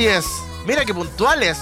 Así 0.00 0.08
es. 0.08 0.42
Mira 0.66 0.82
qué 0.86 0.94
puntuales. 0.94 1.58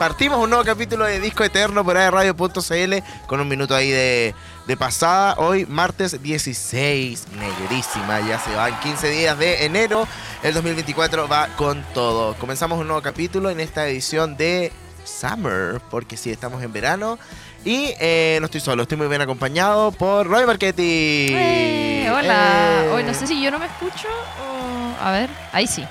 Partimos 0.00 0.40
un 0.40 0.50
nuevo 0.50 0.64
capítulo 0.64 1.04
de 1.04 1.20
Disco 1.20 1.44
Eterno 1.44 1.84
por 1.84 1.94
Radio.cl 1.94 2.94
con 3.28 3.40
un 3.40 3.46
minuto 3.46 3.72
ahí 3.72 3.88
de, 3.88 4.34
de 4.66 4.76
pasada. 4.76 5.36
Hoy, 5.38 5.64
martes 5.64 6.20
16, 6.20 7.26
negrísima. 7.38 8.18
Ya 8.22 8.40
se 8.40 8.52
van 8.52 8.80
15 8.80 9.10
días 9.10 9.38
de 9.38 9.64
enero. 9.64 10.08
El 10.42 10.54
2024 10.54 11.28
va 11.28 11.54
con 11.54 11.84
todo. 11.94 12.34
Comenzamos 12.38 12.80
un 12.80 12.88
nuevo 12.88 13.00
capítulo 13.00 13.48
en 13.48 13.60
esta 13.60 13.86
edición 13.86 14.36
de 14.36 14.72
Summer, 15.04 15.80
porque 15.88 16.16
sí, 16.16 16.32
estamos 16.32 16.60
en 16.64 16.72
verano. 16.72 17.16
Y 17.64 17.94
eh, 18.00 18.38
no 18.40 18.46
estoy 18.46 18.60
solo, 18.60 18.82
estoy 18.82 18.98
muy 18.98 19.06
bien 19.06 19.20
acompañado 19.20 19.92
por 19.92 20.26
Roy 20.26 20.46
Marchetti. 20.46 21.28
Eh, 21.30 22.10
hola. 22.12 22.86
Eh. 22.86 22.90
Hoy 22.92 23.04
no 23.04 23.14
sé 23.14 23.28
si 23.28 23.40
yo 23.40 23.52
no 23.52 23.60
me 23.60 23.66
escucho 23.66 24.08
o... 24.08 25.04
A 25.04 25.12
ver, 25.12 25.30
ahí 25.52 25.68
sí. 25.68 25.86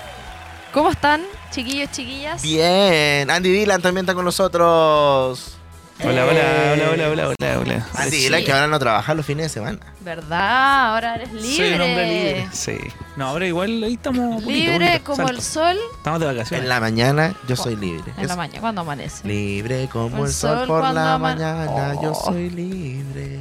¿Cómo 0.77 0.91
están, 0.91 1.23
chiquillos, 1.49 1.89
chiquillas? 1.91 2.43
Bien, 2.43 3.31
Andy 3.31 3.49
Dylan 3.51 3.81
también 3.81 4.03
está 4.05 4.13
con 4.13 4.23
nosotros. 4.23 5.55
Hola, 6.03 6.23
hola, 6.23 6.41
hola, 6.73 6.89
hola, 6.91 7.09
hola, 7.09 7.27
hola, 7.29 7.59
hola. 7.59 7.87
Andy 7.95 8.11
Sí. 8.17 8.23
Dylan 8.25 8.43
que 8.43 8.51
ahora 8.53 8.67
no 8.67 8.77
trabaja 8.77 9.15
los 9.15 9.25
fines 9.25 9.45
de 9.45 9.49
semana. 9.49 9.79
¿Verdad? 10.01 10.91
Ahora 10.93 11.15
eres 11.15 11.33
libre. 11.33 11.55
Soy 11.55 11.73
un 11.73 11.81
hombre 11.81 12.07
libre. 12.07 12.47
Sí. 12.51 12.77
No, 13.15 13.29
ahora 13.29 13.47
igual 13.47 13.81
ahí 13.83 13.95
estamos. 13.95 14.35
poquito, 14.43 14.51
Libre 14.51 14.85
poquito, 14.99 15.03
como 15.15 15.29
el 15.29 15.41
sol 15.41 15.77
Estamos 15.95 16.19
de 16.19 16.25
vacaciones. 16.27 16.61
En 16.63 16.69
la 16.69 16.79
mañana 16.79 17.33
yo 17.47 17.55
soy 17.55 17.75
libre. 17.75 18.13
en 18.15 18.27
la 18.27 18.35
mañana, 18.35 18.61
cuando 18.61 18.81
amanece. 18.81 19.27
libre 19.27 19.89
como 19.91 20.15
El 20.17 20.25
el 20.27 20.31
sol, 20.31 20.59
sol 20.59 20.67
por 20.67 20.81
cuando 20.81 20.99
la 21.01 21.13
ama- 21.15 21.29
mañana, 21.33 21.93
yo 22.03 22.11
Oh. 22.11 22.25
soy 22.31 22.51
libre. 22.51 23.39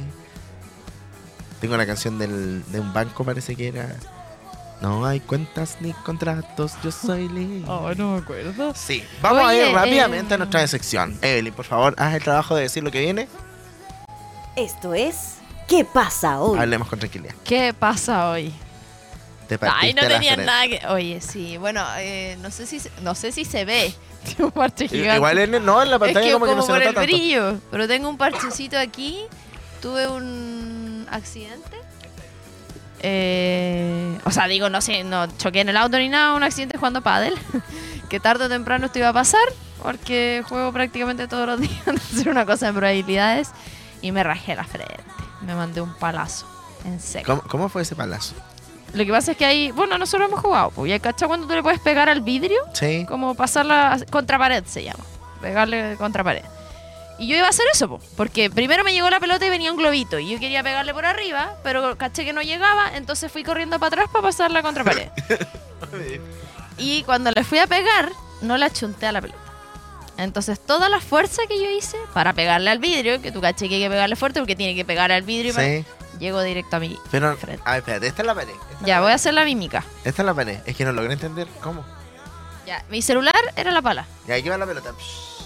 Tengo 1.61 1.75
una 1.75 1.85
canción 1.85 2.17
del, 2.17 2.63
de 2.71 2.79
un 2.79 2.91
banco, 2.93 3.23
parece 3.23 3.55
que 3.55 3.67
era. 3.67 3.95
No 4.81 5.05
hay 5.05 5.19
cuentas 5.19 5.77
ni 5.79 5.91
contratos, 5.93 6.73
yo 6.83 6.91
soy 6.91 7.27
libre. 7.29 7.63
Oh, 7.67 7.93
no 7.95 8.13
me 8.13 8.19
acuerdo. 8.19 8.73
Sí, 8.75 9.03
vamos 9.21 9.43
a 9.45 9.55
ir 9.55 9.73
rápidamente 9.73 10.33
eh, 10.33 10.35
a 10.35 10.37
nuestra 10.37 10.67
sección. 10.67 11.17
Evelyn, 11.21 11.53
por 11.53 11.65
favor, 11.65 11.95
haz 11.97 12.13
el 12.13 12.23
trabajo 12.23 12.55
de 12.55 12.63
decir 12.63 12.83
lo 12.83 12.91
que 12.91 12.99
viene. 13.01 13.27
Esto 14.55 14.93
es 14.93 15.35
¿Qué 15.67 15.83
pasa 15.83 16.39
hoy? 16.39 16.57
Hablemos 16.57 16.87
con 16.87 16.97
tranquilidad. 16.97 17.35
¿Qué 17.43 17.73
pasa 17.77 18.29
hoy? 18.29 18.53
Te 19.49 19.57
Ay, 19.61 19.93
no 19.93 20.01
tenía 20.01 20.33
frente. 20.33 20.45
nada 20.45 20.67
que... 20.67 20.87
Oye, 20.87 21.19
sí, 21.21 21.57
bueno, 21.57 21.83
eh, 21.97 22.37
no 22.41 22.51
sé 22.51 22.65
si 22.65 22.79
se- 22.79 22.91
no 23.01 23.15
sé 23.15 23.31
si 23.33 23.43
se 23.45 23.65
ve. 23.65 23.93
Tiene 24.25 24.45
un 24.45 24.51
parche 24.51 24.87
gigante. 24.87 25.15
Igual 25.17 25.37
en, 25.39 25.65
no, 25.65 25.81
en 25.81 25.89
la 25.89 25.95
es 25.95 25.99
pantalla 25.99 26.25
que 26.25 26.33
como 26.33 26.45
como, 26.45 26.51
que 26.51 26.55
no 26.55 26.61
se 26.61 26.67
por 26.67 26.77
nota 26.79 26.89
el 26.89 26.95
tanto. 26.95 27.07
brillo. 27.07 27.59
Pero 27.71 27.87
tengo 27.87 28.09
un 28.09 28.17
parchecito 28.17 28.77
aquí. 28.77 29.23
Tuve 29.81 30.07
un 30.07 31.05
accidente. 31.11 31.77
Eh, 33.01 34.17
o 34.25 34.31
sea, 34.31 34.47
digo, 34.47 34.69
no 34.69 34.81
sé, 34.81 35.03
no 35.03 35.27
choqué 35.37 35.61
en 35.61 35.69
el 35.69 35.77
auto 35.77 35.97
ni 35.97 36.09
nada, 36.09 36.33
un 36.33 36.43
accidente 36.43 36.77
jugando 36.77 37.01
pádel. 37.01 37.35
que 38.09 38.19
tarde 38.19 38.45
o 38.45 38.49
temprano 38.49 38.87
esto 38.87 38.99
iba 38.99 39.09
a 39.09 39.13
pasar. 39.13 39.41
Porque 39.81 40.43
juego 40.47 40.71
prácticamente 40.73 41.27
todos 41.27 41.45
los 41.47 41.59
días 41.61 41.87
hacer 41.87 42.29
una 42.29 42.45
cosa 42.45 42.67
de 42.67 42.73
probabilidades. 42.73 43.51
Y 44.01 44.11
me 44.11 44.23
rajé 44.23 44.55
la 44.55 44.63
frente. 44.63 44.95
Me 45.41 45.55
mandé 45.55 45.81
un 45.81 45.93
palazo. 45.95 46.47
En 46.85 46.99
seco. 46.99 47.25
¿Cómo, 47.25 47.41
cómo 47.43 47.69
fue 47.69 47.81
ese 47.81 47.95
palazo? 47.95 48.35
Lo 48.93 49.05
que 49.05 49.11
pasa 49.11 49.31
es 49.31 49.37
que 49.37 49.45
ahí, 49.45 49.71
bueno, 49.71 49.97
nosotros 49.97 50.29
hemos 50.29 50.39
jugado, 50.39 50.71
pues, 50.71 50.91
y 50.91 50.99
cachado 50.99 51.27
cuando 51.27 51.45
tú 51.47 51.53
le 51.53 51.61
puedes 51.61 51.79
pegar 51.79 52.07
al 52.07 52.21
vidrio, 52.21 52.57
Sí. 52.73 53.05
como 53.07 53.35
pasarla 53.35 53.97
contra 54.09 54.39
pared 54.39 54.63
se 54.65 54.83
llama, 54.83 55.03
pegarle 55.41 55.95
contra 55.97 56.23
pared. 56.23 56.43
Y 57.19 57.27
yo 57.27 57.35
iba 57.35 57.47
a 57.47 57.49
hacer 57.49 57.65
eso, 57.73 57.89
po, 57.89 57.99
porque 58.15 58.49
primero 58.49 58.83
me 58.83 58.93
llegó 58.93 59.09
la 59.09 59.19
pelota 59.19 59.45
y 59.45 59.49
venía 59.49 59.71
un 59.71 59.77
globito, 59.77 60.19
y 60.19 60.29
yo 60.29 60.39
quería 60.39 60.61
pegarle 60.61 60.93
por 60.93 61.05
arriba, 61.05 61.55
pero 61.63 61.97
caché 61.97 62.25
que 62.25 62.33
no 62.33 62.41
llegaba, 62.43 62.95
entonces 62.95 63.31
fui 63.31 63.43
corriendo 63.43 63.79
para 63.79 63.87
atrás 63.87 64.09
para 64.11 64.21
pasarla 64.23 64.61
contra 64.61 64.83
pared. 64.83 65.09
y 66.77 67.03
cuando 67.03 67.31
le 67.31 67.43
fui 67.43 67.59
a 67.59 67.67
pegar, 67.67 68.11
no 68.41 68.57
la 68.57 68.71
chunté 68.71 69.07
a 69.07 69.11
la 69.11 69.21
pelota. 69.21 69.39
Entonces 70.17 70.59
toda 70.59 70.89
la 70.89 70.99
fuerza 70.99 71.43
que 71.47 71.57
yo 71.63 71.69
hice 71.69 71.97
para 72.13 72.33
pegarle 72.33 72.69
al 72.71 72.79
vidrio, 72.79 73.21
que 73.21 73.31
tú 73.31 73.39
caché 73.41 73.69
que 73.69 73.75
hay 73.75 73.81
que 73.81 73.89
pegarle 73.89 74.15
fuerte 74.15 74.39
porque 74.39 74.55
tiene 74.55 74.75
que 74.75 74.83
pegar 74.85 75.11
al 75.11 75.21
vidrio, 75.21 75.53
para- 75.53 75.67
Sí. 75.67 75.85
llegó 76.19 76.41
directo 76.41 76.75
a 76.77 76.79
mí. 76.79 76.97
Pero, 77.11 77.35
Frente. 77.37 77.61
a 77.65 77.71
ver, 77.71 77.79
espérate, 77.79 78.07
esta 78.07 78.21
es 78.23 78.25
la 78.25 78.33
pared. 78.35 78.53
Ya, 78.81 78.95
la 78.95 79.01
voy 79.01 79.11
a 79.11 79.15
hacer 79.15 79.33
la 79.35 79.45
mímica. 79.45 79.83
Esta 80.03 80.21
es 80.23 80.25
la 80.25 80.33
pared. 80.33 80.59
Es 80.65 80.75
que 80.75 80.85
no 80.85 80.91
logré 80.91 81.13
entender 81.13 81.47
cómo. 81.61 81.85
Ya, 82.65 82.83
mi 82.89 83.01
celular 83.01 83.35
era 83.55 83.71
la 83.71 83.81
pala. 83.81 84.05
Y 84.27 84.31
aquí 84.31 84.49
va 84.49 84.57
la 84.57 84.65
pelota. 84.65 84.91
Psh. 84.91 85.36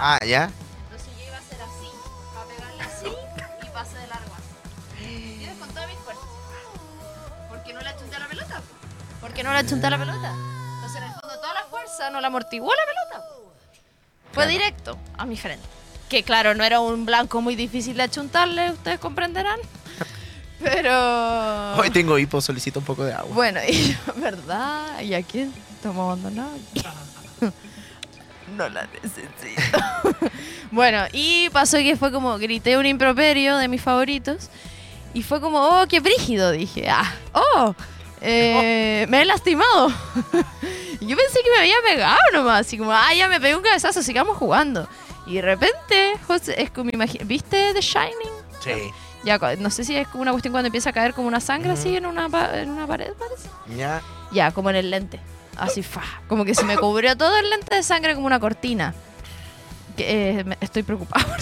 Ah, 0.00 0.18
ya. 0.24 0.50
Entonces 0.84 1.08
yo 1.18 1.24
iba 1.26 1.36
a 1.36 1.40
hacer 1.40 1.58
así, 1.60 1.88
para 2.34 2.46
pegarle 2.46 2.82
así 2.82 3.06
y 3.66 3.70
pase 3.70 3.98
de 3.98 4.06
largo 4.06 4.32
así. 4.34 5.04
Y 5.04 5.58
con 5.58 5.68
todas 5.70 5.88
mis 5.88 5.98
fuerzas. 5.98 6.24
¿Por 7.48 7.62
qué 7.64 7.72
no 7.72 7.80
la 7.80 7.96
chunté 7.96 8.16
a 8.16 8.18
la 8.20 8.28
pelota? 8.28 8.62
¿Por 9.20 9.32
qué 9.32 9.42
no 9.42 9.52
la 9.52 9.66
chunté 9.66 9.86
a 9.86 9.90
la 9.90 9.98
pelota? 9.98 10.32
Entonces 10.76 10.96
en 10.98 11.04
el 11.04 11.12
fondo 11.12 11.36
toda 11.40 11.54
la 11.54 11.64
fuerza 11.70 12.10
no 12.10 12.20
la 12.20 12.26
amortiguó 12.28 12.70
la 12.74 12.82
pelota. 12.86 13.26
Fue 14.32 14.44
Claro. 14.44 14.50
directo 14.50 14.98
a 15.16 15.24
mi 15.26 15.36
frente. 15.36 15.66
Que 16.08 16.22
claro, 16.22 16.54
no 16.54 16.64
era 16.64 16.80
un 16.80 17.04
blanco 17.04 17.40
muy 17.42 17.54
difícil 17.56 17.96
de 17.96 18.04
achuntarle, 18.04 18.70
ustedes 18.70 18.98
comprenderán. 19.00 19.58
Pero... 20.62 21.74
Hoy 21.76 21.90
tengo 21.90 22.18
hipo, 22.18 22.40
solicito 22.40 22.78
un 22.80 22.84
poco 22.86 23.04
de 23.04 23.12
agua. 23.14 23.34
Bueno, 23.34 23.60
y 23.68 23.92
yo, 23.92 23.98
¿verdad? 24.16 25.00
¿Y 25.00 25.14
a 25.14 25.22
quién 25.22 25.52
estamos 25.74 26.04
abandonados? 26.04 26.60
No 28.58 28.68
la 28.68 28.86
necesito. 29.02 29.78
bueno, 30.70 31.04
y 31.12 31.48
pasó 31.50 31.78
que 31.78 31.96
fue 31.96 32.12
como, 32.12 32.36
grité 32.38 32.76
un 32.76 32.86
improperio 32.86 33.56
de 33.56 33.68
mis 33.68 33.80
favoritos. 33.80 34.50
Y 35.14 35.22
fue 35.22 35.40
como, 35.40 35.58
oh, 35.58 35.86
qué 35.88 36.00
brígido, 36.00 36.52
dije. 36.52 36.88
Ah, 36.90 37.14
oh, 37.32 37.74
eh, 38.20 39.06
me 39.08 39.22
he 39.22 39.24
lastimado. 39.24 39.88
yo 41.00 41.16
pensé 41.16 41.40
que 41.42 41.50
me 41.54 41.60
había 41.60 41.76
pegado 41.86 42.18
nomás. 42.32 42.66
Así 42.66 42.76
como, 42.76 42.92
ah, 42.92 43.14
ya 43.16 43.28
me 43.28 43.40
pegué 43.40 43.56
un 43.56 43.62
cabezazo, 43.62 44.02
sigamos 44.02 44.36
jugando. 44.36 44.86
Y 45.26 45.36
de 45.36 45.42
repente, 45.42 46.14
José, 46.26 46.60
es 46.60 46.70
como, 46.70 46.90
¿viste 47.24 47.72
The 47.72 47.80
Shining? 47.80 48.32
Sí. 48.62 48.90
Ya, 49.24 49.38
no 49.58 49.70
sé 49.70 49.84
si 49.84 49.96
es 49.96 50.06
como 50.08 50.22
una 50.22 50.30
cuestión 50.32 50.52
cuando 50.52 50.66
empieza 50.66 50.90
a 50.90 50.92
caer 50.92 51.14
como 51.14 51.26
una 51.26 51.40
sangre 51.40 51.72
Ujú. 51.72 51.80
así 51.80 51.96
en 51.96 52.06
una, 52.06 52.28
en 52.54 52.70
una 52.70 52.86
pared, 52.86 53.12
parece. 53.18 53.48
Ya. 53.76 54.02
Ya, 54.30 54.50
como 54.52 54.70
en 54.70 54.76
el 54.76 54.90
lente. 54.90 55.20
Así, 55.58 55.82
fa. 55.82 56.02
Como 56.28 56.44
que 56.44 56.54
se 56.54 56.64
me 56.64 56.76
cubrió 56.78 57.16
todo 57.16 57.36
el 57.36 57.50
lente 57.50 57.74
de 57.74 57.82
sangre 57.82 58.14
como 58.14 58.26
una 58.26 58.38
cortina. 58.40 58.94
Que, 59.96 60.38
eh, 60.38 60.44
me- 60.44 60.56
estoy 60.60 60.82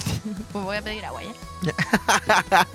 ti. 0.02 0.20
Pues 0.52 0.64
voy 0.64 0.76
a 0.78 0.82
pedir 0.82 1.04
agua 1.04 1.20
ya. 1.22 1.32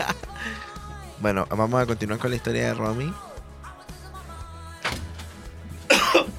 Bueno, 1.20 1.46
vamos 1.50 1.80
a 1.82 1.86
continuar 1.86 2.20
con 2.20 2.30
la 2.32 2.36
historia 2.38 2.66
de 2.68 2.74
Romy. 2.74 3.14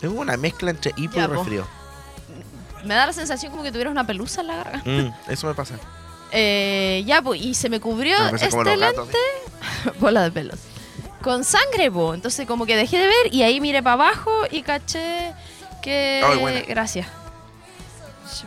Tengo 0.00 0.20
una 0.20 0.36
mezcla 0.36 0.70
entre 0.70 0.92
hipo 0.96 1.14
Ya, 1.16 1.24
y 1.24 1.28
po. 1.28 1.34
resfrío. 1.34 1.66
Me 2.84 2.94
da 2.94 3.06
la 3.06 3.12
sensación 3.12 3.52
como 3.52 3.62
que 3.62 3.70
tuvieras 3.70 3.92
una 3.92 4.04
pelusa 4.06 4.40
en 4.40 4.48
la 4.48 4.56
garganta. 4.56 4.90
Mm, 4.90 5.12
eso 5.28 5.46
me 5.46 5.54
pasa. 5.54 5.76
Eh, 6.32 7.04
ya, 7.06 7.22
pues, 7.22 7.40
y 7.40 7.54
se 7.54 7.68
me 7.68 7.78
cubrió 7.78 8.18
Me 8.24 8.30
pasa 8.32 8.48
como 8.50 8.62
este 8.62 8.76
los 8.76 8.80
gatos. 8.90 9.06
lente. 9.08 9.98
Bola 10.00 10.22
de 10.22 10.32
pelos. 10.32 10.58
Con 11.22 11.44
sangre, 11.44 11.90
po. 11.90 12.14
Entonces, 12.14 12.46
como 12.46 12.66
que 12.66 12.76
dejé 12.76 12.98
de 12.98 13.06
ver 13.06 13.32
y 13.32 13.42
ahí 13.42 13.60
miré 13.60 13.82
para 13.82 13.94
abajo 13.94 14.30
y 14.50 14.62
caché 14.62 15.32
que. 15.82 16.22
Ay, 16.24 16.38
buena. 16.38 16.60
Gracias. 16.62 17.06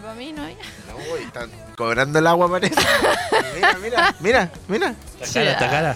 Para 0.01 0.15
mí 0.15 0.33
no 0.33 0.43
hay. 0.43 0.57
Uy, 1.13 1.23
están 1.23 1.49
cobrando 1.77 2.19
el 2.19 2.27
agua, 2.27 2.49
parece. 2.49 2.75
mira, 3.53 3.77
mira, 3.81 4.15
mira, 4.19 4.51
mira. 4.67 4.95
Está 5.21 5.39
cara, 5.39 5.51
está 5.51 5.69
cara. 5.69 5.95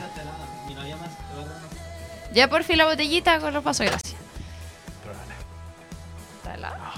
Ya 2.34 2.48
por 2.48 2.64
fin 2.64 2.78
la 2.78 2.86
botellita 2.86 3.40
con 3.40 3.54
los 3.54 3.64
pasos, 3.64 3.86
gracias. 3.86 4.16
¿Está 6.38 6.56
helada? 6.56 6.94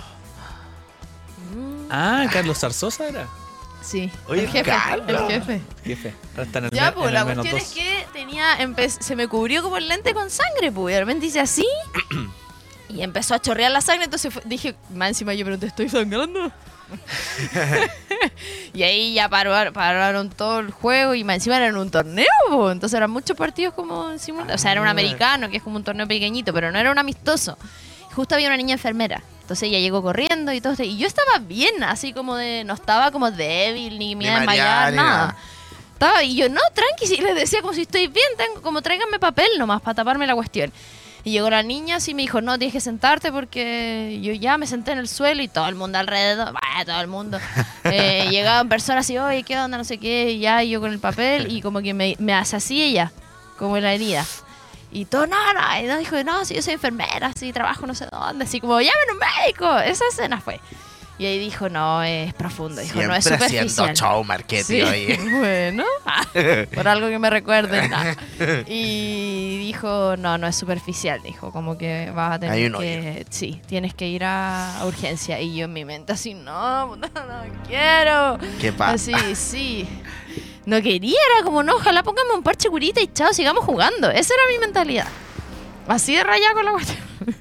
Ah, 1.89 2.25
Carlos 2.31 2.59
Zarzosa 2.59 3.07
era. 3.07 3.27
Sí, 3.81 4.11
Oye, 4.27 4.43
el 4.43 4.49
jefe, 4.49 4.69
Carlos. 4.69 5.07
el 5.09 5.27
jefe. 5.41 5.61
Jefe. 5.83 6.13
Ahora 6.31 6.43
está 6.43 6.59
en 6.59 6.65
el, 6.65 6.71
Ya, 6.71 6.93
pues 6.93 7.07
en 7.07 7.13
la 7.13 7.19
el 7.21 7.25
menos 7.27 7.47
cuestión 7.47 7.57
es 7.87 8.05
que 8.05 8.07
tenía, 8.13 8.57
se 8.87 9.15
me 9.15 9.27
cubrió 9.27 9.63
como 9.63 9.77
el 9.77 9.87
lente 9.87 10.13
con 10.13 10.29
sangre, 10.29 10.71
pues, 10.71 10.91
y 10.91 10.95
de 10.95 10.99
repente 11.01 11.25
hice 11.25 11.39
así, 11.39 11.65
y 12.89 13.01
empezó 13.01 13.33
a 13.35 13.39
chorrear 13.39 13.71
la 13.71 13.81
sangre, 13.81 14.05
entonces 14.05 14.33
fue- 14.33 14.43
dije, 14.45 14.75
más 14.93 15.09
encima 15.09 15.33
yo, 15.33 15.45
pero 15.45 15.57
te 15.59 15.65
estoy 15.67 15.89
sangrando. 15.89 16.51
y 18.73 18.83
ahí 18.83 19.13
ya 19.13 19.29
paró- 19.29 19.71
pararon 19.73 20.29
todo 20.29 20.59
el 20.59 20.71
juego 20.71 21.13
y 21.15 21.23
más 21.23 21.35
encima 21.37 21.57
era 21.57 21.67
en 21.67 21.77
un 21.77 21.89
torneo, 21.89 22.25
pues, 22.49 22.71
entonces 22.73 22.97
eran 22.97 23.09
muchos 23.11 23.35
partidos 23.37 23.73
como 23.73 24.11
en 24.11 24.19
simultáneo. 24.19 24.55
O 24.55 24.57
sea, 24.57 24.71
era 24.73 24.81
un 24.81 24.87
Ah. 24.87 24.91
americano, 24.91 25.49
que 25.49 25.57
es 25.57 25.63
como 25.63 25.77
un 25.77 25.83
torneo 25.83 26.07
pequeñito, 26.07 26.53
pero 26.53 26.71
no 26.71 26.79
era 26.79 26.91
un 26.91 26.97
amistoso. 26.99 27.57
Justo 28.13 28.35
había 28.35 28.47
una 28.47 28.57
niña 28.57 28.73
enfermera. 28.73 29.23
Entonces 29.51 29.67
ella 29.67 29.79
llegó 29.79 30.01
corriendo 30.01 30.53
y 30.53 30.61
todo. 30.61 30.81
Y 30.81 30.95
yo 30.95 31.07
estaba 31.07 31.39
bien, 31.39 31.83
así 31.83 32.13
como 32.13 32.37
de. 32.37 32.63
No 32.63 32.73
estaba 32.73 33.11
como 33.11 33.31
débil, 33.31 33.99
ni 33.99 34.15
me 34.15 34.23
iba 34.23 34.37
a 34.37 34.39
desmayar, 34.39 34.93
nada. 34.93 35.09
nada. 35.09 35.37
Estaba, 35.91 36.23
y 36.23 36.37
yo, 36.37 36.47
no, 36.47 36.61
tranqui, 36.73 37.05
sí, 37.05 37.17
les 37.17 37.35
decía 37.35 37.59
como 37.59 37.73
si 37.73 37.81
estoy 37.81 38.07
bien, 38.07 38.25
tengo, 38.37 38.61
como 38.61 38.81
tráiganme 38.81 39.19
papel 39.19 39.49
nomás 39.59 39.81
para 39.81 39.93
taparme 39.93 40.25
la 40.25 40.35
cuestión. 40.35 40.71
Y 41.25 41.31
llegó 41.31 41.49
la 41.49 41.63
niña 41.63 41.97
así 41.97 42.11
y 42.11 42.13
me 42.13 42.21
dijo, 42.21 42.39
no, 42.39 42.57
tienes 42.57 42.73
que 42.73 42.79
sentarte 42.79 43.29
porque 43.29 44.19
yo 44.21 44.31
ya 44.31 44.57
me 44.57 44.67
senté 44.67 44.93
en 44.93 44.99
el 44.99 45.09
suelo 45.09 45.43
y 45.43 45.49
todo 45.49 45.67
el 45.67 45.75
mundo 45.75 45.97
alrededor, 45.97 46.53
bah, 46.53 46.85
todo 46.85 47.01
el 47.01 47.07
mundo. 47.07 47.37
Eh, 47.83 48.29
llegaban 48.29 48.69
personas 48.69 49.05
así, 49.05 49.17
oye, 49.17 49.43
¿qué 49.43 49.59
onda? 49.59 49.77
No 49.77 49.83
sé 49.83 49.97
qué, 49.97 50.31
y 50.31 50.39
ya, 50.39 50.63
y 50.63 50.69
yo 50.69 50.79
con 50.79 50.91
el 50.93 50.99
papel 50.99 51.51
y 51.51 51.61
como 51.61 51.81
que 51.81 51.93
me, 51.93 52.15
me 52.19 52.33
hace 52.33 52.55
así 52.55 52.81
ella, 52.81 53.11
como 53.57 53.75
en 53.75 53.83
la 53.83 53.93
herida. 53.93 54.25
Y 54.91 55.05
todo, 55.05 55.25
no, 55.25 55.53
no, 55.53 55.79
y 55.79 55.83
no, 55.87 55.97
dijo, 55.97 56.21
no, 56.23 56.43
si 56.45 56.53
yo 56.55 56.61
soy 56.61 56.73
enfermera, 56.73 57.31
si 57.33 57.53
trabajo 57.53 57.87
no 57.87 57.95
sé 57.95 58.07
dónde, 58.11 58.45
así 58.45 58.59
como, 58.59 58.79
llamen 58.79 58.93
un 59.13 59.19
médico. 59.19 59.79
Esa 59.79 60.05
escena 60.09 60.41
fue. 60.41 60.59
Y 61.17 61.25
ahí 61.25 61.37
dijo, 61.37 61.69
no, 61.69 62.01
es 62.01 62.33
profundo, 62.33 62.81
dijo, 62.81 62.99
no 63.03 63.13
es 63.13 63.23
Siempre 63.23 63.47
superficial. 63.47 63.95
show 63.95 64.23
marketing 64.23 64.63
Sí, 64.63 64.81
ahí. 64.81 65.17
bueno, 65.37 65.83
ah, 66.05 66.23
por 66.73 66.87
algo 66.87 67.09
que 67.09 67.19
me 67.19 67.29
recuerden. 67.29 67.93
ah. 67.93 68.15
Y 68.67 69.59
dijo, 69.59 70.15
no, 70.17 70.39
no 70.39 70.47
es 70.47 70.55
superficial, 70.55 71.21
dijo, 71.21 71.51
como 71.51 71.77
que 71.77 72.11
vas 72.15 72.33
a 72.33 72.39
tener 72.39 72.71
que, 72.71 73.25
sí, 73.29 73.61
tienes 73.67 73.93
que 73.93 74.07
ir 74.07 74.23
a 74.25 74.81
urgencia. 74.83 75.39
Y 75.39 75.55
yo 75.55 75.65
en 75.65 75.73
mi 75.73 75.85
mente 75.85 76.13
así, 76.13 76.33
no, 76.33 76.87
puta, 76.89 77.07
no 77.13 77.65
quiero. 77.67 78.39
¿Qué 78.59 78.73
pasa? 78.73 79.15
Así, 79.15 79.35
sí. 79.35 79.87
No 80.65 80.81
quería, 80.81 81.17
era 81.35 81.43
como, 81.43 81.63
no, 81.63 81.75
ojalá 81.75 82.03
póngame 82.03 82.31
un 82.35 82.43
parche 82.43 82.69
curita 82.69 83.01
y 83.01 83.07
chao, 83.07 83.33
sigamos 83.33 83.65
jugando. 83.65 84.09
Esa 84.11 84.33
era 84.35 84.43
mi 84.51 84.59
mentalidad. 84.59 85.07
Así 85.87 86.15
de 86.15 86.23
rayada 86.23 86.53
con 86.53 86.65
la 86.65 86.71
cuestión. 86.71 86.99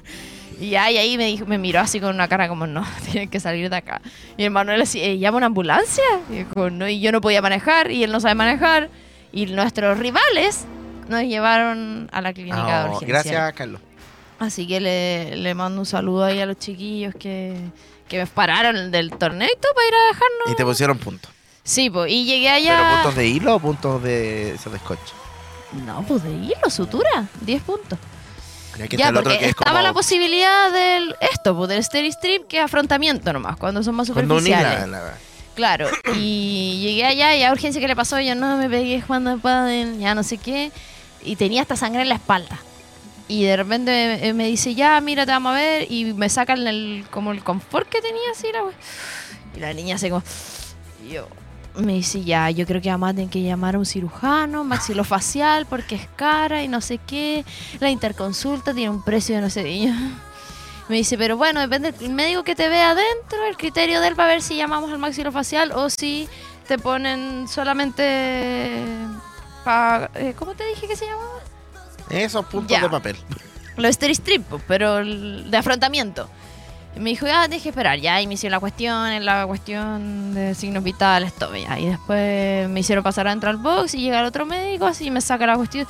Y 0.59 0.65
y 0.65 0.75
ahí 0.75 1.17
me, 1.17 1.25
dijo, 1.25 1.47
me 1.47 1.57
miró 1.57 1.79
así 1.79 1.99
con 1.99 2.13
una 2.13 2.27
cara 2.27 2.47
como, 2.47 2.67
no, 2.67 2.85
tienes 3.11 3.31
que 3.31 3.39
salir 3.39 3.67
de 3.71 3.77
acá. 3.77 3.99
Y 4.37 4.43
el 4.43 4.51
Manuel 4.51 4.79
así, 4.83 5.01
"Eh, 5.01 5.17
¿llama 5.17 5.37
una 5.37 5.47
ambulancia? 5.47 6.03
Y, 6.29 6.33
dijo, 6.33 6.69
no, 6.69 6.87
y 6.87 6.99
yo 6.99 7.11
no 7.11 7.19
podía 7.19 7.41
manejar, 7.41 7.89
y 7.89 8.03
él 8.03 8.11
no 8.11 8.19
sabe 8.19 8.35
manejar. 8.35 8.89
Y 9.31 9.47
nuestros 9.47 9.97
rivales 9.97 10.65
nos 11.09 11.23
llevaron 11.23 12.09
a 12.13 12.21
la 12.21 12.31
clínica 12.33 12.83
de 12.83 12.89
Oh, 12.89 12.93
urgencia. 12.93 13.07
gracias, 13.07 13.53
Carlos. 13.53 13.81
Así 14.37 14.67
que 14.67 14.79
le, 14.79 15.35
le 15.37 15.55
mando 15.55 15.79
un 15.79 15.85
saludo 15.87 16.25
ahí 16.25 16.39
a 16.39 16.45
los 16.45 16.59
chiquillos 16.59 17.15
que, 17.15 17.55
que 18.07 18.19
me 18.19 18.27
pararon 18.27 18.91
del 18.91 19.09
torneo 19.17 19.47
y 19.51 19.59
todo 19.59 19.73
para 19.73 19.87
ir 19.87 19.93
a 19.95 20.07
dejarnos. 20.13 20.51
Y 20.51 20.55
te 20.55 20.63
pusieron 20.63 20.99
puntos. 20.99 21.31
Sí, 21.71 21.89
pues, 21.89 22.11
y 22.11 22.25
llegué 22.25 22.49
¿Pero 22.49 22.73
allá. 22.83 22.93
puntos 22.95 23.15
de 23.15 23.27
hilo 23.27 23.55
o 23.55 23.59
puntos 23.59 24.03
de 24.03 24.55
esos 24.55 24.73
de 24.73 24.79
scotch? 24.79 24.99
No, 25.85 26.03
pues 26.05 26.21
de 26.23 26.31
hilo, 26.31 26.69
sutura, 26.69 27.27
10 27.39 27.61
puntos. 27.63 27.97
Aquí 28.83 28.97
ya, 28.97 29.13
porque 29.13 29.37
que 29.37 29.45
es 29.45 29.49
estaba 29.51 29.71
como 29.71 29.81
la 29.81 29.93
posibilidad 29.93 30.69
del 30.71 31.15
esto, 31.21 31.55
pues 31.55 31.69
del 31.69 31.81
steady 31.81 32.09
strip, 32.09 32.47
que 32.47 32.57
es 32.57 32.63
afrontamiento 32.65 33.31
nomás, 33.31 33.55
cuando 33.55 33.81
son 33.83 33.95
más 33.95 34.09
cuando 34.11 34.35
superficiales. 34.39 34.81
la- 34.89 34.99
la- 34.99 35.17
Claro, 35.55 35.87
y 36.15 36.79
llegué 36.81 37.05
allá 37.05 37.35
y 37.37 37.43
a 37.43 37.51
urgencia 37.53 37.79
que 37.79 37.87
le 37.87 37.95
pasó, 37.95 38.19
yo 38.19 38.35
no 38.35 38.57
me 38.57 38.69
pegué 38.69 39.01
jugando 39.01 39.37
pádel, 39.37 39.97
ya 39.97 40.13
no 40.13 40.23
sé 40.23 40.37
qué, 40.37 40.71
y 41.23 41.37
tenía 41.37 41.61
hasta 41.61 41.77
sangre 41.77 42.01
en 42.01 42.09
la 42.09 42.15
espalda. 42.15 42.57
Y 43.29 43.43
de 43.43 43.55
repente 43.55 44.19
me, 44.21 44.33
me 44.33 44.47
dice, 44.47 44.75
ya, 44.75 44.99
mira, 44.99 45.25
te 45.25 45.31
vamos 45.31 45.51
a 45.53 45.55
ver, 45.55 45.89
y 45.89 46.13
me 46.15 46.27
sacan 46.27 46.67
el, 46.67 47.05
como 47.11 47.31
el 47.31 47.43
confort 47.45 47.87
que 47.87 48.01
tenía 48.01 48.31
así, 48.33 48.47
la 48.51 48.61
Y 49.55 49.59
la 49.61 49.73
niña 49.73 49.95
así 49.95 50.09
como, 50.09 50.23
yo, 51.09 51.27
me 51.75 51.93
dice, 51.93 52.23
ya, 52.23 52.49
yo 52.49 52.65
creo 52.65 52.81
que 52.81 52.89
vamos 52.89 53.09
a 53.09 53.13
tener 53.13 53.29
que 53.29 53.41
llamar 53.41 53.75
a 53.75 53.79
un 53.79 53.85
cirujano, 53.85 54.63
maxilofacial, 54.63 55.65
porque 55.65 55.95
es 55.95 56.07
cara 56.15 56.63
y 56.63 56.67
no 56.67 56.81
sé 56.81 56.97
qué, 56.99 57.45
la 57.79 57.89
interconsulta 57.89 58.73
tiene 58.73 58.89
un 58.89 59.03
precio 59.03 59.35
de 59.35 59.41
no 59.41 59.49
sé, 59.49 59.79
yo- 59.87 59.93
me 60.89 60.95
dice, 60.97 61.17
pero 61.17 61.37
bueno, 61.37 61.61
depende 61.61 61.91
del 61.93 62.11
médico 62.11 62.43
que 62.43 62.55
te 62.55 62.67
vea 62.67 62.89
adentro, 62.91 63.45
el 63.47 63.55
criterio 63.57 64.01
de 64.01 64.07
él 64.09 64.19
va 64.19 64.25
a 64.25 64.27
ver 64.27 64.41
si 64.41 64.57
llamamos 64.57 64.91
al 64.91 64.97
maxilofacial 64.99 65.71
o 65.71 65.89
si 65.89 66.27
te 66.67 66.77
ponen 66.77 67.47
solamente... 67.47 68.83
Pa, 69.63 70.09
eh, 70.15 70.33
¿Cómo 70.37 70.53
te 70.55 70.65
dije 70.65 70.87
que 70.87 70.95
se 70.95 71.05
llamaba? 71.05 71.29
Esos 72.09 72.45
puntos 72.47 72.71
Ya. 72.71 72.81
de 72.81 72.89
papel. 72.89 73.15
Lo 73.77 73.87
strip, 73.87 74.43
pero 74.67 75.03
de 75.05 75.55
afrontamiento. 75.57 76.27
Me 76.95 77.09
dijo, 77.11 77.25
ya, 77.25 77.41
tienes 77.47 77.63
que 77.63 77.69
esperar. 77.69 77.99
Ya, 77.99 78.21
y 78.21 78.27
me 78.27 78.33
hicieron 78.33 78.51
la 78.51 78.59
cuestión, 78.59 79.07
en 79.11 79.25
la 79.25 79.45
cuestión 79.47 80.33
de 80.33 80.53
signos 80.55 80.83
vitales, 80.83 81.33
todo. 81.33 81.55
Ya. 81.55 81.79
Y 81.79 81.87
después 81.87 82.67
me 82.69 82.79
hicieron 82.81 83.03
pasar 83.03 83.27
adentro 83.27 83.49
al 83.49 83.57
box 83.57 83.95
y 83.95 84.01
llega 84.01 84.19
el 84.19 84.25
otro 84.25 84.45
médico, 84.45 84.85
así 84.85 85.09
me 85.09 85.21
saca 85.21 85.47
la 85.47 85.55
cuestión. 85.55 85.87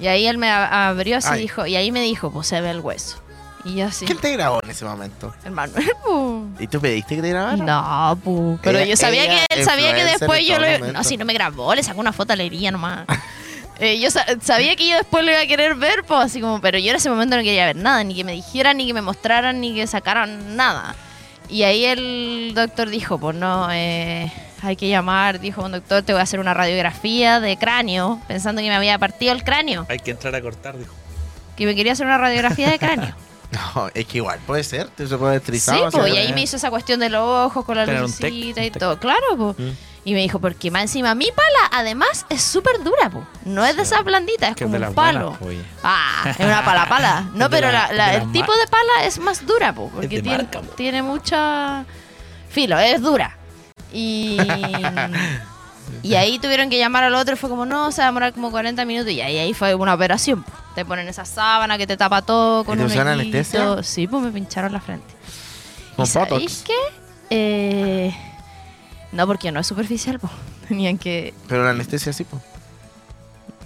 Y 0.00 0.06
ahí 0.06 0.26
él 0.26 0.38
me 0.38 0.50
abrió 0.50 1.18
así 1.18 1.28
Ay. 1.32 1.42
dijo, 1.42 1.66
y 1.66 1.76
ahí 1.76 1.92
me 1.92 2.00
dijo, 2.00 2.30
pues 2.30 2.46
se 2.46 2.60
ve 2.60 2.70
el 2.70 2.80
hueso. 2.80 3.18
Y 3.64 3.74
yo 3.74 3.86
así, 3.88 4.06
¿Quién 4.06 4.16
te 4.16 4.32
grabó 4.32 4.60
en 4.64 4.70
ese 4.70 4.86
momento? 4.86 5.34
el 5.44 5.50
Manuel, 5.50 5.90
pues. 6.02 6.62
¿Y 6.64 6.66
tú 6.66 6.80
pediste 6.80 7.16
que 7.16 7.20
te 7.22 7.28
grabaran? 7.28 7.66
No, 7.66 8.18
pu. 8.24 8.58
Pero 8.62 8.78
Ella- 8.78 8.86
yo 8.86 8.96
sabía 8.96 9.28
que 9.28 9.44
él 9.50 9.64
sabía 9.64 9.94
que 9.94 10.04
después 10.04 10.46
yo 10.46 10.58
lo. 10.58 10.92
No, 10.92 11.04
si 11.04 11.18
no 11.18 11.26
me 11.26 11.34
grabó, 11.34 11.74
le 11.74 11.82
sacó 11.82 12.00
una 12.00 12.14
foto 12.14 12.32
a 12.32 12.36
la 12.36 12.42
herida 12.44 12.70
nomás. 12.70 13.04
Eh, 13.80 13.98
yo 13.98 14.10
sa- 14.10 14.26
sabía 14.42 14.76
que 14.76 14.88
yo 14.88 14.96
después 14.96 15.24
lo 15.24 15.30
iba 15.30 15.40
a 15.40 15.46
querer 15.46 15.74
ver, 15.74 16.04
pues 16.04 16.20
así 16.20 16.40
como. 16.40 16.60
Pero 16.60 16.78
yo 16.78 16.90
en 16.90 16.96
ese 16.96 17.08
momento 17.10 17.36
no 17.36 17.42
quería 17.42 17.66
ver 17.66 17.76
nada, 17.76 18.04
ni 18.04 18.14
que 18.14 18.24
me 18.24 18.32
dijeran, 18.32 18.76
ni 18.76 18.86
que 18.86 18.94
me 18.94 19.02
mostraran, 19.02 19.60
ni 19.60 19.74
que 19.74 19.86
sacaran 19.86 20.54
nada. 20.56 20.94
Y 21.48 21.62
ahí 21.62 21.84
el 21.86 22.52
doctor 22.54 22.90
dijo: 22.90 23.18
Pues 23.18 23.34
no, 23.36 23.68
eh, 23.72 24.30
hay 24.62 24.76
que 24.76 24.88
llamar. 24.88 25.40
Dijo 25.40 25.62
un 25.64 25.72
doctor: 25.72 26.02
Te 26.02 26.12
voy 26.12 26.20
a 26.20 26.24
hacer 26.24 26.40
una 26.40 26.52
radiografía 26.54 27.40
de 27.40 27.56
cráneo, 27.56 28.20
pensando 28.28 28.60
que 28.62 28.68
me 28.68 28.74
había 28.76 28.98
partido 28.98 29.32
el 29.32 29.42
cráneo. 29.42 29.86
Hay 29.88 29.98
que 29.98 30.10
entrar 30.10 30.34
a 30.34 30.40
cortar, 30.42 30.76
dijo. 30.78 30.92
Que 31.56 31.66
me 31.66 31.74
quería 31.74 31.92
hacer 31.92 32.06
una 32.06 32.18
radiografía 32.18 32.70
de 32.70 32.78
cráneo. 32.78 33.14
No, 33.74 33.88
es 33.94 34.06
que 34.06 34.18
igual 34.18 34.38
puede 34.46 34.62
ser. 34.62 34.86
Te 34.90 35.08
se 35.08 35.16
puede 35.18 35.32
Sí, 35.32 35.36
estrizar. 35.38 35.90
pues, 35.90 36.14
y 36.14 36.16
ahí 36.18 36.32
me 36.32 36.42
hizo 36.42 36.54
esa 36.54 36.70
cuestión 36.70 37.00
de 37.00 37.08
los 37.08 37.20
ojos 37.20 37.64
con 37.64 37.76
la 37.76 37.84
lucecita 37.84 38.62
y 38.62 38.70
todo. 38.70 39.00
Claro, 39.00 39.26
pues. 39.36 39.58
Mm. 39.58 39.72
Y 40.04 40.14
me 40.14 40.20
dijo, 40.20 40.38
porque 40.40 40.70
más 40.70 40.82
encima 40.82 41.14
mi 41.14 41.26
pala, 41.26 41.68
además, 41.72 42.24
es 42.30 42.40
súper 42.42 42.82
dura, 42.82 43.10
po. 43.10 43.26
No 43.44 43.66
es 43.66 43.76
de 43.76 43.82
esas 43.82 44.02
blanditas, 44.02 44.50
es 44.50 44.56
Que 44.56 44.64
es 44.64 44.70
como 44.70 44.78
de 44.80 44.88
un 44.88 44.94
palo. 44.94 45.36
buenas. 45.40 45.66
Ah, 45.84 46.24
es 46.26 46.38
una 46.40 46.64
pala 46.64 46.88
pala. 46.88 47.28
No, 47.34 47.48
de 47.48 47.56
pero 47.56 47.70
la- 47.70 47.88
la- 47.88 47.92
la- 47.92 48.08
de 48.12 48.16
el 48.18 48.32
tipo 48.32 48.56
de 48.56 48.66
pala 48.66 49.04
es 49.04 49.18
más 49.18 49.44
dura, 49.46 49.74
po. 49.74 49.90
Porque 49.94 50.08
tiene, 50.22 50.38
marca, 50.38 50.60
po. 50.60 50.68
tiene 50.74 51.02
mucha 51.02 51.84
filo, 52.48 52.78
es 52.78 53.02
dura. 53.02 53.36
Y, 53.92 54.38
y 56.02 56.14
ahí 56.14 56.38
tuvieron 56.38 56.70
que 56.70 56.78
llamar 56.78 57.04
al 57.04 57.14
otro 57.14 57.34
y 57.34 57.36
fue 57.36 57.50
como, 57.50 57.66
no, 57.66 57.92
se 57.92 58.00
va 58.00 58.06
a 58.06 58.10
demorar 58.10 58.32
como 58.32 58.50
40 58.50 58.84
minutos. 58.86 59.12
Y 59.12 59.20
ahí, 59.20 59.36
ahí 59.36 59.52
fue 59.52 59.74
una 59.74 59.92
operación. 59.94 60.42
po. 60.44 60.52
Te 60.74 60.84
ponen 60.84 61.08
esa 61.08 61.24
sábana 61.26 61.76
que 61.76 61.86
te 61.86 61.96
tapa 61.96 62.22
todo 62.22 62.64
con 62.64 62.78
te 62.78 62.84
hoyito. 62.84 63.00
anestesia? 63.02 63.82
Sí, 63.82 64.06
pues 64.06 64.22
me 64.22 64.30
pincharon 64.30 64.72
la 64.72 64.80
frente. 64.80 65.12
Con 65.96 66.04
¿Y 66.06 66.08
sabéis 66.08 66.64
qué? 66.66 66.74
Eh, 67.30 68.16
no, 69.12 69.26
porque 69.26 69.50
no 69.52 69.60
es 69.60 69.66
superficial, 69.66 70.18
po. 70.18 70.30
Tenían 70.68 70.98
que... 70.98 71.34
Pero 71.48 71.64
la 71.64 71.70
anestesia 71.70 72.12
sí, 72.12 72.24
pues. 72.24 72.42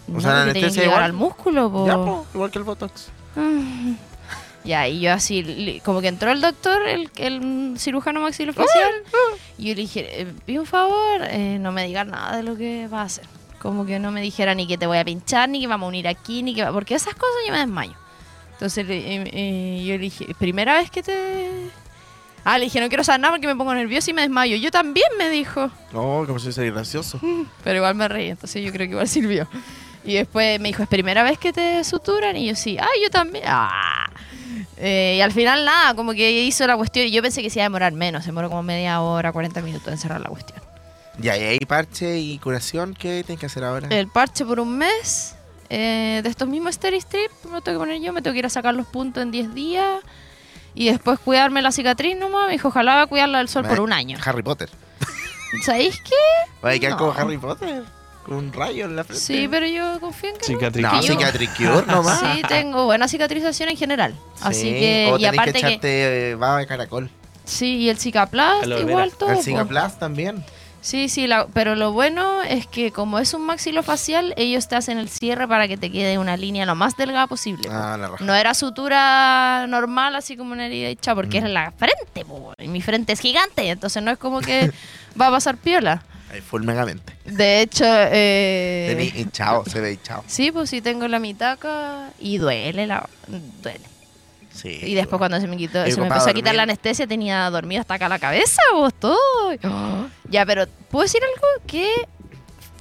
no, 0.06 0.20
sea, 0.20 0.30
la 0.34 0.42
anestesia 0.42 0.84
igual. 0.84 1.02
al 1.02 1.12
músculo, 1.12 1.70
po. 1.70 1.86
Ya, 1.86 1.94
po, 1.96 2.26
igual 2.34 2.50
que 2.50 2.58
el 2.58 2.64
Botox. 2.64 3.08
Mm. 3.36 3.92
Ya, 4.64 4.88
y 4.88 5.00
yo 5.00 5.12
así, 5.12 5.82
como 5.84 6.00
que 6.00 6.08
entró 6.08 6.32
el 6.32 6.40
doctor, 6.40 6.80
el, 6.88 7.10
el 7.16 7.74
cirujano 7.78 8.20
maxilofacial, 8.20 8.94
y 9.58 9.64
yo 9.68 9.74
le 9.74 9.80
dije, 9.82 10.22
eh, 10.22 10.32
pido 10.46 10.62
un 10.62 10.66
favor, 10.66 11.20
eh, 11.24 11.58
no 11.60 11.70
me 11.70 11.86
digas 11.86 12.06
nada 12.06 12.38
de 12.38 12.42
lo 12.44 12.56
que 12.56 12.88
va 12.88 13.02
a 13.02 13.04
hacer. 13.04 13.26
Como 13.60 13.84
que 13.84 13.98
no 13.98 14.10
me 14.10 14.22
dijera 14.22 14.54
ni 14.54 14.66
que 14.66 14.78
te 14.78 14.86
voy 14.86 14.96
a 14.96 15.04
pinchar, 15.04 15.50
ni 15.50 15.60
que 15.60 15.66
vamos 15.66 15.84
a 15.86 15.88
unir 15.88 16.08
aquí, 16.08 16.42
ni 16.42 16.54
que 16.54 16.62
va- 16.62 16.72
porque 16.72 16.94
esas 16.94 17.12
cosas 17.14 17.34
yo 17.46 17.52
me 17.52 17.58
desmayo. 17.58 17.92
Entonces 18.52 18.86
eh, 18.88 19.24
eh, 19.32 19.84
yo 19.86 19.92
le 19.92 19.98
dije, 19.98 20.34
primera 20.38 20.74
vez 20.78 20.90
que 20.90 21.02
te... 21.02 21.43
Ah, 22.44 22.58
le 22.58 22.64
dije, 22.64 22.78
no 22.80 22.88
quiero 22.88 23.02
saber 23.02 23.20
nada 23.20 23.32
porque 23.32 23.46
me 23.46 23.56
pongo 23.56 23.74
nerviosa 23.74 24.10
y 24.10 24.14
me 24.14 24.20
desmayo. 24.20 24.56
Yo 24.56 24.70
también, 24.70 25.08
me 25.16 25.30
dijo. 25.30 25.70
No, 25.92 26.24
como 26.26 26.38
si 26.38 26.44
fuese 26.44 26.70
gracioso. 26.70 27.18
Pero 27.64 27.76
igual 27.76 27.94
me 27.94 28.06
reí, 28.06 28.28
entonces 28.28 28.62
yo 28.62 28.70
creo 28.70 28.86
que 28.86 28.92
igual 28.92 29.08
sirvió. 29.08 29.48
Y 30.04 30.14
después 30.14 30.60
me 30.60 30.68
dijo, 30.68 30.82
¿es 30.82 30.88
primera 30.88 31.22
vez 31.22 31.38
que 31.38 31.52
te 31.52 31.82
suturan? 31.82 32.36
Y 32.36 32.46
yo 32.46 32.54
sí, 32.54 32.76
ah, 32.78 32.86
yo 33.02 33.08
también. 33.10 33.44
Ah. 33.46 34.10
Eh, 34.76 35.14
y 35.16 35.20
al 35.22 35.32
final 35.32 35.64
nada, 35.64 35.94
como 35.94 36.12
que 36.12 36.42
hizo 36.42 36.66
la 36.66 36.76
cuestión. 36.76 37.06
Y 37.06 37.10
yo 37.10 37.22
pensé 37.22 37.40
que 37.42 37.48
se 37.48 37.60
iba 37.60 37.64
a 37.64 37.68
demorar 37.70 37.92
menos, 37.92 38.22
se 38.22 38.28
demoró 38.28 38.50
como 38.50 38.62
media 38.62 39.00
hora, 39.00 39.32
40 39.32 39.62
minutos 39.62 39.88
en 39.88 39.98
cerrar 39.98 40.20
la 40.20 40.28
cuestión. 40.28 40.60
Ya, 41.18 41.36
y 41.38 41.44
ahí 41.44 41.58
parche 41.60 42.18
y 42.18 42.38
curación, 42.38 42.92
¿qué 42.92 43.22
tienes 43.24 43.40
que 43.40 43.46
hacer 43.46 43.64
ahora? 43.64 43.88
El 43.88 44.08
parche 44.08 44.44
por 44.44 44.58
un 44.60 44.76
mes, 44.76 45.36
eh, 45.70 46.20
de 46.22 46.28
estos 46.28 46.48
mismos 46.48 46.74
Steady 46.74 46.98
Strip, 46.98 47.30
me 47.44 47.52
lo 47.52 47.60
tengo 47.60 47.78
que 47.78 47.84
poner 47.84 48.02
yo, 48.02 48.12
me 48.12 48.20
tengo 48.20 48.32
que 48.32 48.40
ir 48.40 48.46
a 48.46 48.50
sacar 48.50 48.74
los 48.74 48.86
puntos 48.86 49.22
en 49.22 49.30
10 49.30 49.54
días. 49.54 50.00
Y 50.74 50.86
después 50.90 51.18
cuidarme 51.20 51.62
la 51.62 51.70
cicatriz 51.72 52.16
nomás. 52.16 52.46
Me 52.46 52.52
dijo, 52.52 52.68
ojalá 52.68 52.96
va 52.96 53.02
a 53.02 53.06
cuidarla 53.06 53.38
del 53.38 53.48
sol 53.48 53.64
por 53.66 53.80
un 53.80 53.92
año. 53.92 54.18
Harry 54.24 54.42
Potter. 54.42 54.68
¿Sabéis 55.64 56.00
qué? 56.02 56.14
Va 56.64 56.70
a 56.70 56.78
quedar 56.78 56.92
No. 56.92 56.98
como 56.98 57.12
Harry 57.12 57.38
Potter. 57.38 57.84
Con 58.24 58.36
un 58.36 58.52
rayo 58.52 58.86
en 58.86 58.96
la 58.96 59.04
frente. 59.04 59.22
Sí, 59.22 59.46
pero 59.50 59.66
yo 59.66 60.00
confío 60.00 60.30
en 60.30 60.36
que 60.36 60.52
no. 60.52 60.58
Cicatriz. 60.58 60.82
No, 60.82 60.90
que 61.00 61.06
yo- 61.06 61.12
cicatricure 61.14 61.86
nomás. 61.86 62.20
Sí, 62.20 62.42
tengo 62.48 62.86
buena 62.86 63.06
cicatrización 63.06 63.68
en 63.68 63.76
general. 63.76 64.14
Así 64.40 64.62
Sí, 64.62 64.70
que, 64.72 65.10
o 65.12 65.18
y 65.18 65.26
aparte 65.26 65.52
que 65.52 65.60
que, 65.60 65.66
echarte 65.68 66.30
eh, 66.30 66.34
baba 66.34 66.58
de 66.58 66.66
caracol. 66.66 67.10
sí, 67.44 67.76
y 67.76 67.90
el 67.90 67.98
Cicaplast 67.98 68.66
igual 68.66 69.12
todo. 69.12 69.30
El. 69.30 69.42
Cicaplast 69.42 69.98
también. 70.00 70.42
Sí, 70.84 71.08
sí, 71.08 71.26
la- 71.26 71.46
pero 71.46 71.76
lo 71.76 71.92
bueno 71.92 72.42
es 72.42 72.66
que 72.66 72.92
como 72.92 73.18
es 73.18 73.32
un 73.32 73.46
maxilofacial, 73.46 74.34
ellos 74.36 74.68
te 74.68 74.76
hacen 74.76 74.98
el 74.98 75.08
cierre 75.08 75.48
para 75.48 75.66
que 75.66 75.78
te 75.78 75.90
quede 75.90 76.18
una 76.18 76.36
línea 76.36 76.66
lo 76.66 76.74
más 76.74 76.94
delgada 76.98 77.26
posible. 77.26 77.70
po. 77.70 77.74
Ah, 77.74 77.96
la 77.96 78.08
raja. 78.08 78.22
No 78.22 78.34
era 78.34 78.52
sutura 78.52 79.66
normal, 79.66 80.14
así 80.14 80.36
como 80.36 80.52
una 80.52 80.66
herida 80.66 80.88
hecha, 80.88 81.14
porque 81.14 81.40
Mm. 81.40 81.44
es 81.46 81.50
la 81.52 81.70
frente, 81.72 82.24
po, 82.26 82.52
y 82.58 82.68
mi 82.68 82.82
frente 82.82 83.14
es 83.14 83.20
gigante, 83.20 83.66
entonces 83.66 84.02
no 84.02 84.10
es 84.10 84.18
como 84.18 84.40
que 84.42 84.70
va 85.18 85.28
a 85.28 85.30
pasar 85.30 85.56
piola. 85.56 86.02
Ahí 86.30 86.42
full 86.42 86.64
megamente. 86.64 87.16
De 87.24 87.62
hecho, 87.62 87.84
eh, 87.88 88.94
Tení 88.94 89.22
hinchado, 89.22 89.64
se 89.64 89.80
ve 89.80 89.92
hinchado. 89.94 90.22
sí, 90.26 90.52
pues 90.52 90.68
sí 90.68 90.82
tengo 90.82 91.08
la 91.08 91.18
mitad 91.18 91.52
acá 91.52 92.10
y 92.18 92.36
duele, 92.36 92.86
la, 92.86 93.08
duele. 93.62 93.80
Sí. 94.54 94.78
Y 94.82 94.94
después 94.94 95.18
cuando 95.18 95.40
se 95.40 95.48
me 95.48 95.56
quitó, 95.56 95.84
se 95.84 95.96
me 95.96 96.06
empezó 96.06 96.30
a 96.30 96.32
quitar 96.32 96.52
dormir. 96.52 96.56
la 96.56 96.62
anestesia, 96.62 97.06
tenía 97.06 97.50
dormido 97.50 97.80
hasta 97.80 97.94
acá 97.94 98.08
la 98.08 98.18
cabeza, 98.18 98.62
vos 98.72 98.94
todo. 98.94 99.18
Ya, 100.30 100.44
pero 100.46 100.66
¿puedo 100.90 101.02
decir 101.02 101.22
algo? 101.22 101.46
Que 101.66 101.92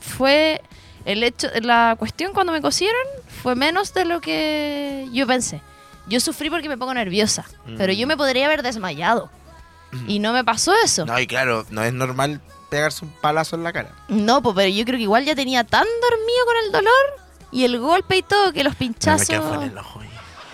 fue 0.02 0.62
el 1.06 1.24
hecho, 1.24 1.50
la 1.62 1.96
cuestión 2.00 2.34
cuando 2.34 2.52
me 2.54 2.62
cosieron 2.62 3.02
fue 3.42 3.56
menos 3.56 3.94
de 3.94 4.06
lo 4.06 4.22
que 4.22 5.08
yo 5.12 5.28
pensé. 5.28 5.62
Yo 6.08 6.20
sufrí 6.20 6.50
porque 6.50 6.70
me 6.70 6.78
pongo 6.78 6.94
nerviosa, 6.94 7.46
pero 7.78 7.94
yo 7.94 8.08
me 8.08 8.18
podría 8.18 8.46
haber 8.46 8.64
desmayado. 8.64 9.30
Y 10.08 10.20
no 10.20 10.34
me 10.34 10.44
pasó 10.44 10.74
eso. 10.84 11.06
No, 11.06 11.20
y 11.20 11.28
claro, 11.28 11.66
no 11.70 11.84
es 11.84 11.94
normal 11.94 12.42
pegarse 12.70 13.06
un 13.06 13.12
palazo 13.12 13.56
en 13.56 13.64
la 13.64 13.72
cara. 13.72 13.92
No, 14.08 14.42
pues, 14.42 14.56
pero 14.56 14.70
yo 14.70 14.84
creo 14.86 14.98
que 14.98 15.04
igual 15.04 15.26
ya 15.26 15.36
tenía 15.36 15.64
tan 15.64 15.86
dormido 16.02 16.46
con 16.46 16.56
el 16.66 16.72
dolor 16.72 17.24
y 17.52 17.66
el 17.66 17.80
golpe 17.80 18.18
y 18.18 18.24
todo 18.24 18.52
que 18.52 18.64
los 18.64 18.74
No 18.80 19.60
me 19.60 19.70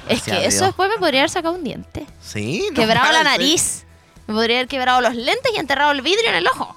Es 0.09 0.23
que 0.23 0.45
eso 0.45 0.65
después 0.65 0.89
me 0.89 0.97
podría 0.97 1.21
haber 1.21 1.29
sacado 1.29 1.55
un 1.55 1.63
diente. 1.63 2.05
Sí, 2.21 2.67
no 2.71 2.75
quebrado 2.75 3.11
la 3.11 3.23
nariz. 3.31 3.83
Me 4.27 4.33
podría 4.33 4.57
haber 4.57 4.67
quebrado 4.67 5.01
los 5.01 5.15
lentes 5.15 5.51
y 5.55 5.59
enterrado 5.59 5.91
el 5.91 6.01
vidrio 6.01 6.29
en 6.29 6.35
el 6.35 6.47
ojo. 6.47 6.75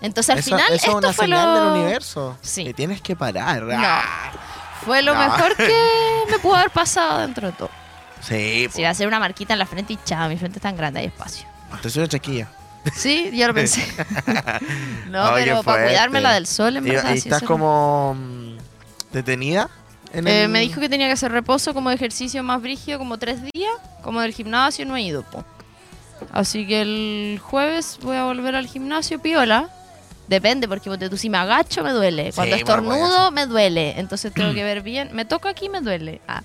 Entonces 0.00 0.30
al 0.30 0.38
Eso, 0.40 0.50
final 0.50 0.66
eso 0.66 0.74
es 0.74 0.82
esto 0.84 0.96
una 0.96 1.12
fue 1.12 1.26
señal 1.26 1.54
lo... 1.54 1.60
del 1.72 1.82
universo. 1.82 2.36
Sí. 2.42 2.64
Que 2.64 2.74
tienes 2.74 3.00
que 3.00 3.14
parar. 3.14 3.62
No. 3.62 3.74
Ah. 3.78 4.32
Fue 4.84 5.00
lo 5.02 5.14
No. 5.14 5.20
mejor 5.20 5.54
que 5.56 5.72
me 6.30 6.38
pudo 6.40 6.56
haber 6.56 6.70
pasado 6.70 7.20
dentro 7.20 7.46
de 7.46 7.52
todo. 7.52 7.70
Sí, 8.20 8.68
Si 8.72 8.82
va 8.82 8.90
a 8.90 8.94
ser 8.94 9.06
una 9.06 9.18
marquita 9.20 9.52
en 9.52 9.58
la 9.60 9.66
frente 9.66 9.92
y 9.92 9.98
chao, 10.04 10.28
mi 10.28 10.36
frente 10.36 10.58
es 10.58 10.62
tan 10.62 10.76
grande, 10.76 11.00
hay 11.00 11.06
espacio. 11.06 11.46
Te 11.82 11.88
soy 11.90 12.00
una 12.00 12.08
chaquilla. 12.08 12.48
Sí, 12.94 13.30
yo 13.32 13.46
lo 13.46 13.54
pensé. 13.54 13.84
no, 15.08 15.32
Oye, 15.32 15.44
pero 15.44 15.62
para 15.62 15.84
cuidármela 15.84 16.32
del 16.32 16.46
sol, 16.48 16.76
en 16.76 16.84
verdad. 16.84 17.14
y 17.14 17.18
estás 17.18 17.42
como 17.42 18.14
mm, 18.18 18.56
detenida. 19.12 19.68
En 20.12 20.26
Eh, 20.28 20.44
el- 20.44 20.48
Me 20.50 20.60
dijo 20.60 20.80
que 20.80 20.88
tenía 20.88 21.06
que 21.06 21.12
hacer 21.14 21.32
reposo 21.32 21.72
como 21.74 21.90
ejercicio 21.90 22.42
más 22.42 22.60
brígido, 22.60 22.98
como 22.98 23.18
tres 23.18 23.40
días, 23.52 23.72
como 24.02 24.20
del 24.20 24.32
gimnasio, 24.32 24.84
no 24.86 24.96
he 24.96 25.02
ido, 25.02 25.22
po. 25.22 25.44
Así 26.30 26.66
que 26.66 26.82
el 26.82 27.40
jueves 27.42 27.98
voy 28.02 28.16
a 28.16 28.24
volver 28.24 28.54
al 28.54 28.66
gimnasio, 28.66 29.20
piola. 29.20 29.68
Depende, 30.28 30.68
porque 30.68 30.88
tú, 31.08 31.16
si 31.16 31.28
me 31.28 31.38
agacho 31.38 31.82
me 31.82 31.90
duele. 31.92 32.32
Cuando 32.32 32.54
Sí, 32.54 32.60
estornudo 32.60 33.30
me 33.32 33.46
duele. 33.46 33.98
Entonces 33.98 34.32
tengo 34.32 34.54
que 34.54 34.62
ver 34.62 34.82
bien. 34.82 35.10
Me 35.12 35.24
toca 35.24 35.48
aquí 35.48 35.68
me 35.68 35.80
duele. 35.80 36.20
Ah, 36.28 36.42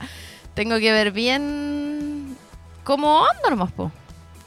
tengo 0.56 0.78
que 0.80 0.92
ver 0.92 1.12
bien 1.12 2.36
cómo 2.84 3.24
ando 3.26 3.50
nomás, 3.52 3.72
po. 3.72 3.92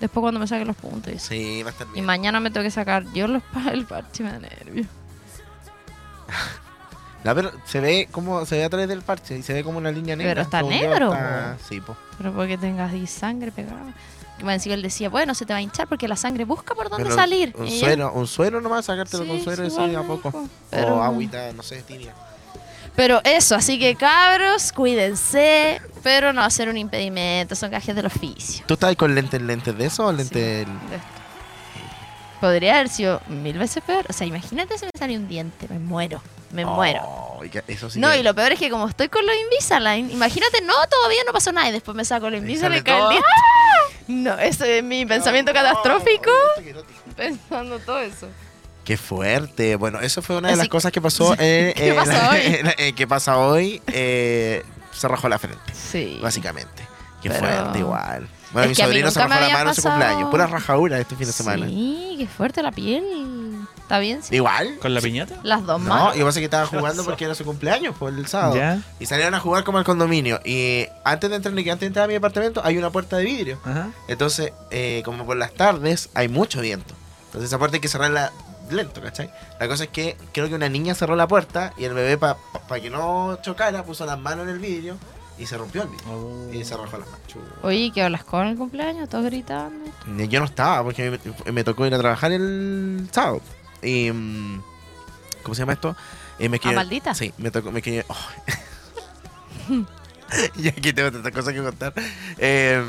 Después 0.00 0.20
cuando 0.22 0.40
me 0.40 0.46
saque 0.46 0.64
los 0.64 0.76
puntos. 0.76 1.12
y. 1.14 1.18
Sí, 1.18 1.62
va 1.62 1.68
a 1.70 1.72
estar 1.72 1.86
Y 1.88 1.92
bien. 1.92 2.04
mañana 2.06 2.40
me 2.40 2.50
tengo 2.50 2.64
que 2.64 2.70
sacar 2.70 3.04
yo 3.14 3.28
los 3.28 3.42
pa- 3.54 3.70
el 3.70 3.84
parche, 3.86 4.24
me 4.24 4.32
da 4.32 4.38
nervio. 4.40 4.84
Pero 7.22 7.52
se 7.64 7.80
ve 7.80 8.08
como 8.10 8.44
se 8.46 8.56
ve 8.56 8.64
a 8.64 8.70
través 8.70 8.88
del 8.88 9.02
parche 9.02 9.36
y 9.36 9.42
se 9.42 9.52
ve 9.52 9.62
como 9.64 9.78
una 9.78 9.90
línea 9.90 10.16
negra. 10.16 10.30
Pero 10.32 10.42
está 10.42 10.62
negro, 10.62 11.12
está- 11.12 11.56
Sí, 11.68 11.80
po. 11.80 11.96
Pero 12.18 12.32
porque 12.32 12.56
tengas 12.58 12.92
ahí 12.92 13.06
sangre 13.06 13.52
pegada. 13.52 13.92
Y 14.38 14.44
más 14.44 14.54
encima 14.54 14.74
él 14.74 14.80
decía, 14.82 15.10
bueno, 15.10 15.34
se 15.34 15.44
te 15.44 15.52
va 15.52 15.58
a 15.58 15.62
hinchar 15.62 15.86
porque 15.86 16.08
la 16.08 16.16
sangre 16.16 16.44
busca 16.46 16.74
por 16.74 16.88
dónde 16.88 17.04
Pero 17.04 17.14
salir. 17.14 17.54
Un 17.58 17.66
Y 17.66 17.78
suero, 17.78 18.10
un 18.14 18.26
suero 18.26 18.60
nomás, 18.62 18.86
sacártelo 18.86 19.24
Sí, 19.24 19.28
con 19.28 19.40
suero 19.42 19.64
y 19.64 19.66
así 19.66 19.94
a 19.94 20.02
poco. 20.02 20.48
pero- 20.70 20.96
O 20.96 21.02
agüita, 21.02 21.52
no 21.52 21.62
sé, 21.62 21.82
tibia. 21.82 22.14
Pero 22.96 23.20
eso, 23.24 23.54
así 23.54 23.78
que 23.78 23.94
cabros, 23.96 24.72
cuídense, 24.72 25.80
pero 26.02 26.32
no 26.32 26.42
hacer 26.42 26.68
un 26.68 26.76
impedimento, 26.76 27.54
son 27.54 27.70
gajes 27.70 27.94
del 27.94 28.06
oficio. 28.06 28.64
¿Tú 28.66 28.74
estás 28.74 28.96
con 28.96 29.14
lentes, 29.14 29.40
lentes 29.40 29.76
de 29.76 29.84
eso 29.86 30.06
o 30.06 30.12
lentes 30.12 30.28
Sí, 30.32 30.38
de 30.40 30.62
esto. 30.96 31.06
Podría 32.40 32.74
haber 32.76 32.88
sido 32.88 33.20
mil 33.28 33.58
veces 33.58 33.82
peor. 33.84 34.06
O 34.08 34.12
sea, 34.12 34.26
imagínate 34.26 34.76
si 34.78 34.86
me 34.86 34.90
sale 34.98 35.16
un 35.16 35.28
diente, 35.28 35.66
me 35.68 35.78
muero, 35.78 36.22
me 36.52 36.64
muero. 36.64 37.00
Oh, 37.04 37.44
y 37.44 37.48
que- 37.50 37.62
eso 37.68 37.88
sí 37.90 37.98
No, 38.00 38.10
que- 38.10 38.18
y 38.18 38.22
lo 38.22 38.34
peor 38.34 38.52
es 38.52 38.58
que 38.58 38.68
como 38.70 38.88
estoy 38.88 39.08
con 39.08 39.24
los 39.26 39.34
Invisalign, 39.36 40.10
imagínate, 40.10 40.60
no, 40.62 40.74
todavía 40.88 41.20
no 41.26 41.32
pasó 41.32 41.52
nada 41.52 41.68
y 41.68 41.72
después 41.72 41.96
me 41.96 42.04
saco 42.04 42.28
los 42.30 42.40
Invisalign 42.40 42.82
sale 42.82 42.84
cae 42.84 42.94
el 42.94 43.00
todo. 43.00 43.10
diente. 43.10 43.28
No, 44.08 44.36
eso 44.38 44.64
es 44.64 44.82
mi 44.82 45.06
pensamiento 45.06 45.52
catastrófico. 45.52 46.30
Pensando 47.16 47.78
todo 47.78 48.00
eso. 48.00 48.28
Qué 48.84 48.96
fuerte. 48.96 49.76
Bueno, 49.76 50.00
eso 50.00 50.20
fue 50.22 50.36
una 50.36 50.48
de 50.48 50.54
Así 50.54 50.58
las 50.62 50.68
cosas 50.68 50.90
que 50.90 51.00
pasó. 51.00 51.34
eh, 51.38 51.72
¿Qué 51.76 51.90
eh, 51.90 51.94
pasa 51.94 52.12
la- 52.12 52.30
hoy? 52.30 52.40
eh, 52.78 52.92
¿Qué 52.96 53.06
pasa 53.06 53.38
hoy? 53.38 53.80
Se 53.86 55.08
rajó 55.08 55.28
la 55.28 55.38
frente, 55.38 55.72
Sí. 55.72 56.18
básicamente. 56.20 56.82
Qué 57.22 57.28
Pero- 57.30 57.40
fuerte 57.46 57.78
igual. 57.78 58.28
Bueno, 58.52 58.66
mi 58.68 58.72
Es 58.72 58.78
que 58.78 58.82
mí 58.84 58.88
sobrino 58.88 59.10
se 59.10 59.20
rajó 59.20 59.40
la 59.40 59.48
mano 59.50 59.70
en 59.70 59.74
su 59.76 59.82
cumpleaños. 59.82 60.30
Pura 60.30 60.46
rajadura 60.46 60.98
este 60.98 61.16
fin 61.16 61.26
de 61.26 61.32
semana. 61.32 61.66
Sí, 61.66 62.16
qué 62.18 62.26
fuerte 62.26 62.62
la 62.62 62.72
piel. 62.72 63.04
¿Está 63.78 63.98
bien? 63.98 64.22
Sí. 64.22 64.36
Igual. 64.36 64.78
¿Con 64.80 64.94
la 64.94 65.00
piñata? 65.00 65.36
Las 65.42 65.66
dos 65.66 65.80
No, 65.80 65.88
manos. 65.94 66.16
y 66.16 66.22
pasa 66.22 66.38
que 66.38 66.44
estaba 66.44 66.66
jugando 66.66 67.04
porque 67.04 67.24
era 67.24 67.34
su 67.34 67.44
cumpleaños, 67.44 67.96
por 67.96 68.12
el 68.12 68.26
sábado. 68.26 68.54
Ya. 68.56 68.80
Y 69.00 69.06
salieron 69.06 69.34
a 69.34 69.40
jugar 69.40 69.64
como 69.64 69.78
al 69.78 69.84
condominio. 69.84 70.40
Y 70.44 70.86
antes 71.04 71.28
de 71.30 71.36
entrar, 71.36 71.52
antes 71.52 71.80
de 71.80 71.86
entrar 71.86 72.04
a 72.04 72.08
mi 72.08 72.14
apartamento, 72.14 72.60
hay 72.64 72.78
una 72.78 72.90
puerta 72.90 73.16
de 73.16 73.24
vidrio. 73.24 73.58
Ajá. 73.64 73.90
Entonces, 74.08 74.52
eh, 74.70 75.02
como 75.04 75.26
por 75.26 75.36
las 75.36 75.52
tardes, 75.54 76.08
hay 76.14 76.28
mucho 76.28 76.60
viento. 76.60 76.94
Entonces, 77.26 77.48
esa 77.50 77.58
puerta 77.58 77.76
hay 77.76 77.80
que 77.80 77.88
cerrarla 77.88 78.32
lento, 78.70 79.00
¿cachai? 79.02 79.28
La 79.58 79.66
cosa 79.66 79.84
es 79.84 79.90
que 79.90 80.16
creo 80.32 80.48
que 80.48 80.54
una 80.54 80.68
niña 80.68 80.94
cerró 80.94 81.16
la 81.16 81.26
puerta 81.26 81.72
y 81.76 81.82
el 81.84 81.92
bebé, 81.94 82.16
para 82.16 82.36
que 82.80 82.90
no 82.90 83.38
chocara, 83.42 83.82
puso 83.82 84.06
las 84.06 84.18
manos 84.20 84.44
en 84.44 84.50
el 84.54 84.58
vidrio 84.60 84.96
y 85.40 85.46
se 85.46 85.56
rompió 85.56 85.82
el 85.82 85.88
vidrio. 85.88 86.12
Oh. 86.12 86.50
Y 86.52 86.62
se 86.64 86.76
rajó 86.76 86.98
las 86.98 87.06
manos. 87.08 87.22
Oye, 87.62 87.90
¿qué 87.94 88.02
hablas 88.02 88.24
con 88.24 88.46
el 88.46 88.56
cumpleaños? 88.56 89.08
Todos 89.08 89.24
gritando. 89.24 89.86
Eh, 90.18 90.28
Yo 90.28 90.38
no 90.38 90.44
estaba 90.46 90.84
porque 90.84 91.18
me, 91.46 91.52
me 91.52 91.64
tocó 91.64 91.86
ir 91.86 91.94
a 91.94 91.98
trabajar 91.98 92.30
el 92.32 93.08
sábado. 93.10 93.40
Y. 93.82 94.10
mm, 94.12 94.62
¿Cómo 95.42 95.54
se 95.54 95.60
llama 95.62 95.72
esto? 95.72 95.96
Eh, 96.38 96.48
me 96.50 96.58
¿A 96.58 96.60
quedé- 96.60 96.74
maldita? 96.74 97.14
Sí, 97.14 97.32
me 97.38 97.50
tocó. 97.50 97.72
Me 97.72 97.80
quedé. 97.82 98.04
oh. 98.08 98.16
y 100.56 100.68
aquí 100.68 100.92
tengo 100.92 101.10
tantas 101.10 101.32
cosas 101.32 101.54
que 101.54 101.62
contar. 101.62 101.92
Eh, 102.38 102.82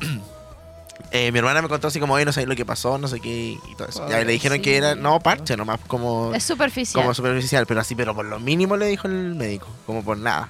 eh, 1.10 1.32
mi 1.32 1.38
hermana 1.38 1.62
me 1.62 1.68
contó 1.68 1.88
así 1.88 1.98
como, 2.00 2.14
oye, 2.14 2.24
no 2.24 2.32
sé 2.32 2.46
lo 2.46 2.54
que 2.56 2.64
pasó, 2.64 2.98
no 2.98 3.08
sé 3.08 3.20
qué 3.20 3.58
y 3.68 3.74
todo 3.76 3.88
eso. 3.88 4.08
Ya, 4.08 4.20
y 4.20 4.24
le 4.24 4.32
dijeron 4.32 4.60
que 4.62 4.76
era, 4.76 4.94
no, 4.94 5.20
parche 5.20 5.56
nomás, 5.56 5.80
como, 5.86 6.34
Es 6.34 6.44
superficial. 6.44 7.02
como 7.02 7.14
superficial, 7.14 7.66
pero 7.66 7.80
así, 7.80 7.94
pero 7.94 8.14
por 8.14 8.24
lo 8.24 8.38
mínimo 8.40 8.76
le 8.76 8.86
dijo 8.86 9.08
el 9.08 9.34
médico, 9.34 9.66
como 9.86 10.04
por 10.04 10.16
nada. 10.18 10.48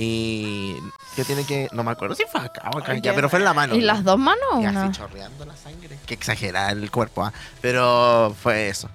Y 0.00 0.76
que 1.16 1.24
tiene 1.24 1.44
que, 1.44 1.68
no 1.72 1.82
me 1.82 1.90
acuerdo 1.90 2.14
si 2.14 2.22
fue 2.30 2.40
acá 2.40 2.70
o 2.72 2.78
acá, 2.78 2.96
ya, 2.98 3.12
pero 3.16 3.28
fue 3.28 3.40
en 3.40 3.44
la 3.44 3.52
mano. 3.52 3.74
¿Y 3.74 3.80
las 3.80 4.04
dos 4.04 4.16
manos 4.16 4.46
Y 4.60 4.64
así 4.64 4.92
chorreando 4.92 5.44
la 5.44 5.56
sangre. 5.56 5.98
Que 6.06 6.14
exagera 6.14 6.70
el 6.70 6.88
cuerpo, 6.92 7.24
¿ah? 7.24 7.32
Pero 7.60 8.32
fue 8.40 8.68
eso. 8.68 8.88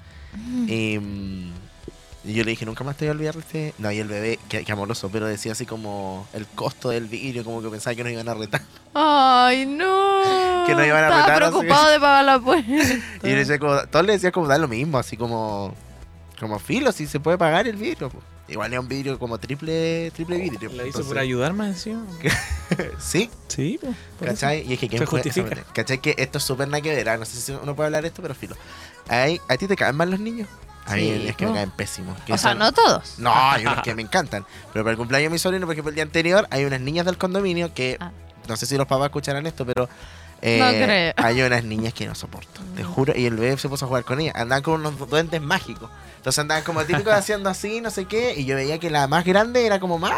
Y, 0.65 0.97
mm, 0.97 1.51
y 2.23 2.33
yo 2.33 2.45
le 2.45 2.51
dije, 2.51 2.65
nunca 2.65 2.85
más 2.85 2.95
te 2.95 3.03
voy 3.03 3.09
a 3.09 3.11
olvidar 3.11 3.33
de 3.33 3.41
este. 3.41 3.73
No, 3.79 3.91
y 3.91 3.99
el 3.99 4.07
bebé, 4.07 4.39
que, 4.47 4.63
que 4.63 4.71
amoroso, 4.71 5.09
pero 5.11 5.27
decía 5.27 5.51
así 5.51 5.65
como 5.65 6.25
el 6.31 6.47
costo 6.47 6.87
del 6.89 7.07
vidrio, 7.07 7.43
como 7.43 7.61
que 7.61 7.67
pensaba 7.67 7.95
que 7.95 8.03
nos 8.05 8.13
iban 8.13 8.29
a 8.29 8.33
retar. 8.33 8.61
Ay, 8.93 9.65
no. 9.65 10.23
Que 10.65 10.73
no 10.73 10.85
iban 10.85 11.03
a 11.03 11.07
Estaba 11.07 11.23
retar, 11.23 11.43
así 11.43 11.51
preocupado 11.51 11.89
de 11.89 11.99
pagar 11.99 12.23
la 12.23 12.39
puerta. 12.39 12.71
Y 13.23 13.27
le 13.27 13.35
decía 13.35 13.59
como, 13.59 13.75
todos 13.87 14.05
le 14.05 14.13
decían 14.13 14.31
como 14.31 14.47
da 14.47 14.57
lo 14.57 14.69
mismo, 14.69 14.97
así 14.97 15.17
como. 15.17 15.75
Como 16.39 16.57
filo, 16.59 16.93
si 16.93 17.07
se 17.07 17.19
puede 17.19 17.37
pagar 17.37 17.67
el 17.67 17.75
vidrio. 17.75 18.09
po. 18.09 18.19
Igual 18.47 18.73
es 18.73 18.79
un 18.79 18.87
vidrio 18.89 19.17
como 19.19 19.37
triple, 19.37 20.11
triple 20.11 20.37
vidrio. 20.37 20.69
¿La 20.69 20.75
hizo 20.83 20.85
entonces- 20.87 21.05
por 21.07 21.17
ayudarme 21.17 21.67
encima? 21.67 22.05
Sí, 22.99 23.29
Sí, 23.47 23.77
pues. 23.81 23.95
eso. 23.95 24.25
¿Cachai? 24.25 24.65
Y 24.67 24.73
es 24.73 24.79
que 24.79 24.89
¿quién 24.89 24.99
Se 24.99 25.05
fue? 25.07 25.21
¿Cachai? 25.73 25.99
Que 25.99 26.15
esto 26.17 26.39
es 26.39 26.43
súper 26.43 26.67
nada 26.67 26.81
que 26.81 26.89
ver, 26.95 27.07
ah, 27.09 27.17
No 27.17 27.25
sé 27.25 27.39
si 27.39 27.51
uno 27.51 27.75
puede 27.75 27.87
hablar 27.87 28.01
de 28.01 28.07
esto, 28.07 28.21
pero 28.21 28.33
filo. 28.33 28.55
Ay, 29.07 29.39
¿A 29.47 29.57
ti 29.57 29.67
te 29.67 29.75
caen 29.75 29.95
mal 29.95 30.09
los 30.09 30.19
niños? 30.19 30.47
A 30.85 30.95
mí 30.95 31.01
Sí, 31.01 31.27
es 31.29 31.35
que 31.37 31.45
me 31.45 31.53
caen 31.53 31.71
pésimos. 31.71 32.17
O 32.29 32.37
sea, 32.37 32.55
no 32.55 32.71
todos. 32.73 33.17
No, 33.19 33.31
hay 33.33 33.65
unos 33.65 33.81
que 33.83 33.95
me 33.95 34.01
encantan. 34.01 34.45
Pero 34.73 34.83
para 34.83 34.91
el 34.91 34.97
cumpleaños 34.97 35.29
de 35.29 35.33
mi 35.33 35.39
sobrino, 35.39 35.65
por 35.65 35.73
ejemplo, 35.73 35.89
el 35.89 35.95
día 35.95 36.03
anterior, 36.03 36.45
hay 36.49 36.65
unas 36.65 36.81
niñas 36.81 37.05
del 37.05 37.17
condominio 37.17 37.73
que. 37.73 37.97
Ah. 38.01 38.11
No 38.49 38.57
sé 38.57 38.65
si 38.65 38.75
los 38.75 38.87
papás 38.87 39.05
escucharán 39.05 39.45
esto, 39.45 39.65
pero. 39.65 39.87
eh, 40.41 40.59
No 40.59 40.69
creo. 40.85 41.13
Hay 41.15 41.41
unas 41.41 41.63
niñas 41.63 41.93
que 41.93 42.05
no 42.05 42.15
soporto, 42.15 42.59
te 42.75 42.83
juro. 42.83 43.13
Y 43.15 43.25
el 43.27 43.35
bebé 43.37 43.57
se 43.57 43.69
puso 43.69 43.85
a 43.85 43.87
jugar 43.87 44.03
con 44.03 44.19
ellas. 44.19 44.35
Andaban 44.35 44.61
con 44.63 44.85
unos 44.85 44.97
duendes 45.09 45.41
mágicos. 45.41 45.89
Entonces 46.23 46.39
andaban 46.39 46.63
como 46.63 46.85
típicos 46.85 47.11
haciendo 47.13 47.49
así, 47.49 47.81
no 47.81 47.91
sé 47.91 48.05
qué. 48.05 48.33
Y 48.37 48.45
yo 48.45 48.55
veía 48.55 48.79
que 48.79 48.89
la 48.89 49.07
más 49.07 49.25
grande 49.25 49.65
era 49.65 49.79
como 49.81 49.99
más 49.99 50.13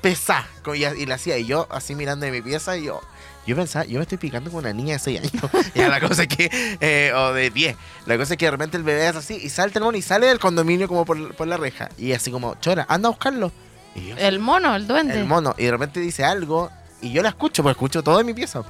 Pesá. 0.00 0.46
como- 0.62 0.74
Y, 0.74 0.84
y 0.84 1.06
la 1.06 1.16
hacía. 1.16 1.36
Y 1.38 1.44
yo 1.46 1.68
así 1.70 1.94
mirando 1.94 2.24
de 2.26 2.32
mi 2.32 2.40
pieza 2.42 2.76
y 2.76 2.84
yo. 2.84 3.00
Yo 3.46 3.54
pensaba, 3.54 3.84
yo 3.84 3.98
me 3.98 4.02
estoy 4.04 4.16
picando 4.16 4.50
con 4.50 4.60
una 4.60 4.72
niña 4.72 4.94
de 4.94 4.98
6 5.00 5.20
años. 5.20 5.32
y 5.74 5.78
la 5.80 6.00
cosa 6.00 6.22
es 6.22 6.28
que. 6.28 6.48
eh, 6.80 7.12
o 7.14 7.32
de 7.34 7.50
10. 7.50 7.76
La 8.06 8.16
cosa 8.16 8.32
es 8.34 8.38
que 8.38 8.46
de 8.46 8.50
repente 8.52 8.76
el 8.78 8.82
bebé 8.84 9.06
es 9.06 9.14
así 9.16 9.34
y 9.36 9.50
salta 9.50 9.78
el 9.78 9.84
mono 9.84 9.98
y 9.98 10.02
sale 10.02 10.26
del 10.28 10.38
condominio 10.38 10.88
como 10.88 11.04
por, 11.04 11.34
por 11.34 11.46
la 11.46 11.58
reja. 11.58 11.90
Y 11.98 12.12
así 12.12 12.30
como, 12.30 12.54
chora, 12.56 12.86
anda 12.88 13.08
a 13.08 13.10
buscarlo. 13.10 13.52
Y 13.94 14.08
yo, 14.08 14.16
El 14.16 14.38
mono, 14.40 14.74
el 14.74 14.86
duende. 14.88 15.20
el 15.20 15.26
mono. 15.26 15.54
Y 15.58 15.64
de 15.66 15.70
repente 15.72 16.00
dice 16.00 16.24
algo. 16.24 16.70
Y 17.02 17.12
yo 17.12 17.22
la 17.22 17.28
escucho, 17.28 17.62
porque 17.62 17.72
escucho 17.72 18.02
todo 18.02 18.18
en 18.18 18.26
mi 18.26 18.32
pieza. 18.32 18.62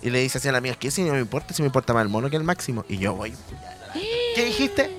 Y 0.00 0.08
le 0.10 0.20
dice 0.20 0.38
así 0.38 0.48
a 0.48 0.52
la 0.52 0.60
mía, 0.62 0.74
¿qué 0.74 0.90
si 0.90 1.02
no 1.04 1.12
me 1.12 1.20
importa? 1.20 1.52
Si 1.52 1.60
me 1.60 1.66
importa 1.66 1.92
más 1.92 2.02
el 2.02 2.08
mono 2.08 2.30
que 2.30 2.36
el 2.36 2.44
máximo. 2.44 2.84
Y 2.88 2.96
yo 2.98 3.14
voy. 3.14 3.34
¿Qué 4.34 4.44
dijiste? 4.46 4.96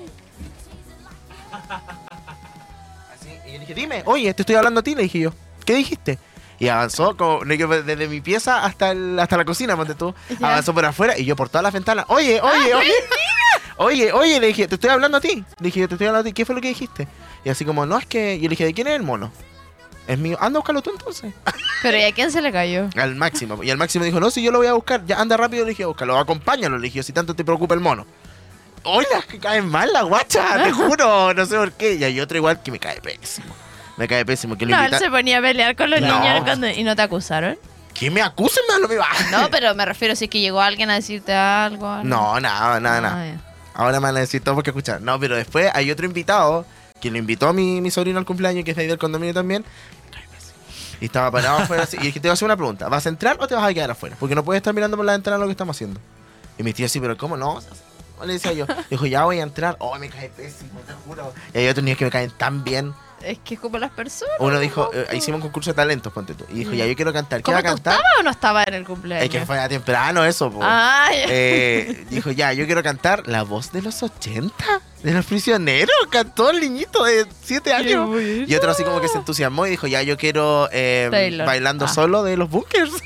Así, 3.14 3.28
y 3.46 3.52
yo 3.54 3.60
dije, 3.60 3.74
dime, 3.74 4.02
oye, 4.06 4.32
te 4.34 4.42
estoy 4.42 4.56
hablando 4.56 4.80
a 4.80 4.82
ti, 4.82 4.94
le 4.94 5.02
dije 5.02 5.20
yo. 5.20 5.32
¿Qué 5.64 5.74
dijiste? 5.74 6.18
Y 6.58 6.68
avanzó 6.68 7.16
como, 7.16 7.40
desde 7.44 8.08
mi 8.08 8.20
pieza 8.20 8.64
hasta, 8.64 8.90
el- 8.90 9.18
hasta 9.18 9.36
la 9.36 9.44
cocina, 9.44 9.76
ponte 9.76 9.94
tú. 9.94 10.14
Avanzó 10.42 10.74
por 10.74 10.84
afuera 10.84 11.16
y 11.18 11.24
yo 11.24 11.34
por 11.36 11.48
todas 11.48 11.62
las 11.62 11.72
ventanas. 11.72 12.04
Oye, 12.08 12.40
oye, 12.40 12.74
oye. 12.74 12.92
Oye, 13.78 14.12
oye, 14.12 14.38
le 14.40 14.48
dije, 14.48 14.68
te 14.68 14.74
estoy 14.74 14.90
hablando 14.90 15.16
a 15.16 15.20
ti. 15.22 15.36
Le 15.58 15.64
dije, 15.64 15.88
te 15.88 15.94
estoy 15.94 16.06
hablando 16.08 16.28
a 16.28 16.30
ti. 16.30 16.34
¿Qué 16.34 16.44
fue 16.44 16.54
lo 16.54 16.60
que 16.60 16.68
dijiste? 16.68 17.08
Y 17.44 17.48
así 17.48 17.64
como, 17.64 17.86
no, 17.86 17.96
es 17.96 18.04
que. 18.04 18.36
Yo 18.38 18.42
le 18.42 18.50
dije, 18.50 18.66
¿de 18.66 18.74
quién 18.74 18.86
es 18.88 18.94
el 18.96 19.02
mono? 19.02 19.32
Es 20.06 20.18
mío. 20.18 20.36
Anda 20.38 20.58
a 20.58 20.60
buscarlo 20.60 20.82
tú 20.82 20.90
entonces. 20.90 21.32
Pero 21.82 21.96
¿y 21.96 22.02
a 22.02 22.12
quién 22.12 22.30
se 22.30 22.42
le 22.42 22.52
cayó? 22.52 22.90
Al 22.96 23.14
máximo. 23.14 23.62
Y 23.64 23.70
al 23.70 23.78
máximo 23.78 24.04
dijo, 24.04 24.20
no, 24.20 24.30
si 24.30 24.42
yo 24.42 24.52
lo 24.52 24.58
voy 24.58 24.66
a 24.66 24.74
buscar, 24.74 25.06
ya 25.06 25.18
anda 25.18 25.38
rápido, 25.38 25.64
le 25.64 25.70
dije, 25.70 25.86
búscalo, 25.86 26.18
acompáñalo, 26.18 26.76
le 26.76 26.84
dije, 26.88 27.02
si 27.02 27.14
tanto 27.14 27.32
te 27.34 27.42
preocupa 27.42 27.72
el 27.74 27.80
mono. 27.80 28.04
Hoy 28.84 29.04
las 29.12 29.24
que 29.26 29.38
caen 29.38 29.68
mal 29.68 29.92
la 29.92 30.02
guacha, 30.02 30.62
te 30.64 30.72
juro, 30.72 31.34
no 31.34 31.44
sé 31.46 31.56
por 31.56 31.72
qué. 31.72 31.94
Y 31.94 32.04
hay 32.04 32.18
otro 32.20 32.36
igual 32.38 32.62
que 32.62 32.70
me 32.70 32.78
cae 32.78 33.00
pésimo. 33.00 33.54
Me 33.96 34.08
cae 34.08 34.24
pésimo. 34.24 34.56
Que 34.56 34.64
lo 34.66 34.74
No, 34.76 34.82
él 34.82 34.94
se 34.98 35.10
ponía 35.10 35.38
a 35.38 35.42
pelear 35.42 35.76
con 35.76 35.90
los 35.90 36.00
No. 36.00 36.06
niños 36.20 36.42
cuando- 36.44 36.68
y 36.68 36.82
no 36.82 36.96
te 36.96 37.02
acusaron. 37.02 37.58
Que 37.92 38.10
me 38.10 38.22
acusen, 38.22 38.62
me 38.68 38.74
da 38.74 38.80
lo 38.80 38.88
mismo. 38.88 39.04
No, 39.30 39.50
pero 39.50 39.74
me 39.74 39.84
refiero 39.84 40.16
si 40.16 40.24
es 40.24 40.30
que 40.30 40.40
llegó 40.40 40.60
alguien 40.62 40.88
a 40.90 40.94
decirte 40.94 41.34
algo. 41.34 41.86
algo. 41.88 42.04
No, 42.04 42.40
nada, 42.40 42.80
nada, 42.80 43.00
nada. 43.00 43.22
Ah, 43.22 43.26
ya. 43.26 43.40
Ahora 43.74 44.00
me 44.00 44.06
van 44.06 44.16
a 44.16 44.20
decir 44.20 44.42
todo 44.42 44.54
porque 44.54 44.70
escuchar. 44.70 45.00
No, 45.02 45.20
pero 45.20 45.36
después 45.36 45.70
hay 45.74 45.90
otro 45.90 46.06
invitado 46.06 46.64
que 47.00 47.10
lo 47.10 47.18
invitó 47.18 47.48
a 47.48 47.52
mi, 47.52 47.80
mi 47.80 47.90
sobrino 47.90 48.18
al 48.18 48.24
cumpleaños, 48.24 48.64
que 48.64 48.70
es 48.70 48.76
de 48.76 48.82
ahí 48.82 48.88
del 48.88 48.98
condominio 48.98 49.34
también. 49.34 49.64
Y 51.00 51.06
estaba 51.06 51.30
parado 51.30 51.58
afuera 51.58 51.84
así. 51.84 51.96
Y 51.98 52.04
dije, 52.04 52.20
te 52.20 52.28
voy 52.28 52.30
a 52.30 52.32
hacer 52.34 52.44
una 52.46 52.56
pregunta. 52.56 52.88
¿Vas 52.88 53.06
a 53.06 53.08
entrar 53.08 53.36
o 53.40 53.46
te 53.48 53.54
vas 53.54 53.64
a 53.64 53.72
quedar 53.72 53.90
afuera? 53.90 54.16
Porque 54.20 54.34
no 54.34 54.44
puedes 54.44 54.60
estar 54.60 54.74
mirando 54.74 54.96
por 54.98 55.06
la 55.06 55.12
ventana 55.12 55.38
lo 55.38 55.46
que 55.46 55.52
estamos 55.52 55.76
haciendo. 55.76 55.98
Y 56.58 56.62
mi 56.62 56.74
tío 56.74 56.84
así, 56.86 57.00
pero 57.00 57.16
¿cómo 57.16 57.36
no? 57.38 57.58
¿Cómo 58.20 58.26
le 58.26 58.34
decía 58.34 58.52
yo? 58.52 58.66
Dijo, 58.90 59.06
ya 59.06 59.24
voy 59.24 59.38
a 59.40 59.42
entrar. 59.44 59.76
Oh, 59.78 59.98
me 59.98 60.10
cae 60.10 60.28
pésimo, 60.28 60.78
te 60.86 60.92
juro. 61.06 61.32
Y 61.54 61.58
hay 61.58 61.68
otros 61.68 61.82
niños 61.82 61.98
que 61.98 62.04
me 62.04 62.10
caen 62.10 62.30
tan 62.36 62.62
bien. 62.64 62.92
Es 63.22 63.38
que 63.38 63.54
es 63.54 63.60
como 63.60 63.78
las 63.78 63.90
personas. 63.92 64.34
Uno 64.40 64.58
dijo, 64.58 64.90
eh, 64.92 65.06
hicimos 65.14 65.38
un 65.38 65.42
concurso 65.42 65.70
de 65.70 65.74
talentos, 65.74 66.12
ponte 66.12 66.34
tú. 66.34 66.44
Y 66.50 66.54
dijo, 66.58 66.72
ya, 66.74 66.84
yo 66.84 66.94
quiero 66.96 67.14
cantar. 67.14 67.42
¿Qué 67.42 67.50
va 67.50 67.62
¿Cómo 67.62 67.68
a 67.70 67.74
cantar? 67.74 67.94
estabas 67.94 68.18
o 68.18 68.22
no 68.22 68.30
estabas 68.30 68.66
en 68.66 68.74
el 68.74 68.84
cumpleaños? 68.84 69.24
Es 69.24 69.30
que 69.30 69.46
fue 69.46 69.58
a 69.58 69.70
temprano 69.70 70.22
eso, 70.26 70.50
po. 70.50 70.60
Ah, 70.62 71.08
ya. 71.12 71.24
Eh, 71.30 72.04
dijo, 72.10 72.30
ya, 72.30 72.52
yo 72.52 72.66
quiero 72.66 72.82
cantar 72.82 73.26
la 73.26 73.42
voz 73.42 73.72
de 73.72 73.80
los 73.80 74.02
80, 74.02 74.52
de 75.02 75.12
los 75.12 75.24
prisioneros. 75.24 75.94
Cantó 76.10 76.50
el 76.50 76.60
niñito 76.60 77.04
de 77.04 77.26
7 77.42 77.72
años. 77.72 78.06
bueno. 78.06 78.44
Y 78.46 78.54
otro 78.54 78.70
así 78.70 78.84
como 78.84 79.00
que 79.00 79.08
se 79.08 79.16
entusiasmó 79.16 79.66
y 79.66 79.70
dijo, 79.70 79.86
ya, 79.86 80.02
yo 80.02 80.18
quiero 80.18 80.68
eh, 80.72 81.08
Taylor. 81.10 81.46
bailando 81.46 81.86
Ah. 81.86 81.88
solo 81.88 82.22
de 82.22 82.36
los 82.36 82.50
bunkers. 82.50 82.92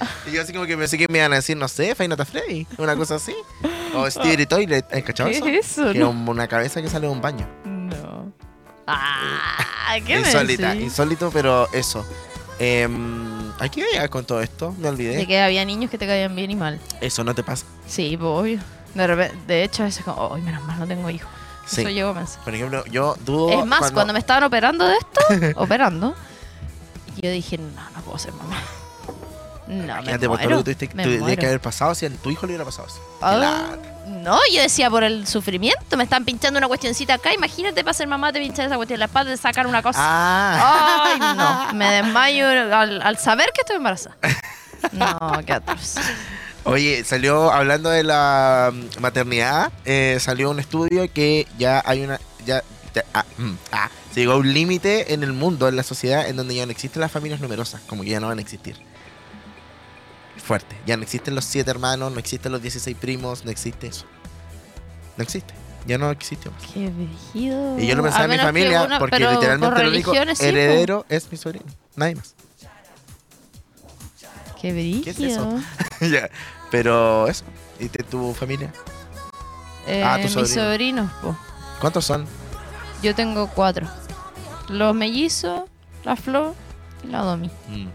y 0.26 0.32
yo 0.32 0.42
así 0.42 0.52
como 0.52 0.66
que 0.66 0.76
pensé 0.76 0.98
que 0.98 1.06
me 1.08 1.18
iban 1.18 1.32
a 1.32 1.36
decir, 1.36 1.56
no 1.56 1.68
sé, 1.68 1.94
Final 1.94 2.24
Freddy, 2.26 2.66
una 2.78 2.96
cosa 2.96 3.16
así. 3.16 3.34
O 3.94 4.08
Stevie 4.10 4.46
Toilet, 4.46 4.84
¿has 4.92 5.02
cachado 5.02 5.30
¿Qué 5.30 5.36
eso? 5.36 5.46
es 5.46 5.70
eso? 5.78 5.92
Que 5.92 5.98
No. 5.98 6.10
un- 6.10 6.28
una 6.28 6.46
cabeza 6.48 6.80
que 6.82 6.88
sale 6.88 7.06
de 7.06 7.12
un 7.12 7.20
baño. 7.20 7.46
No. 7.64 8.32
Ah, 8.86 9.96
¿qué 10.06 10.14
me 10.18 10.26
Insólita, 10.26 10.68
decís? 10.70 10.84
insólito, 10.84 11.30
pero 11.30 11.68
eso. 11.72 12.04
Eh, 12.58 12.88
¿A 13.58 13.68
qué 13.68 13.84
iba 13.94 14.06
con 14.08 14.24
todo 14.24 14.40
esto? 14.42 14.72
Me 14.78 14.88
olvidé. 14.88 15.16
De 15.16 15.26
que 15.26 15.40
había 15.40 15.64
niños 15.64 15.90
que 15.90 15.98
te 15.98 16.06
caían 16.06 16.34
bien 16.36 16.50
y 16.50 16.56
mal. 16.56 16.80
Eso 17.00 17.24
no 17.24 17.34
te 17.34 17.42
pasa. 17.42 17.64
Sí, 17.86 18.16
pues 18.16 18.28
obvio. 18.28 18.60
De, 18.94 19.06
repente- 19.06 19.36
de 19.46 19.64
hecho, 19.64 19.82
a 19.82 19.86
veces 19.86 20.04
como, 20.04 20.34
ay, 20.34 20.42
menos 20.42 20.62
mal, 20.64 20.78
no 20.78 20.86
tengo 20.86 21.08
hijos. 21.10 21.30
Sí. 21.66 21.80
Eso 21.80 21.90
llegó 21.90 22.10
a 22.10 22.14
pensar. 22.14 22.44
Por 22.44 22.54
ejemplo, 22.54 22.84
yo 22.86 23.16
dudo. 23.24 23.58
Es 23.60 23.64
más, 23.66 23.90
cuando... 23.90 24.12
me 24.12 24.18
estaban 24.18 24.42
operando 24.44 24.86
de 24.86 24.96
esto, 24.96 25.20
operando, 25.60 26.14
yo 27.22 27.30
dije, 27.30 27.56
no, 27.58 27.70
no 27.94 28.00
puedo 28.02 28.18
ser 28.18 28.32
mamá. 28.34 28.58
No, 29.66 29.76
me 29.76 29.84
Imagínate 29.84 30.28
por 30.28 30.38
todo 30.38 30.50
lo 30.50 30.64
que 30.64 30.74
tuviste 30.74 30.94
me 30.94 31.36
que 31.36 31.46
haber 31.46 31.60
pasado 31.60 31.94
si 31.94 32.04
a 32.06 32.10
tu 32.10 32.30
hijo 32.30 32.46
le 32.46 32.50
hubiera 32.52 32.64
pasado 32.66 32.86
Ah, 33.22 33.34
lata. 33.36 33.78
no, 34.06 34.38
yo 34.52 34.60
decía 34.60 34.90
por 34.90 35.04
el 35.04 35.26
sufrimiento. 35.26 35.96
Me 35.96 36.04
están 36.04 36.24
pinchando 36.26 36.58
una 36.58 36.68
cuestioncita 36.68 37.14
acá. 37.14 37.32
Imagínate 37.32 37.82
para 37.82 37.94
ser 37.94 38.06
mamá 38.06 38.30
te 38.32 38.40
pinchan 38.40 38.66
esa 38.66 38.76
cuestión 38.76 38.96
en 38.96 39.00
la 39.00 39.06
espalda 39.06 39.30
de 39.30 39.36
sacar 39.38 39.66
una 39.66 39.82
cosa. 39.82 39.98
Ah. 40.02 41.02
Ay, 41.06 41.18
no. 41.70 41.74
Me 41.78 41.90
desmayo 41.90 42.46
al, 42.48 43.00
al 43.00 43.18
saber 43.18 43.50
que 43.54 43.62
estoy 43.62 43.76
embarazada. 43.76 44.16
No, 44.92 45.18
qué 45.46 45.54
atroz. 45.54 45.94
Oye, 46.64 47.04
salió 47.04 47.50
hablando 47.52 47.88
de 47.90 48.02
la 48.04 48.70
mm, 48.72 49.00
maternidad, 49.00 49.72
eh, 49.84 50.18
salió 50.20 50.50
un 50.50 50.60
estudio 50.60 51.10
que 51.12 51.46
ya 51.58 51.82
hay 51.86 52.02
una. 52.02 52.20
Ya, 52.44 52.62
ya- 52.94 53.04
ah, 53.14 53.24
mm, 53.38 53.52
ah, 53.72 53.88
se 54.12 54.20
llegó 54.20 54.32
a 54.32 54.36
un 54.36 54.52
límite 54.52 55.12
en 55.14 55.22
el 55.22 55.32
mundo, 55.32 55.68
en 55.68 55.76
la 55.76 55.82
sociedad, 55.82 56.26
en 56.28 56.36
donde 56.36 56.54
ya 56.54 56.64
no 56.66 56.72
existen 56.72 57.00
las 57.00 57.10
familias 57.12 57.40
numerosas, 57.40 57.80
como 57.86 58.02
que 58.02 58.10
ya 58.10 58.20
no 58.20 58.28
van 58.28 58.38
a 58.38 58.42
existir. 58.42 58.76
Fuerte. 60.46 60.76
Ya 60.86 60.96
no 60.96 61.02
existen 61.02 61.34
los 61.34 61.44
siete 61.44 61.70
hermanos, 61.70 62.12
no 62.12 62.18
existen 62.18 62.52
los 62.52 62.60
16 62.60 62.96
primos, 62.96 63.44
no 63.44 63.50
existe 63.50 63.86
eso. 63.86 64.04
No 65.16 65.22
existe. 65.22 65.54
Ya 65.86 65.98
no 65.98 66.10
existe 66.10 66.50
más. 66.50 66.62
Qué 66.72 66.88
brígido. 66.88 67.78
Y 67.78 67.86
yo 67.86 67.94
lo 67.94 68.02
pensaba 68.02 68.24
en 68.24 68.30
mi 68.30 68.38
familia 68.38 68.88
porque 68.98 69.18
literalmente 69.18 69.68
por 69.76 69.80
el 69.84 69.88
único 69.92 70.12
sí, 70.12 70.44
heredero 70.46 71.04
es 71.08 71.30
mi 71.30 71.36
sobrino. 71.38 71.66
Nadie 71.96 72.14
más. 72.16 72.34
Qué 74.60 74.72
brígido. 74.72 75.04
¿Qué 75.04 75.10
es 75.10 75.18
eso? 75.20 75.60
Pero 76.70 77.28
eso. 77.28 77.44
¿Y 77.78 77.88
te- 77.88 78.02
tu 78.02 78.32
familia? 78.34 78.72
Eh, 79.86 80.02
Ah, 80.02 80.16
tu 80.16 80.22
mis 80.24 80.32
sobrino. 80.32 80.54
sobrinos, 80.64 81.12
po. 81.22 81.36
¿Cuántos 81.80 82.04
son? 82.06 82.26
Yo 83.02 83.14
tengo 83.14 83.48
cuatro. 83.48 83.86
Los 84.68 84.94
mellizos, 84.94 85.64
la 86.04 86.16
Flor 86.16 86.54
y 87.02 87.08
la 87.08 87.20
Domi. 87.20 87.50
Mm, 87.68 87.88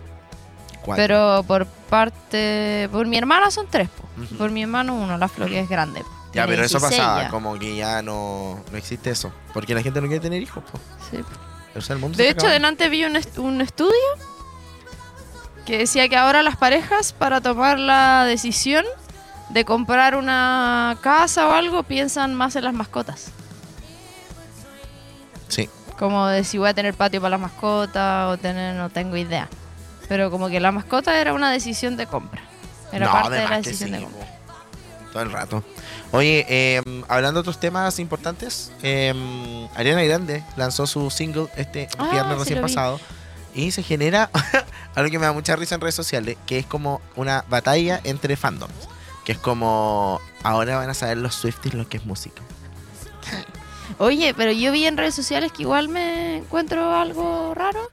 Cuatro. 0.83 0.95
Pero 1.03 1.43
por 1.47 1.65
parte... 1.65 2.87
Por 2.91 3.05
mi 3.07 3.17
hermana 3.17 3.51
son 3.51 3.67
tres, 3.69 3.89
po. 3.89 4.03
Por 4.37 4.51
mi 4.51 4.63
hermano 4.63 4.95
uno, 4.95 5.17
la 5.17 5.27
Flor, 5.27 5.49
que 5.49 5.59
es 5.59 5.69
grande. 5.69 6.01
po. 6.01 6.09
Ya, 6.33 6.45
pero 6.45 6.63
eso 6.63 6.77
16 6.79 7.01
pasaba, 7.01 7.23
ya. 7.23 7.29
como 7.29 7.57
que 7.57 7.75
ya 7.75 8.01
no, 8.01 8.63
no 8.71 8.77
existe 8.77 9.09
eso. 9.09 9.31
Porque 9.53 9.73
la 9.73 9.81
gente 9.81 9.99
no 10.01 10.07
quiere 10.07 10.21
tener 10.21 10.41
hijos, 10.41 10.63
po. 10.63 10.79
Sí, 11.09 11.17
po. 11.17 11.29
O 11.77 11.81
sea, 11.81 11.95
el 11.95 11.99
mundo 12.01 12.15
se 12.17 12.23
De 12.23 12.29
hecho, 12.29 12.47
delante 12.47 12.89
vi 12.89 13.03
un, 13.05 13.15
est- 13.15 13.37
un 13.37 13.61
estudio 13.61 13.93
que 15.65 15.77
decía 15.79 16.07
que 16.09 16.17
ahora 16.17 16.41
las 16.43 16.57
parejas, 16.57 17.13
para 17.13 17.41
tomar 17.41 17.77
la 17.79 18.25
decisión 18.25 18.85
de 19.49 19.65
comprar 19.65 20.15
una 20.15 20.97
casa 21.01 21.47
o 21.47 21.51
algo, 21.51 21.83
piensan 21.83 22.33
más 22.35 22.55
en 22.55 22.63
las 22.63 22.73
mascotas. 22.73 23.31
Sí. 25.47 25.69
Como 25.97 26.27
de 26.27 26.43
si 26.43 26.57
voy 26.57 26.69
a 26.69 26.73
tener 26.73 26.93
patio 26.93 27.19
para 27.21 27.31
las 27.31 27.39
mascotas 27.39 28.27
o 28.29 28.37
tener, 28.37 28.75
no 28.75 28.89
tengo 28.89 29.17
idea. 29.17 29.49
Pero 30.09 30.29
como 30.31 30.49
que 30.49 30.59
la 30.59 30.71
mascota 30.73 31.19
era 31.21 31.33
una 31.33 31.51
decisión 31.51 31.95
de 31.95 32.05
compra. 32.07 32.41
Era 32.91 33.05
no, 33.05 33.11
parte 33.13 33.35
de 33.37 33.47
la 33.47 33.57
decisión 33.57 33.89
sí, 33.89 33.95
de 33.95 34.01
compra. 34.01 34.27
Todo 35.13 35.23
el 35.23 35.31
rato. 35.31 35.63
Oye, 36.11 36.45
eh, 36.49 36.81
hablando 37.07 37.39
de 37.39 37.41
otros 37.41 37.59
temas 37.59 37.97
importantes, 37.99 38.71
eh, 38.83 39.13
Ariana 39.75 40.03
Grande 40.03 40.43
lanzó 40.57 40.85
su 40.87 41.09
single 41.09 41.47
este 41.55 41.87
Ah, 41.97 42.09
viernes 42.11 42.33
sí 42.33 42.39
recién 42.39 42.57
vi. 42.59 42.61
pasado. 42.63 42.99
Y 43.55 43.71
se 43.71 43.81
genera 43.83 44.29
algo 44.95 45.09
que 45.11 45.19
me 45.19 45.25
da 45.25 45.33
mucha 45.33 45.55
risa 45.55 45.75
en 45.75 45.81
redes 45.81 45.95
sociales, 45.95 46.37
que 46.45 46.59
es 46.59 46.65
como 46.65 47.01
una 47.15 47.45
batalla 47.49 48.01
entre 48.03 48.35
fandoms. 48.35 48.73
Que 49.25 49.31
es 49.33 49.37
como, 49.37 50.19
ahora 50.43 50.77
van 50.77 50.89
a 50.89 50.93
saber 50.95 51.17
los 51.17 51.35
Swifties 51.35 51.75
lo 51.75 51.87
que 51.87 51.97
es 51.97 52.05
música. 52.05 52.41
Oye, 53.97 54.33
pero 54.35 54.51
yo 54.51 54.71
vi 54.71 54.85
en 54.85 54.97
redes 54.97 55.15
sociales 55.15 55.51
que 55.51 55.63
igual 55.63 55.89
me 55.89 56.37
encuentro 56.37 56.95
algo 56.95 57.53
raro. 57.55 57.91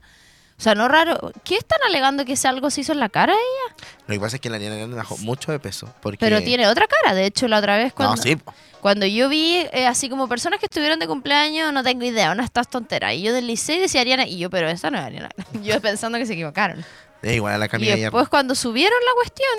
O 0.58 0.62
sea, 0.62 0.74
no 0.74 0.88
raro. 0.88 1.32
¿Qué 1.44 1.56
están 1.56 1.78
alegando 1.86 2.24
que 2.24 2.32
ese 2.32 2.48
algo 2.48 2.70
se 2.70 2.80
hizo 2.80 2.92
en 2.92 3.00
la 3.00 3.08
cara 3.10 3.34
de 3.34 3.38
ella? 3.38 3.86
Lo 4.06 4.14
que 4.14 4.20
pasa 4.20 4.36
es 4.36 4.40
que 4.42 4.48
la 4.48 4.56
Ariana 4.56 4.76
Grande 4.76 4.96
bajó 4.96 5.18
mucho 5.18 5.52
de 5.52 5.58
peso. 5.58 5.92
Porque... 6.00 6.18
Pero 6.18 6.40
tiene 6.42 6.66
otra 6.66 6.86
cara. 6.86 7.14
De 7.14 7.26
hecho, 7.26 7.46
la 7.46 7.58
otra 7.58 7.76
vez 7.76 7.92
cuando, 7.92 8.16
No, 8.16 8.22
sí. 8.22 8.36
po. 8.36 8.54
cuando 8.80 9.04
yo 9.04 9.28
vi 9.28 9.56
eh, 9.72 9.86
así 9.86 10.08
como 10.08 10.28
personas 10.28 10.58
que 10.58 10.64
estuvieron 10.66 10.98
de 10.98 11.06
cumpleaños, 11.06 11.72
no 11.74 11.82
tengo 11.82 12.04
idea, 12.04 12.34
no 12.34 12.42
estás 12.42 12.68
tontera. 12.68 13.12
Y 13.12 13.20
yo 13.22 13.34
del 13.34 13.46
liceo 13.46 13.78
decía 13.80 14.00
Ariana, 14.00 14.26
y 14.26 14.38
yo, 14.38 14.48
pero 14.48 14.68
esa 14.68 14.90
no 14.90 14.96
es 14.98 15.04
Ariana. 15.04 15.28
yo 15.62 15.78
pensando 15.82 16.16
que 16.16 16.24
se 16.24 16.32
equivocaron. 16.32 16.84
Es 17.22 17.34
igual 17.34 17.54
a 17.54 17.58
la 17.58 17.66
Y 17.66 17.68
Camila 17.68 17.92
ayer. 17.92 18.04
después 18.06 18.28
cuando 18.28 18.54
subieron 18.54 18.98
la 19.04 19.12
cuestión, 19.14 19.58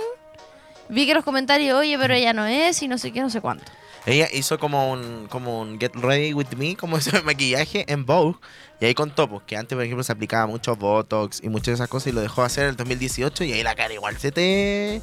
vi 0.89 1.05
que 1.05 1.13
los 1.13 1.23
comentarios, 1.23 1.77
oye, 1.77 1.95
pero 1.99 2.15
ella 2.15 2.33
no 2.33 2.45
es 2.47 2.81
y 2.81 2.87
no 2.87 2.97
sé 2.97 3.11
qué, 3.11 3.21
no 3.21 3.29
sé 3.29 3.39
cuánto. 3.39 3.71
Ella 4.07 4.27
hizo 4.33 4.57
como 4.57 4.91
un, 4.91 5.27
como 5.29 5.59
un 5.61 5.79
Get 5.79 5.93
Ready 5.95 6.33
With 6.33 6.47
Me, 6.57 6.75
como 6.75 6.97
ese 6.97 7.21
maquillaje 7.21 7.85
en 7.91 8.05
Vogue. 8.05 8.37
Y 8.79 8.85
ahí 8.85 8.93
contó 8.93 9.27
pues, 9.29 9.43
que 9.45 9.57
antes, 9.57 9.75
por 9.75 9.83
ejemplo, 9.83 10.03
se 10.03 10.11
aplicaba 10.13 10.47
mucho 10.47 10.75
Botox 10.75 11.41
y 11.43 11.49
muchas 11.49 11.65
de 11.67 11.73
esas 11.73 11.89
cosas 11.89 12.07
y 12.07 12.11
lo 12.13 12.21
dejó 12.21 12.41
hacer 12.43 12.63
en 12.63 12.69
el 12.71 12.75
2018 12.77 13.43
y 13.43 13.53
ahí 13.53 13.63
la 13.63 13.75
cara 13.75 13.93
igual 13.93 14.17
se 14.17 14.31
te 14.31 15.01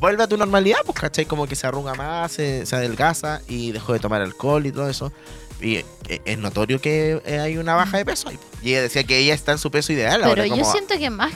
vuelve 0.00 0.24
a 0.24 0.26
tu 0.26 0.36
normalidad, 0.36 0.78
pues, 0.84 0.98
¿cachai? 0.98 1.24
Como 1.26 1.46
que 1.46 1.54
se 1.54 1.66
arruga 1.66 1.94
más, 1.94 2.32
se, 2.32 2.66
se 2.66 2.74
adelgaza 2.74 3.40
y 3.48 3.70
dejó 3.72 3.92
de 3.92 4.00
tomar 4.00 4.20
alcohol 4.22 4.66
y 4.66 4.72
todo 4.72 4.88
eso. 4.90 5.12
Y 5.60 5.76
eh, 5.76 5.84
es 6.24 6.38
notorio 6.38 6.80
que 6.80 7.22
eh, 7.24 7.38
hay 7.38 7.56
una 7.58 7.74
baja 7.76 7.98
de 7.98 8.04
peso 8.04 8.24
pues. 8.24 8.38
Y 8.62 8.70
ella 8.70 8.82
decía 8.82 9.04
que 9.04 9.18
ella 9.18 9.34
está 9.34 9.52
en 9.52 9.58
su 9.58 9.70
peso 9.70 9.92
ideal 9.92 10.16
Pero 10.16 10.28
ahora. 10.30 10.46
yo 10.46 10.56
como- 10.56 10.72
siento 10.72 10.98
que 10.98 11.08
más, 11.10 11.32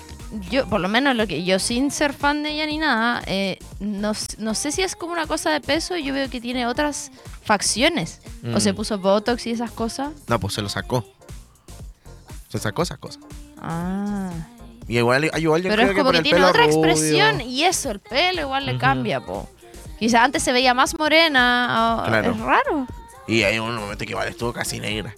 yo 0.50 0.66
por 0.68 0.80
lo 0.80 0.88
menos 0.88 1.14
lo 1.16 1.26
que 1.26 1.44
yo 1.44 1.58
sin 1.58 1.90
ser 1.90 2.12
fan 2.12 2.42
de 2.42 2.50
ella 2.50 2.66
ni 2.66 2.78
nada, 2.78 3.22
eh, 3.26 3.58
no, 3.80 4.12
no 4.38 4.54
sé 4.54 4.72
si 4.72 4.82
es 4.82 4.96
como 4.96 5.12
una 5.12 5.26
cosa 5.26 5.50
de 5.50 5.60
peso, 5.60 5.96
yo 5.96 6.12
veo 6.12 6.28
que 6.30 6.40
tiene 6.40 6.66
otras 6.66 7.10
facciones. 7.42 8.20
O 8.44 8.56
Mm. 8.56 8.60
se 8.60 8.74
puso 8.74 8.98
Botox 8.98 9.46
y 9.46 9.50
esas 9.52 9.70
cosas. 9.70 10.10
No, 10.28 10.38
pues 10.40 10.54
se 10.54 10.62
lo 10.62 10.68
sacó. 10.68 11.04
Se 12.48 12.58
sacó 12.58 12.82
esas 12.82 12.98
cosas. 12.98 13.22
Ah. 13.60 14.30
Y 14.88 14.98
igual, 14.98 15.24
igual 15.36 15.62
yo 15.62 15.68
Pero 15.70 15.82
creo 15.82 15.90
es 15.92 15.98
como 15.98 16.12
que 16.12 16.22
tiene 16.22 16.44
otra 16.44 16.64
rubio. 16.66 16.76
expresión 16.86 17.40
y 17.40 17.64
eso, 17.64 17.90
el 17.90 17.98
pelo 18.00 18.40
igual 18.42 18.66
le 18.66 18.78
cambia, 18.78 19.20
po. 19.24 19.48
Quizá 19.98 20.22
antes 20.22 20.42
se 20.42 20.52
veía 20.52 20.74
más 20.74 20.96
morena, 20.98 22.00
o- 22.04 22.06
Claro. 22.08 22.30
es 22.32 22.38
raro. 22.38 22.86
Y 23.26 23.42
hay 23.42 23.58
un 23.58 23.74
momento 23.74 24.04
que 24.04 24.10
igual 24.12 24.28
estuvo 24.28 24.52
casi 24.52 24.78
negra. 24.78 25.14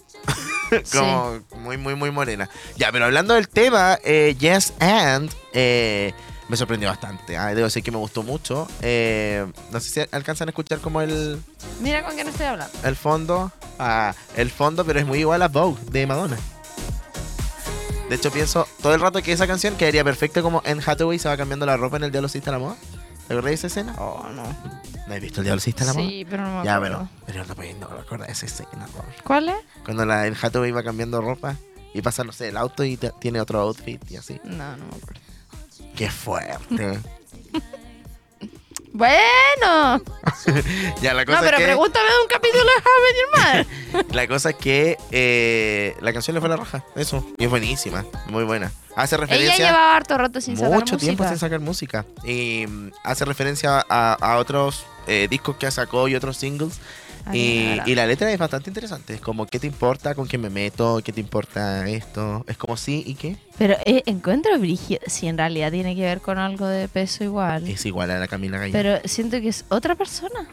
Como 0.91 1.39
muy, 1.57 1.77
muy, 1.77 1.95
muy 1.95 2.11
morena. 2.11 2.49
Ya, 2.77 2.91
pero 2.91 3.05
hablando 3.05 3.33
del 3.33 3.47
tema, 3.49 3.97
eh, 4.03 4.35
Yes 4.39 4.73
and 4.79 5.31
eh, 5.53 6.13
me 6.47 6.57
sorprendió 6.57 6.89
bastante. 6.89 7.37
ah, 7.37 7.47
debo 7.53 7.65
decir 7.65 7.83
que 7.83 7.91
me 7.91 7.97
gustó 7.97 8.23
mucho. 8.23 8.67
Eh, 8.81 9.45
no 9.71 9.79
sé 9.79 9.89
si 9.89 10.15
alcanzan 10.15 10.47
a 10.47 10.51
escuchar 10.51 10.79
como 10.79 11.01
el, 11.01 11.41
Mira 11.81 12.03
con 12.03 12.15
quién 12.15 12.27
estoy 12.27 12.47
hablando. 12.47 12.73
el 12.83 12.95
fondo. 12.95 13.51
Ah, 13.77 14.13
el 14.35 14.49
fondo, 14.49 14.83
pero 14.83 14.99
es 14.99 15.05
muy 15.05 15.19
igual 15.19 15.41
a 15.41 15.47
Vogue 15.47 15.79
de 15.91 16.05
Madonna. 16.07 16.37
De 18.09 18.15
hecho, 18.15 18.31
pienso 18.31 18.67
todo 18.81 18.95
el 18.95 18.99
rato 19.01 19.21
que 19.21 19.31
esa 19.31 19.45
canción 19.45 19.75
quedaría 19.75 20.03
perfecta 20.03 20.41
como 20.41 20.63
en 20.65 20.81
Hathaway 20.83 21.19
se 21.19 21.29
va 21.29 21.37
cambiando 21.37 21.67
la 21.67 21.77
ropa 21.77 21.97
en 21.97 22.05
el 22.05 22.11
día 22.11 22.17
de 22.17 22.23
los 22.23 22.31
Hiciste 22.31 22.49
la 22.49 22.57
moda. 22.57 22.75
¿Te 23.29 23.33
acordás 23.35 23.49
de 23.51 23.53
esa 23.53 23.67
escena? 23.67 23.95
Oh, 23.99 24.27
no. 24.33 24.41
¿No 25.07 25.13
has 25.13 25.21
visto 25.21 25.41
el 25.41 25.45
diablo 25.45 25.61
en 25.63 25.85
la 25.87 25.93
moda? 25.93 26.07
Sí, 26.09 26.25
pero 26.27 26.43
no 26.43 26.59
me 26.59 26.65
Ya, 26.65 26.75
acuerdo. 26.77 27.09
pero, 27.27 27.27
pero 27.27 27.45
no, 27.45 27.55
pues, 27.55 27.75
no 27.77 27.89
me 27.89 27.99
acuerdo 27.99 28.25
de 28.25 28.31
esa 28.31 28.45
escena, 28.47 28.85
por 28.87 29.03
favor. 29.03 29.13
¿Cuál 29.23 29.49
es? 29.49 29.55
Cuando 29.85 30.03
la, 30.05 30.25
el 30.25 30.33
jato 30.35 30.65
iba 30.65 30.81
cambiando 30.83 31.21
ropa 31.21 31.55
y 31.93 32.01
pasa, 32.01 32.23
no 32.23 32.31
sé, 32.31 32.47
el 32.49 32.57
auto 32.57 32.83
y 32.83 32.97
te- 32.97 33.11
tiene 33.19 33.39
otro 33.39 33.59
outfit 33.61 34.01
y 34.09 34.17
así. 34.17 34.41
No, 34.43 34.75
no 34.77 34.85
me 34.87 34.95
acuerdo. 34.97 35.21
Qué 35.95 36.09
fuerte. 36.09 36.99
Bueno. 38.91 40.01
ya, 41.01 41.13
la 41.13 41.23
No, 41.23 41.31
cosa 41.31 41.41
pero 41.41 41.57
es 41.57 41.57
que, 41.57 41.65
pregúntame 41.65 42.05
de 42.09 42.21
un 42.21 42.27
capítulo 42.27 42.63
de 42.63 42.69
How 42.69 42.91
I 42.97 43.03
Met 43.03 43.15
Your 43.19 43.93
Mother. 44.03 44.15
la 44.15 44.27
cosa 44.27 44.49
es 44.51 44.55
que 44.55 44.97
eh, 45.11 45.95
la 46.01 46.13
canción 46.13 46.33
le 46.35 46.41
fue 46.41 46.47
a 46.47 46.51
la 46.51 46.57
raja. 46.57 46.83
Eso. 46.95 47.25
Y 47.37 47.43
es 47.45 47.49
buenísima. 47.49 48.05
Muy 48.27 48.43
buena. 48.43 48.71
Hace 48.95 49.15
Ella 49.15 49.25
referencia 49.25 49.57
llevaba 49.67 49.95
harto 49.95 50.17
rato 50.17 50.41
sin 50.41 50.57
sacar 50.57 50.71
mucho 50.73 50.97
tiempo 50.97 51.23
música. 51.23 51.29
sin 51.29 51.39
sacar 51.39 51.59
música. 51.59 52.05
Y 52.23 52.65
mm, 52.67 52.91
hace 53.03 53.25
referencia 53.25 53.85
a, 53.87 54.13
a 54.13 54.37
otros 54.37 54.85
eh, 55.07 55.27
discos 55.29 55.55
que 55.57 55.69
sacó 55.71 56.07
y 56.07 56.15
otros 56.15 56.37
singles. 56.37 56.79
Y, 57.33 57.95
la 57.95 58.07
letra 58.07 58.31
es 58.31 58.37
bastante 58.39 58.69
interesante. 58.69 59.13
Es 59.13 59.21
como, 59.21 59.45
¿qué 59.45 59.59
te 59.59 59.67
importa 59.67 60.15
con 60.15 60.27
quién 60.27 60.41
me 60.41 60.49
meto? 60.49 61.01
¿Qué 61.03 61.11
te 61.11 61.19
importa 61.21 61.87
esto? 61.87 62.43
Es 62.47 62.57
como, 62.57 62.75
sí 62.77 63.03
y 63.05 63.15
qué. 63.15 63.37
Pero 63.57 63.75
eh, 63.85 64.03
encuentro 64.05 64.57
brígido 64.59 65.01
si 65.07 65.27
en 65.27 65.37
realidad 65.37 65.71
tiene 65.71 65.95
que 65.95 66.01
ver 66.01 66.21
con 66.21 66.37
algo 66.37 66.65
de 66.67 66.87
peso 66.87 67.23
igual. 67.23 67.67
Es 67.67 67.85
igual 67.85 68.09
a 68.11 68.19
la 68.19 68.27
Camila 68.27 68.57
Gallardo. 68.57 68.77
Pero 69.01 69.07
siento 69.07 69.39
que 69.41 69.49
es 69.49 69.65
otra 69.69 69.95
persona. 69.95 70.47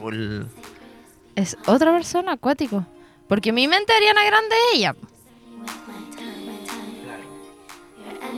Full- 0.00 0.46
Es 1.34 1.56
otra 1.66 1.92
persona, 1.92 2.32
acuático. 2.32 2.84
Porque 3.28 3.52
mi 3.52 3.68
mente 3.68 3.92
Ariana 3.92 4.24
Grande 4.24 4.54
es 4.72 4.78
ella. 4.78 4.94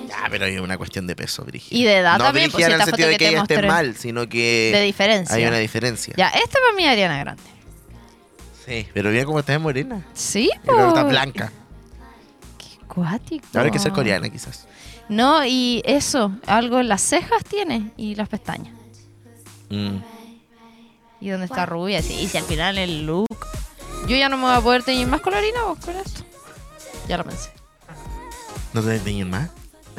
Ya, 0.09 0.27
pero 0.31 0.47
hay 0.47 0.59
una 0.59 0.77
cuestión 0.79 1.07
de 1.07 1.15
peso, 1.15 1.45
Brigitte. 1.45 1.73
Y 1.75 1.85
de 1.85 1.99
edad 1.99 2.19
no 2.19 2.25
también, 2.25 2.51
pues, 2.51 2.65
en 2.67 2.73
el 2.73 2.83
sentido 2.83 3.09
de 3.09 3.17
que 3.19 3.29
ella 3.29 3.43
esté 3.43 3.63
mal, 3.63 3.95
sino 3.97 4.29
que 4.29 4.71
De 4.75 4.83
diferencia. 4.83 5.37
hay 5.37 5.45
una 5.45 5.59
diferencia. 5.59 6.15
Ya, 6.17 6.29
esta 6.29 6.59
para 6.61 6.73
mí 6.77 6.85
es 6.85 6.91
Ariana 6.91 7.19
Grande. 7.19 7.43
Sí, 8.67 8.87
pero 8.95 9.11
mira 9.11 9.25
cómo 9.25 9.39
está 9.41 9.53
de 9.53 9.59
morena. 9.59 10.05
Sí, 10.15 10.51
Y 10.65 10.67
luego 10.67 10.89
está 10.89 11.03
po. 11.03 11.09
blanca. 11.09 11.53
Qué 12.59 12.79
acuático. 12.85 13.47
Ahora 13.55 13.65
hay 13.67 13.71
que 13.71 13.79
ser 13.79 13.93
coreana, 13.93 14.29
quizás. 14.31 14.67
No, 15.09 15.45
y 15.45 15.83
eso, 15.87 16.33
algo 16.47 16.81
en 16.81 16.89
las 16.89 17.01
cejas 17.03 17.43
tiene 17.45 17.93
y 17.97 18.15
las 18.15 18.29
pestañas. 18.29 18.75
Mm. 19.71 19.97
Y 21.21 21.29
donde 21.31 21.47
está 21.47 21.67
rubia, 21.67 22.03
sí, 22.03 22.15
y 22.15 22.29
si 22.29 22.37
al 22.39 22.45
final 22.45 22.79
el 22.79 23.07
look. 23.07 23.27
Yo 24.07 24.17
ya 24.17 24.29
no 24.29 24.37
me 24.37 24.45
voy 24.45 24.55
a 24.55 24.61
poder 24.61 24.83
teñir 24.85 25.07
más 25.07 25.21
colorina 25.21 25.63
vos 25.65 25.79
con 25.85 25.97
esto. 25.97 26.23
Ya 27.09 27.17
lo 27.19 27.25
pensé. 27.25 27.51
¿No 28.75 28.83
te 28.83 28.99
teñen 29.01 29.31
más? 29.31 29.49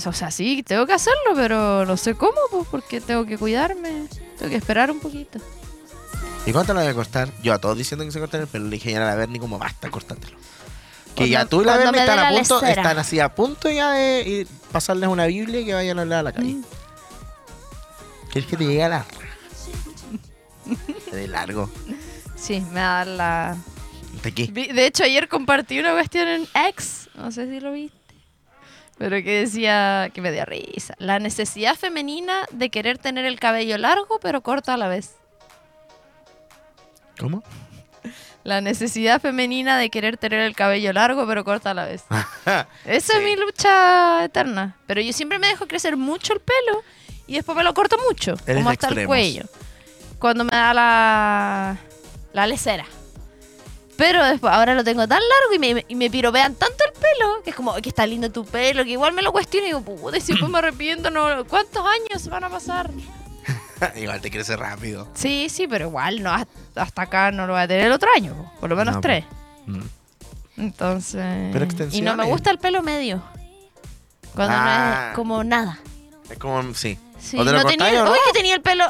O 0.08 0.14
sea, 0.14 0.32
sí, 0.32 0.64
tengo 0.64 0.86
que 0.86 0.94
hacerlo, 0.94 1.32
pero 1.36 1.86
no 1.86 1.98
sé 1.98 2.16
cómo, 2.16 2.38
pues, 2.52 2.68
porque 2.70 3.02
tengo 3.02 3.26
que 3.26 3.38
cuidarme. 3.38 4.08
Tengo 4.38 4.50
que 4.50 4.56
esperar 4.58 4.92
un 4.92 5.00
poquito. 5.00 5.40
¿Y 6.46 6.52
cuánto 6.52 6.74
lo 6.74 6.80
voy 6.80 6.90
a 6.90 6.94
cortar? 6.94 7.30
Yo 7.44 7.54
a 7.54 7.60
todos 7.60 7.78
diciendo 7.78 8.06
que 8.06 8.12
se 8.12 8.20
corten 8.20 8.42
el 8.42 8.48
pelo. 8.48 8.66
Le 8.66 8.72
dije 8.72 8.92
ya 8.92 9.02
a 9.04 9.06
la 9.06 9.16
Berni 9.16 9.40
como 9.40 9.60
basta, 9.60 9.90
córtatelo. 9.92 10.38
Que 11.16 11.16
Cuando- 11.16 11.32
ya 11.34 11.46
tú 11.46 11.62
y 11.62 11.66
la 11.66 11.74
cuando 11.74 11.92
Berni 11.92 11.98
me 11.98 12.04
están 12.04 12.20
a 12.20 12.32
la 12.32 12.38
punto, 12.40 12.62
lesera. 12.62 12.82
están 12.82 12.98
así 12.98 13.20
a 13.20 13.36
punto 13.36 13.70
ya 13.70 13.92
de 13.92 14.24
ir- 14.28 14.48
pasarles 14.72 15.10
una 15.10 15.26
Biblia 15.26 15.60
y 15.62 15.66
que 15.66 15.74
vayan 15.74 16.00
a 16.00 16.02
hablar 16.04 16.20
a 16.20 16.24
la 16.24 16.32
calle. 16.32 16.54
Mm. 16.54 16.64
¿Quieres 18.32 18.50
que 18.50 18.58
te 18.58 18.66
llegue 18.66 18.84
a 18.84 18.90
la? 18.90 19.06
De 21.12 21.28
largo. 21.28 21.70
Sí, 22.36 22.62
me 22.72 22.80
da 22.80 23.06
la... 23.06 23.58
Hasta 24.16 24.30
aquí. 24.30 24.50
Vi- 24.52 24.68
De 24.72 24.86
hecho, 24.86 25.04
ayer 25.04 25.28
compartí 25.28 25.80
una 25.80 25.94
cuestión 25.94 26.28
en 26.28 26.48
X, 26.70 27.10
no 27.16 27.32
sé 27.32 27.48
si 27.50 27.60
lo 27.60 27.72
viste, 27.72 27.98
pero 29.00 29.24
que 29.24 29.40
decía 29.40 30.12
que 30.14 30.22
me 30.22 30.32
dio 30.32 30.46
risa. 30.46 30.94
La 31.00 31.20
necesidad 31.20 31.76
femenina 31.76 32.46
de 32.52 32.70
querer 32.70 32.98
tener 32.98 33.26
el 33.26 33.40
cabello 33.40 33.78
largo 33.78 34.20
pero 34.20 34.42
corto 34.42 34.74
a 34.74 34.78
la 34.78 34.90
vez. 34.90 35.16
¿Cómo? 37.18 37.42
La 38.44 38.60
necesidad 38.62 39.22
femenina 39.22 39.78
de 39.78 39.90
querer 39.90 40.18
tener 40.18 40.42
el 40.42 40.54
cabello 40.56 40.92
largo 40.92 41.26
pero 41.26 41.46
corto 41.46 41.70
a 41.70 41.74
la 41.74 41.86
vez. 41.86 42.04
Esa 42.86 43.18
es 43.18 43.24
mi 43.24 43.38
lucha 43.38 44.26
eterna. 44.26 44.76
Pero 44.86 45.00
yo 45.02 45.14
siempre 45.14 45.40
me 45.40 45.48
dejo 45.48 45.66
crecer 45.66 45.96
mucho 45.96 46.34
el 46.34 46.42
pelo 46.42 46.84
y 47.26 47.36
después 47.36 47.58
me 47.58 47.64
lo 47.64 47.74
corto 47.74 47.98
mucho, 48.06 48.34
Eres 48.46 48.58
como 48.58 48.70
hasta 48.70 48.90
el 48.90 49.06
cuello. 49.08 49.44
Cuando 50.20 50.44
me 50.44 50.52
da 50.52 50.74
la, 50.74 51.78
la 52.34 52.48
lecera. 52.48 52.86
Pero 54.00 54.26
después, 54.26 54.52
ahora 54.54 54.74
lo 54.76 54.84
tengo 54.84 55.06
tan 55.08 55.20
largo 55.20 55.54
y 55.54 55.60
me, 55.60 55.86
y 55.90 55.94
me 55.96 56.10
piropean 56.10 56.56
tanto 56.56 56.84
el 56.86 56.94
pelo 56.94 57.44
que 57.44 57.50
es 57.50 57.56
como 57.56 57.76
que 57.76 57.90
está 57.90 58.08
lindo 58.08 58.32
tu 58.32 58.46
pelo, 58.46 58.84
que 58.86 58.92
igual 58.92 59.12
me 59.14 59.22
lo 59.22 59.32
cuestiono 59.34 59.66
y 59.66 59.70
digo, 59.72 59.82
puta, 59.82 60.18
y 60.18 60.22
si 60.22 60.32
después 60.32 60.50
me 60.50 60.58
arrepiento, 60.60 61.12
no, 61.12 61.46
¿cuántos 61.46 61.86
años 61.86 62.26
van 62.30 62.46
a 62.46 62.50
pasar? 62.50 62.90
Igual 63.96 64.22
te 64.22 64.32
crece 64.32 64.56
rápido. 64.56 65.08
Sí, 65.14 65.48
sí, 65.50 65.68
pero 65.68 65.88
igual 65.88 66.24
no 66.24 66.32
hasta 66.32 66.52
hasta 66.76 67.02
acá 67.02 67.32
no 67.32 67.46
lo 67.46 67.54
voy 67.54 67.62
a 67.62 67.68
tener 67.68 67.88
el 67.88 67.92
otro 67.92 68.10
año, 68.16 68.34
po, 68.36 68.52
por 68.62 68.70
lo 68.70 68.76
menos 68.78 68.96
No, 68.96 69.02
tres. 69.02 69.26
Mm. 69.68 69.82
Entonces. 70.58 71.50
Pero 71.54 71.68
y 71.92 72.02
no 72.02 72.16
me 72.16 72.26
gusta 72.26 72.52
el 72.52 72.58
pelo 72.60 72.82
medio. 72.82 73.22
Cuando 74.34 74.54
no 74.56 74.62
Ah. 74.64 75.08
es 75.10 75.16
como 75.16 75.44
nada. 75.44 75.80
Es 76.30 76.38
como, 76.38 76.74
sí. 76.74 76.98
Sí, 77.20 77.38
¿O 77.38 77.44
te 77.46 77.52
lo 77.52 77.58
no 77.58 77.64
cortáis 77.64 77.78
tenía, 77.84 78.02
o 78.02 78.06
no? 78.06 78.12
Uy, 78.12 78.18
que 78.28 78.34
tenía 78.34 78.56
el 78.56 78.62
pelo. 78.62 78.86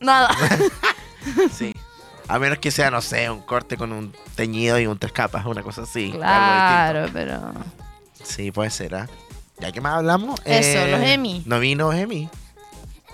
Nada. 0.00 0.28
Sí. 1.54 1.72
A 2.32 2.38
menos 2.38 2.60
que 2.60 2.70
sea, 2.70 2.90
no 2.90 3.02
sé, 3.02 3.28
un 3.28 3.42
corte 3.42 3.76
con 3.76 3.92
un 3.92 4.14
teñido 4.36 4.80
y 4.80 4.86
un 4.86 4.98
tres 4.98 5.12
capas, 5.12 5.44
una 5.44 5.62
cosa 5.62 5.82
así. 5.82 6.12
claro, 6.12 7.10
pero. 7.12 7.52
Sí, 8.24 8.50
puede 8.50 8.70
ser, 8.70 8.94
¿ah? 8.94 9.06
¿Ya 9.60 9.70
que 9.70 9.82
más 9.82 9.98
hablamos? 9.98 10.40
Eso, 10.46 10.86
los 10.86 11.02
Emmy. 11.02 11.42
No 11.44 11.60
vino 11.60 11.92
Emmy. 11.92 12.30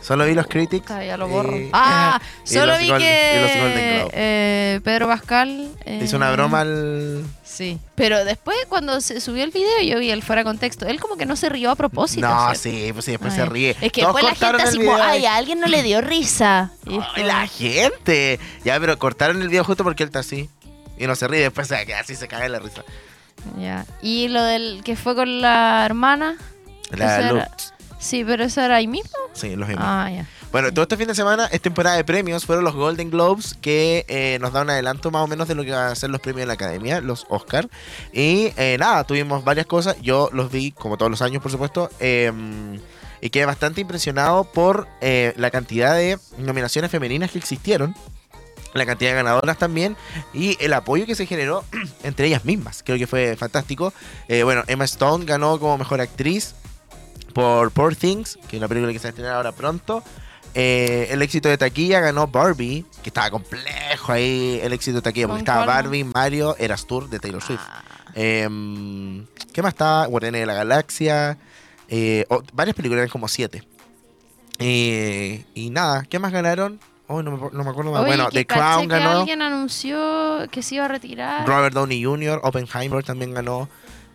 Solo 0.00 0.24
vi 0.26 0.34
los 0.34 0.46
critics. 0.46 0.87
Todavía 0.87 1.16
lo 1.16 1.28
borro. 1.28 1.56
Ah, 1.72 2.20
y 2.44 2.48
solo 2.54 2.78
vi 2.78 2.88
Golden- 2.88 2.98
que 2.98 4.08
eh, 4.12 4.80
Pedro 4.84 5.06
Pascal. 5.08 5.70
eh, 5.84 6.00
Hizo 6.02 6.16
una 6.16 6.30
broma 6.30 6.61
al. 6.61 7.24
Sí. 7.44 7.78
Pero 7.96 8.24
después, 8.24 8.56
cuando 8.68 9.00
se 9.00 9.20
subió 9.20 9.42
el 9.42 9.50
video, 9.50 9.80
yo 9.82 9.98
vi 9.98 10.11
el 10.11 10.22
fuera 10.22 10.40
de 10.40 10.44
contexto. 10.44 10.87
Él 10.87 11.00
como 11.00 11.16
que 11.16 11.26
no 11.26 11.34
se 11.34 11.48
rió 11.48 11.70
a 11.72 11.74
propósito. 11.76 12.26
No, 12.28 12.54
¿cierto? 12.54 12.61
sí, 12.61 12.92
pues 12.92 13.04
sí, 13.04 13.11
después 13.12 13.32
Ay. 13.34 13.40
se 13.40 13.46
ríe. 13.46 13.76
Es 13.80 13.92
que 13.92 14.02
Todos 14.02 14.14
después 14.14 14.40
la 14.40 14.46
gente 14.48 14.62
así 14.62 14.76
como, 14.78 14.94
ay, 14.96 15.26
a 15.26 15.34
alguien 15.37 15.58
no 15.61 15.66
le 15.66 15.82
dio 15.82 16.00
risa. 16.00 16.70
Y 16.87 16.98
Ay, 17.16 17.24
la 17.24 17.46
gente. 17.48 18.38
Ya, 18.64 18.78
pero 18.78 18.96
cortaron 18.98 19.42
el 19.42 19.48
video 19.48 19.64
justo 19.64 19.82
porque 19.82 20.04
él 20.04 20.08
está 20.08 20.20
así. 20.20 20.48
Y 20.96 21.06
no 21.06 21.16
se 21.16 21.26
ríe, 21.28 21.40
después 21.40 21.70
así, 21.72 22.14
se 22.14 22.28
caga 22.28 22.48
la 22.48 22.61
risa. 22.61 22.82
Ya. 23.58 23.84
Y 24.02 24.28
lo 24.28 24.42
del 24.42 24.82
que 24.84 24.94
fue 24.96 25.14
con 25.14 25.40
la 25.40 25.84
hermana. 25.84 26.37
La 26.90 27.32
Lux. 27.32 27.74
Sí, 27.98 28.24
pero 28.24 28.44
eso 28.44 28.61
era 28.61 28.76
ahí 28.76 28.87
mismo. 28.87 29.11
Sí, 29.32 29.56
los 29.56 29.68
Emmy. 29.68 29.78
Ah, 29.82 30.11
ya. 30.12 30.26
Bueno, 30.50 30.72
todo 30.72 30.82
este 30.84 30.96
fin 30.96 31.08
de 31.08 31.14
semana 31.14 31.46
es 31.52 31.61
temporada 31.61 31.96
de 31.96 32.04
premios. 32.04 32.46
Fueron 32.46 32.64
los 32.64 32.74
Golden 32.74 33.11
Globes 33.11 33.54
que 33.61 34.06
eh, 34.08 34.38
nos 34.40 34.52
da 34.52 34.62
un 34.62 34.70
adelanto 34.70 35.11
más 35.11 35.22
o 35.22 35.26
menos 35.26 35.46
de 35.48 35.54
lo 35.54 35.64
que 35.64 35.72
van 35.72 35.88
a 35.92 35.94
ser 35.94 36.11
los 36.11 36.20
premios 36.20 36.42
de 36.42 36.46
la 36.46 36.54
academia, 36.54 37.00
los 37.00 37.26
Oscar. 37.28 37.68
Y 38.12 38.52
eh, 38.56 38.76
nada, 38.78 39.04
tuvimos 39.04 39.44
varias 39.44 39.66
cosas. 39.66 40.00
Yo 40.00 40.30
los 40.32 40.50
vi, 40.50 40.72
como 40.72 40.96
todos 40.96 41.11
los 41.11 41.22
años, 41.22 41.42
por 41.42 41.50
supuesto. 41.52 41.90
eh, 42.00 42.32
y 43.20 43.30
quedé 43.30 43.46
bastante 43.46 43.80
impresionado 43.80 44.44
por 44.44 44.87
eh, 45.00 45.32
la 45.37 45.50
cantidad 45.50 45.94
de 45.94 46.18
nominaciones 46.38 46.90
femeninas 46.90 47.30
que 47.30 47.38
existieron. 47.38 47.94
La 48.74 48.87
cantidad 48.87 49.11
de 49.11 49.16
ganadoras 49.16 49.58
también. 49.58 49.96
Y 50.32 50.56
el 50.61 50.72
apoyo 50.72 51.06
que 51.06 51.14
se 51.14 51.26
generó 51.26 51.64
entre 52.02 52.26
ellas 52.28 52.44
mismas. 52.44 52.82
Creo 52.84 52.98
que 52.98 53.06
fue 53.06 53.37
fantástico. 53.37 53.92
Eh, 54.28 54.42
bueno, 54.42 54.62
Emma 54.66 54.84
Stone 54.84 55.24
ganó 55.24 55.58
como 55.58 55.78
mejor 55.78 56.00
actriz 56.00 56.54
por 57.33 57.70
Poor 57.72 57.94
Things, 57.96 58.38
que 58.48 58.57
es 58.57 58.61
una 58.61 58.68
película 58.68 58.92
que 58.92 58.98
se 58.98 59.04
va 59.04 59.09
a 59.09 59.11
estrenar 59.11 59.35
ahora 59.35 59.52
pronto. 59.52 60.02
Eh, 60.54 61.09
el 61.11 61.20
éxito 61.22 61.48
de 61.48 61.59
taquilla 61.59 62.00
ganó 62.00 62.26
Barbie, 62.26 62.85
que 63.02 63.11
estaba 63.11 63.31
complejo 63.31 64.11
ahí 64.12 64.59
el 64.62 64.72
éxito 64.72 64.96
de 64.96 65.02
taquilla, 65.02 65.26
porque 65.28 65.44
¿Con 65.44 65.54
estaba? 65.54 65.66
Barbie, 65.66 66.04
Mario, 66.04 66.57
Eras 66.59 66.87
Tour 66.87 67.09
de 67.09 67.18
Taylor 67.20 67.42
Swift. 67.42 67.61
Ah, 67.62 67.83
Em, 68.14 69.26
¿Qué 69.52 69.62
más 69.62 69.74
estaba? 69.74 70.07
Guardianes 70.07 70.40
de 70.40 70.46
la 70.46 70.54
Galaxia. 70.54 71.38
eh, 71.88 72.24
oh, 72.31 72.42
varias 72.52 72.74
películas, 72.74 73.02
eran 73.02 73.11
como 73.11 73.28
siete. 73.28 73.62
Eh, 74.59 75.44
y 75.54 75.70
nada, 75.70 76.04
¿qué 76.09 76.18
más 76.18 76.33
ganaron? 76.33 76.81
Oh, 77.07 77.22
no, 77.22 77.31
me, 77.31 77.38
no 77.52 77.64
me 77.64 77.70
acuerdo 77.70 77.92
más. 77.92 78.00
Oye, 78.02 78.09
bueno, 78.11 78.28
que 78.28 78.38
The 78.44 78.46
Crown 78.46 78.83
que 78.83 78.87
ganó. 78.88 79.20
alguien 79.20 79.40
anunció 79.40 80.46
que 80.50 80.62
se 80.62 80.74
iba 80.76 80.85
a 80.87 80.88
retirar. 80.88 81.46
Robert 81.46 81.74
Downey 81.74 82.02
Jr., 82.04 82.40
Oppenheimer 82.42 83.02
también 83.04 83.33
ganó. 83.33 83.68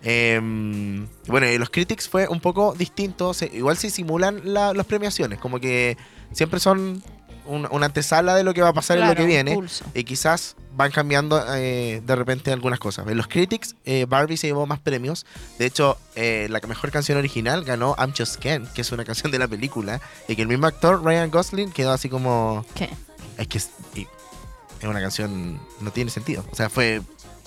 Em, 0.03 1.07
bueno, 1.27 1.47
los 1.57 1.69
Critics 1.69 2.07
fue 2.09 2.27
un 2.27 2.39
poco 2.41 2.73
distinto. 2.77 3.33
se- 3.33 3.49
igual 3.53 3.77
se 3.77 3.89
simulan 3.89 4.41
la- 4.43 4.73
las 4.73 4.85
premiaciones, 4.85 5.39
como 5.39 5.59
que 5.59 5.97
siempre 6.33 6.59
son 6.59 7.01
un- 7.45 7.67
una 7.71 7.85
antesala 7.87 8.35
de 8.35 8.43
lo 8.43 8.53
que 8.53 8.61
va 8.61 8.69
a 8.69 8.73
pasar 8.73 8.97
en 8.97 9.01
lo 9.01 9.07
Claro, 9.07 9.21
que 9.21 9.25
viene. 9.27 9.53
pulso. 9.53 9.85
Y 9.93 10.03
quizás 10.05 10.55
van 10.75 10.91
cambiando 10.91 11.43
eh, 11.55 12.01
de 12.05 12.15
repente 12.15 12.51
algunas 12.51 12.79
cosas. 12.79 13.05
En 13.07 13.17
los 13.17 13.27
Critics, 13.27 13.75
eh, 13.85 14.05
Barbie 14.07 14.37
se 14.37 14.47
llevó 14.47 14.65
más 14.65 14.79
premios. 14.79 15.25
De 15.59 15.65
hecho, 15.65 15.97
eh, 16.15 16.47
la 16.49 16.59
mejor 16.67 16.91
canción 16.91 17.17
original 17.17 17.63
ganó 17.63 17.95
I'm 17.97 18.13
Just 18.17 18.37
Ken, 18.37 18.67
que 18.73 18.81
es 18.81 18.91
una 18.91 19.03
canción 19.05 19.31
de 19.31 19.39
la 19.39 19.47
película. 19.47 19.99
Y 20.27 20.35
que 20.35 20.41
el 20.41 20.47
mismo 20.47 20.67
actor, 20.67 21.03
Ryan 21.03 21.29
Gosling, 21.31 21.71
quedó 21.71 21.91
así 21.91 22.07
como... 22.09 22.65
¿Qué? 22.75 22.89
Es 23.37 23.47
que 23.47 23.57
es, 23.57 23.69
es 23.95 24.87
una 24.87 25.01
canción, 25.01 25.59
no 25.81 25.91
tiene 25.91 26.11
sentido. 26.11 26.45
O 26.51 26.55
sea, 26.55 26.69
fue 26.69 27.01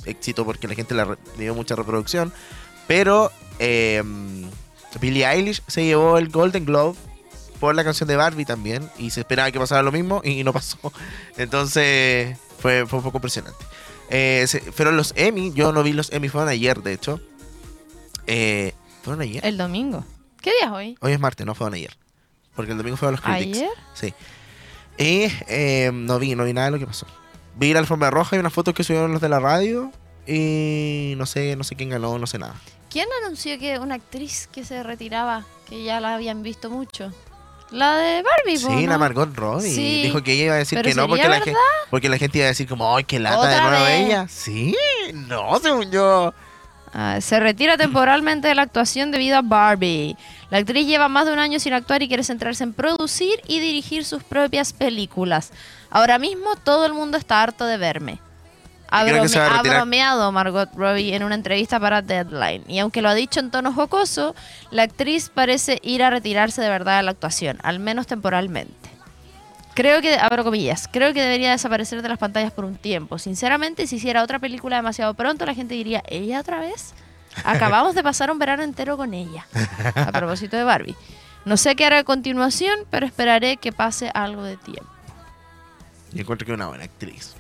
éxito 0.07 0.45
porque 0.45 0.66
la 0.69 0.75
gente 0.75 0.95
la 0.95 1.16
dio 1.38 1.55
mucha 1.55 1.75
reproducción. 1.77 2.33
Pero 2.87 3.31
eh, 3.59 4.03
Billie 5.01 5.27
Eilish 5.27 5.62
se 5.66 5.85
llevó 5.85 6.19
el 6.19 6.29
Golden 6.29 6.64
Globe 6.64 6.97
por 7.61 7.75
la 7.75 7.85
canción 7.85 8.09
de 8.09 8.16
Barbie 8.16 8.45
también. 8.45 8.88
Y 8.99 9.11
se 9.11 9.21
esperaba 9.21 9.51
que 9.51 9.59
pasara 9.59 9.83
lo 9.83 9.92
mismo 9.92 10.21
y 10.25 10.42
no 10.45 10.53
pasó. 10.53 10.79
Entonces 11.37 12.37
fue, 12.59 12.87
fue 12.87 12.99
un 12.99 13.05
poco 13.05 13.19
impresionante. 13.19 13.64
Eh, 14.11 14.45
se- 14.47 14.61
fueron 14.61 14.97
los 14.97 15.12
Emmy. 15.16 15.53
Yo 15.53 15.73
no 15.73 15.83
vi 15.83 15.92
los 15.92 16.12
Emmy, 16.12 16.29
fueron 16.29 16.49
ayer, 16.49 16.83
de 16.83 16.92
hecho. 16.92 17.21
Eh, 18.27 18.73
¿Fueron 19.03 19.21
ayer? 19.23 19.45
El 19.45 19.57
domingo. 19.59 20.05
¿Qué 20.40 20.51
día 20.61 20.66
es 20.66 20.73
hoy? 20.73 20.99
Hoy 21.01 21.12
es 21.12 21.21
martes, 21.21 21.47
no 21.47 21.55
fueron 21.55 21.75
ayer. 21.75 21.97
Porque 22.55 22.73
el 22.73 22.79
domingo 22.79 22.97
fueron 22.97 23.12
los 23.12 23.21
Critics. 23.21 23.59
¿Ayer? 23.59 23.71
Sí. 23.95 24.14
Y 24.99 25.27
eh, 25.49 25.90
no 25.92 26.19
vi, 26.19 26.35
no 26.35 26.45
vi 26.45 26.53
nada 26.53 26.66
de 26.66 26.71
lo 26.73 26.79
que 26.79 26.87
pasó. 26.87 27.07
Vi 27.57 27.73
la 27.73 27.81
alfombra 27.81 28.11
roja 28.11 28.37
y 28.37 28.38
unas 28.38 28.53
fotos 28.53 28.75
que 28.75 28.85
subieron 28.85 29.12
los 29.12 29.21
de 29.21 29.29
la 29.29 29.40
radio. 29.40 29.90
Y 30.27 31.14
no 31.16 31.27
sé, 31.27 31.57
no 31.57 31.64
sé 31.64 31.77
quién 31.77 31.90
ganó, 31.90 32.19
no 32.19 32.27
sé 32.27 32.38
nada. 32.38 32.55
¿Quién 32.90 33.07
anunció 33.25 33.59
que 33.59 33.79
una 33.79 33.95
actriz 33.97 34.49
que 34.53 34.64
se 34.64 34.83
retiraba, 34.83 35.45
que 35.69 35.83
ya 35.85 36.01
la 36.01 36.14
habían 36.14 36.42
visto 36.42 36.71
mucho? 36.71 37.12
La 37.71 37.97
de 37.97 38.23
Barbie, 38.23 38.59
Sí, 38.59 38.85
¿no? 38.85 38.92
la 38.92 38.99
Margot 38.99 39.35
Robbie. 39.35 39.71
Sí. 39.71 40.03
Dijo 40.03 40.23
que 40.23 40.33
ella 40.35 40.45
iba 40.45 40.55
a 40.55 40.59
decir 40.59 40.81
que 40.83 40.95
no 40.95 41.03
¿sería 41.03 41.09
porque 41.09 41.29
la, 41.29 41.40
gente, 41.40 41.59
porque 41.90 42.09
la 42.09 42.19
gente 42.19 42.38
iba 42.38 42.45
a 42.45 42.49
decir 42.49 42.69
como, 42.69 42.95
ay, 42.97 43.05
qué 43.05 43.19
lata 43.19 43.49
de 43.49 43.55
¿Otra 43.57 43.71
nuevo 43.71 43.85
vez? 43.85 44.07
ella. 44.07 44.27
Sí, 44.29 44.77
no, 45.14 45.59
según 45.61 45.90
yo. 45.90 46.33
Ah, 46.98 47.20
se 47.20 47.38
retira 47.38 47.76
temporalmente 47.87 48.48
de 48.48 48.54
la 48.54 48.62
actuación 48.62 49.11
debido 49.11 49.37
a 49.37 49.42
Barbie. 49.42 50.16
La 50.50 50.59
actriz 50.59 50.87
lleva 50.87 51.09
más 51.09 51.26
de 51.26 51.32
un 51.35 51.38
año 51.38 51.59
sin 51.61 51.74
actuar 51.74 52.02
y 52.02 52.09
quiere 52.09 52.24
centrarse 52.24 52.64
en 52.64 52.72
producir 52.72 53.38
y 53.46 53.61
dirigir 53.61 54.04
sus 54.06 54.24
propias 54.24 54.72
películas. 54.72 55.52
Ahora 55.90 56.18
mismo 56.18 56.56
todo 56.64 56.87
el 56.87 56.94
mundo 56.94 57.18
está 57.18 57.42
harto 57.42 57.66
de 57.66 57.76
verme. 57.76 58.18
Ha, 58.88 59.02
brome- 59.04 59.28
ha 59.59 59.62
bromeado 59.74 60.30
Margot 60.32 60.70
Robbie 60.74 61.14
en 61.14 61.24
una 61.24 61.35
entrevista 61.35 61.78
para 61.80 62.00
Deadline. 62.02 62.62
Y 62.68 62.78
aunque 62.78 63.02
lo 63.02 63.09
ha 63.09 63.14
dicho 63.14 63.40
en 63.40 63.50
tono 63.50 63.72
jocoso, 63.72 64.35
la 64.70 64.85
actriz 64.85 65.28
parece 65.28 65.80
ir 65.82 66.02
a 66.04 66.09
retirarse 66.11 66.62
de 66.62 66.68
verdad 66.70 66.96
de 66.98 67.02
la 67.02 67.11
actuación, 67.11 67.59
al 67.62 67.78
menos 67.80 68.06
temporalmente. 68.06 68.88
Creo 69.77 70.01
que, 70.01 70.17
abro 70.19 70.43
comillas, 70.43 70.89
creo 70.91 71.12
que 71.12 71.21
debería 71.21 71.51
desaparecer 71.51 72.01
de 72.01 72.09
las 72.09 72.17
pantallas 72.17 72.51
por 72.51 72.65
un 72.65 72.77
tiempo. 72.77 73.19
Sinceramente, 73.19 73.87
si 73.87 73.97
hiciera 73.97 74.23
otra 74.23 74.39
película 74.39 74.77
demasiado 74.77 75.12
pronto, 75.12 75.45
la 75.45 75.53
gente 75.53 75.75
diría, 75.75 76.03
¿ella 76.09 76.41
otra 76.41 76.61
vez? 76.61 76.95
Acabamos 77.45 77.95
de 77.95 78.03
pasar 78.03 78.31
un 78.31 78.39
verano 78.39 78.62
entero 78.62 78.97
con 78.97 79.12
ella. 79.12 79.47
A 79.95 80.11
propósito 80.12 80.57
de 80.57 80.65
Barbie. 80.65 80.97
No 81.45 81.59
sé 81.59 81.77
qué 81.77 81.85
hará 81.85 81.99
a 81.99 82.05
continuación, 82.05 82.81
pero 82.89 83.05
esperaré 83.05 83.59
que 83.59 83.71
pase 83.71 84.11
algo 84.15 84.45
de 84.45 84.57
tiempo. 84.57 84.89
Yo 86.12 86.23
encuentro 86.23 86.47
que 86.47 86.53
es 86.53 86.57
una 86.57 86.69
buena 86.69 86.85
actriz. 86.85 87.35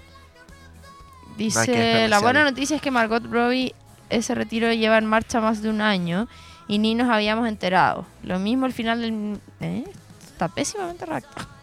Dice, 1.38 2.06
la 2.08 2.18
buena 2.18 2.44
noticia 2.44 2.76
es 2.76 2.82
que 2.82 2.90
Margot 2.90 3.24
Robbie 3.24 3.74
ese 4.10 4.34
retiro 4.34 4.70
lleva 4.74 4.98
en 4.98 5.06
marcha 5.06 5.40
más 5.40 5.62
de 5.62 5.70
un 5.70 5.80
año 5.80 6.28
y 6.68 6.78
ni 6.80 6.94
nos 6.94 7.08
habíamos 7.08 7.48
enterado. 7.48 8.04
Lo 8.22 8.38
mismo 8.38 8.66
al 8.66 8.74
final 8.74 9.00
del... 9.00 9.40
¿eh? 9.60 9.84
Está 10.26 10.48
pésimamente 10.48 11.06
redactado. 11.06 11.55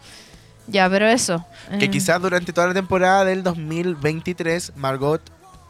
Ya, 0.66 0.88
pero 0.88 1.06
eso. 1.06 1.44
Que 1.78 1.86
eh, 1.86 1.90
quizás 1.90 2.20
durante 2.22 2.52
toda 2.52 2.68
la 2.68 2.74
temporada 2.74 3.24
del 3.24 3.42
2023 3.42 4.72
Margot 4.76 5.20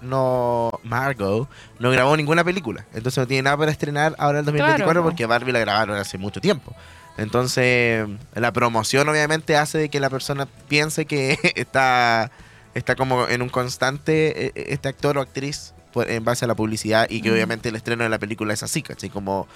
no 0.00 0.70
Margot 0.83 1.48
no 1.78 1.90
grabó 1.90 2.16
ninguna 2.16 2.44
película. 2.44 2.85
Entonces 2.94 3.18
no 3.18 3.26
tiene 3.26 3.42
nada 3.42 3.57
para 3.57 3.70
estrenar 3.70 4.14
ahora 4.18 4.40
el 4.40 4.44
2024 4.44 4.85
Claro, 4.85 5.00
po. 5.02 5.09
porque 5.09 5.26
Barbie 5.26 5.52
la 5.52 5.61
grabaron 5.61 5.96
hace 5.96 6.18
mucho 6.18 6.40
tiempo. 6.40 6.74
Entonces 7.16 8.07
la 8.35 8.52
promoción 8.52 9.09
obviamente 9.09 9.57
hace 9.57 9.78
de 9.78 9.88
que 9.88 10.00
la 10.00 10.11
persona 10.11 10.46
piense 10.68 11.07
que 11.07 11.38
está 11.57 12.30
está 12.74 12.96
como 12.96 13.28
en 13.28 13.40
un 13.40 13.48
constante 13.48 14.46
eh, 14.46 14.52
este 14.68 14.88
actor 14.88 15.16
o 15.18 15.20
actriz 15.20 15.72
en 15.96 16.24
base 16.24 16.44
a 16.44 16.48
la 16.48 16.57
publicidad 16.57 17.07
y 17.09 17.22
que 17.22 17.30
Mm. 17.30 17.35
obviamente 17.35 17.68
el 17.68 17.76
estreno 17.76 18.02
de 18.02 18.11
la 18.11 18.18
película 18.18 18.52
es 18.52 18.64
así, 18.64 18.83
¿cachai? 18.83 19.11
Como, 19.11 19.46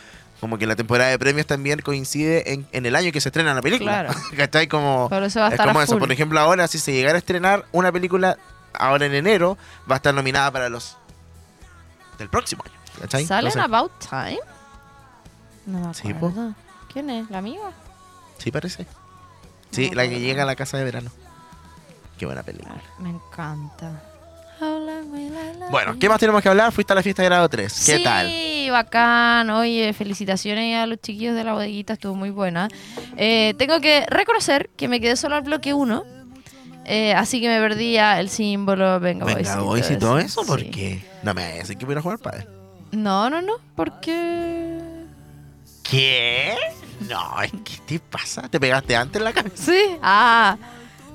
como 0.41 0.59
que 0.59 0.67
la 0.67 0.77
temporada 0.77 1.11
de 1.11 1.19
premios 1.19 1.47
también 1.47 1.81
coincide 1.81 2.53
en, 2.53 2.67
en 2.73 2.87
el 2.87 2.95
año 2.95 3.11
que 3.13 3.21
se 3.21 3.29
estrena 3.29 3.55
la 3.55 3.63
película. 3.63 4.05
Claro. 4.05 4.21
¿Cachai? 4.37 4.69
Como, 4.69 5.09
Por 5.09 5.23
eso 5.23 5.41
va 5.41 5.47
a 5.47 5.49
es 5.49 5.55
estar 5.55 5.67
como 5.67 5.81
a 5.81 5.85
eso. 5.85 5.99
Por 5.99 6.13
ejemplo, 6.13 6.39
ahora 6.41 6.69
si 6.69 6.79
se 6.79 6.93
llegara 6.93 7.17
a 7.17 7.19
estrenar 7.19 7.65
una 7.73 7.91
película 7.93 8.39
ahora 8.73 9.07
en 9.07 9.15
enero, 9.15 9.59
va 9.91 9.95
a 9.95 9.99
estar 9.99 10.15
nominada 10.15 10.51
para 10.51 10.69
los 10.69 10.97
del 12.19 12.29
próximo 12.29 12.63
año. 12.65 12.75
¿Cachai? 13.01 13.27
¿Sale 13.27 13.49
en 13.51 13.59
Entonces, 13.59 13.63
About 13.63 13.93
Time? 14.09 14.41
No 15.67 15.89
me 15.89 15.95
Sí, 15.95 16.11
acuerdo. 16.11 16.55
¿Quién 16.93 17.11
es? 17.11 17.31
¿La 17.31 17.39
amiga? 17.39 17.71
Sí, 18.39 18.51
parece. 18.51 18.87
Sí, 19.71 19.91
No 19.91 19.97
la 19.97 20.09
que 20.09 20.21
llega 20.21 20.45
a 20.45 20.47
la 20.47 20.57
casa 20.57 20.79
de 20.79 20.85
verano. 20.85 21.11
Qué 22.17 22.27
buena 22.27 22.43
película. 22.43 22.81
Me 22.99 23.11
encanta. 23.11 24.03
Bueno, 25.71 25.97
¿qué 26.01 26.09
más 26.09 26.19
tenemos 26.19 26.43
que 26.43 26.49
hablar? 26.49 26.73
Fuiste 26.73 26.93
a 26.93 26.97
la 26.97 27.03
fiesta 27.03 27.23
de 27.23 27.29
grado 27.29 27.49
3. 27.49 27.73
¿Qué 27.87 27.97
sí, 27.99 28.03
tal? 28.03 28.27
Bacán. 28.71 29.51
Oye, 29.51 29.93
felicitaciones 29.93 30.77
a 30.77 30.87
los 30.87 31.01
chiquillos 31.01 31.35
de 31.35 31.45
la 31.45 31.53
bodeguita, 31.55 31.95
estuvo 31.95 32.15
muy 32.15 32.31
buena. 32.31 32.69
Eh, 33.17 33.55
tengo 33.59 33.81
que 33.81 34.05
reconocer 34.09 34.71
que 34.77 34.89
me 34.89 35.01
quedé 35.01 35.17
solo 35.17 35.37
al 35.37 35.43
bloque 35.43 35.75
1. 35.75 36.05
así 37.17 37.41
que 37.41 37.49
me 37.49 37.61
perdía 37.61 38.19
el 38.21 38.29
símbolo, 38.31 38.99
venga, 39.01 39.25
Venga, 39.27 39.61
boys 39.61 39.91
y 39.91 39.97
todo 39.99 40.19
eso, 40.19 40.45
¿por 40.47 40.61
Sí. 40.61 40.71
qué? 40.71 41.05
No 41.23 41.35
me 41.35 41.45
decir 41.59 41.77
que 41.77 41.85
voy 41.85 41.95
a 41.97 42.01
jugar 42.01 42.19
para 42.19 42.47
No, 42.93 43.29
no, 43.29 43.43
no, 43.43 43.55
porque... 43.77 44.79
¿Qué? 45.83 46.55
No, 47.09 47.43
es 47.43 47.51
que 47.53 47.59
¿qué 47.65 47.77
te 47.87 47.99
pasa? 48.01 48.43
¿Te 48.49 48.59
pegaste 48.61 48.97
antes 48.97 49.17
en 49.21 49.25
la 49.25 49.33
cabeza? 49.33 49.57
Sí, 49.57 49.81
ah. 50.03 50.57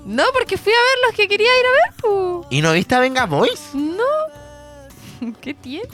No, 0.05 0.23
porque 0.33 0.57
fui 0.57 0.71
a 0.73 0.75
ver 0.75 1.07
los 1.07 1.15
que 1.15 1.27
quería 1.27 1.47
ir 1.47 1.65
a 1.65 1.71
ver, 1.89 1.95
pu. 2.01 2.45
¿Y 2.49 2.61
no 2.61 2.71
viste 2.73 2.93
a 2.95 2.99
Venga 2.99 3.25
Boys? 3.25 3.69
No. 3.73 4.03
¿Qué 5.41 5.53
tiene? 5.53 5.87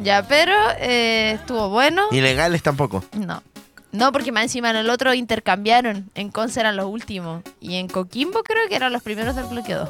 Ya, 0.00 0.22
pero 0.26 0.54
eh, 0.78 1.32
estuvo 1.40 1.68
bueno. 1.68 2.04
Ilegales 2.10 2.62
tampoco. 2.62 3.04
No. 3.12 3.42
No, 3.92 4.10
porque 4.10 4.32
más 4.32 4.42
encima 4.44 4.70
en 4.70 4.76
el 4.76 4.90
otro 4.90 5.14
intercambiaron. 5.14 6.10
En 6.16 6.30
Conce 6.30 6.58
eran 6.60 6.76
los 6.76 6.86
últimos. 6.86 7.42
Y 7.60 7.76
en 7.76 7.86
Coquimbo 7.88 8.42
creo 8.42 8.66
que 8.68 8.74
eran 8.74 8.92
los 8.92 9.02
primeros 9.02 9.36
del 9.36 9.44
bloque 9.44 9.74
2. 9.74 9.88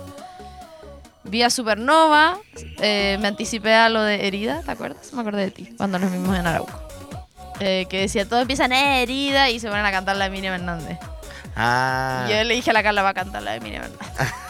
Vi 1.25 1.43
a 1.43 1.49
Supernova. 1.49 2.37
eh, 2.81 3.17
me 3.23 3.29
anticipé 3.29 3.73
a 3.75 3.89
lo 3.89 4.03
de 4.03 4.27
Herida, 4.27 4.61
¿te 4.63 4.71
acuerdas? 4.73 5.11
Me 5.15 5.23
acordé 5.23 5.45
de 5.45 5.51
ti, 5.51 5.71
cuando 5.79 5.99
nos 5.99 6.13
vimos 6.13 6.37
en 6.39 6.47
Arauco. 6.47 6.79
Eh, 7.61 7.87
que 7.89 8.01
decía, 8.01 8.29
todos 8.29 8.43
empiezan 8.43 8.73
"Eh, 8.73 9.03
Herida 9.03 9.49
y 9.49 9.59
se 9.59 9.69
van 9.71 9.87
a 9.87 9.91
cantar 9.91 10.17
la 10.17 10.25
de 10.25 10.31
Miriam 10.33 10.53
Hernández. 10.55 10.99
Ah. 11.57 12.27
Yo 12.29 12.45
le 12.45 12.53
dije 12.55 12.69
a 12.71 12.73
la 12.75 12.83
Carla 12.83 13.03
va 13.03 13.11
a 13.11 13.15
cantar 13.15 13.43
la 13.43 13.53
de 13.53 13.61
Miriam 13.61 13.85
Hernández. 13.85 14.35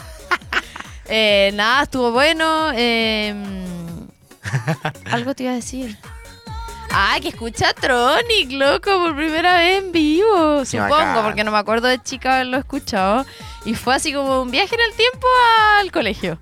Eh, 1.06 1.50
nada, 1.54 1.82
estuvo 1.82 2.12
bueno. 2.12 2.70
eh, 2.74 3.34
algo 5.11 5.35
te 5.35 5.44
iba 5.44 5.52
a 5.52 5.57
decir. 5.57 5.96
Ah, 6.90 7.16
que 7.20 7.28
escucha 7.28 7.70
a 7.70 7.74
Tronic, 7.74 8.52
loco, 8.52 8.90
por 8.98 9.16
primera 9.16 9.57
vez 9.59 9.83
en 9.83 9.90
vivo. 9.90 10.61
Qué 10.61 10.66
Supongo, 10.66 10.90
bacán. 10.96 11.24
porque 11.24 11.42
no 11.42 11.50
me 11.50 11.59
acuerdo 11.59 11.88
de 11.88 12.00
chica 12.00 12.35
haberlo 12.35 12.57
escuchado. 12.59 13.26
Y 13.64 13.74
fue 13.74 13.94
así 13.96 14.12
como 14.12 14.42
un 14.42 14.50
viaje 14.50 14.74
en 14.76 14.80
el 14.80 14.96
tiempo 14.96 15.26
al 15.80 15.90
colegio. 15.90 16.38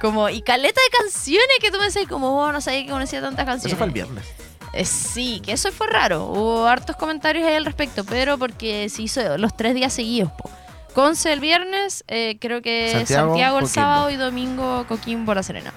Como, 0.00 0.30
y 0.30 0.40
caleta 0.42 0.80
de 0.80 0.98
canciones 0.98 1.46
que 1.60 1.70
tú 1.70 1.78
me 1.78 1.84
decías, 1.84 2.06
como, 2.08 2.42
oh, 2.42 2.52
no 2.52 2.60
sabía 2.60 2.84
que 2.84 2.90
conocía 2.90 3.20
tantas 3.20 3.44
canciones. 3.44 3.72
Eso 3.72 3.76
fue 3.76 3.86
el 3.86 3.92
viernes. 3.92 4.24
Eh, 4.72 4.86
sí, 4.86 5.42
que 5.44 5.52
eso 5.52 5.70
fue 5.72 5.86
raro. 5.88 6.24
Hubo 6.24 6.66
hartos 6.66 6.96
comentarios 6.96 7.46
ahí 7.46 7.54
al 7.54 7.66
respecto, 7.66 8.04
pero 8.04 8.38
porque 8.38 8.88
se 8.88 9.02
hizo 9.02 9.36
los 9.36 9.54
tres 9.54 9.74
días 9.74 9.92
seguidos. 9.92 10.32
Po. 10.32 10.50
Conce 10.94 11.32
el 11.32 11.40
viernes, 11.40 12.04
eh, 12.08 12.36
creo 12.40 12.62
que 12.62 12.90
Santiago, 12.92 13.28
Santiago, 13.28 13.58
el 13.58 13.64
Coquimbo. 13.64 13.74
sábado 13.82 14.10
y 14.10 14.16
domingo 14.16 14.84
Coquimbo 14.88 15.34
La 15.34 15.42
Serena. 15.42 15.72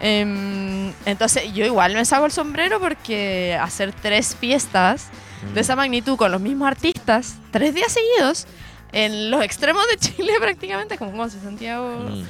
Em, 0.00 0.92
entonces 1.06 1.52
yo 1.54 1.64
igual 1.64 1.94
me 1.94 2.04
saco 2.04 2.26
el 2.26 2.32
sombrero 2.32 2.78
porque 2.80 3.58
hacer 3.60 3.92
tres 3.92 4.36
fiestas 4.38 5.08
de 5.54 5.60
esa 5.60 5.74
magnitud 5.76 6.16
con 6.16 6.30
los 6.32 6.40
mismos 6.40 6.68
artistas, 6.68 7.36
tres 7.50 7.74
días 7.74 7.92
seguidos, 7.92 8.46
en 8.92 9.30
los 9.30 9.42
extremos 9.42 9.84
de 9.90 9.96
Chile 9.98 10.32
prácticamente, 10.38 10.98
como 10.98 11.12
Conce, 11.16 11.40
Santiago, 11.40 11.88
Mm. 12.10 12.24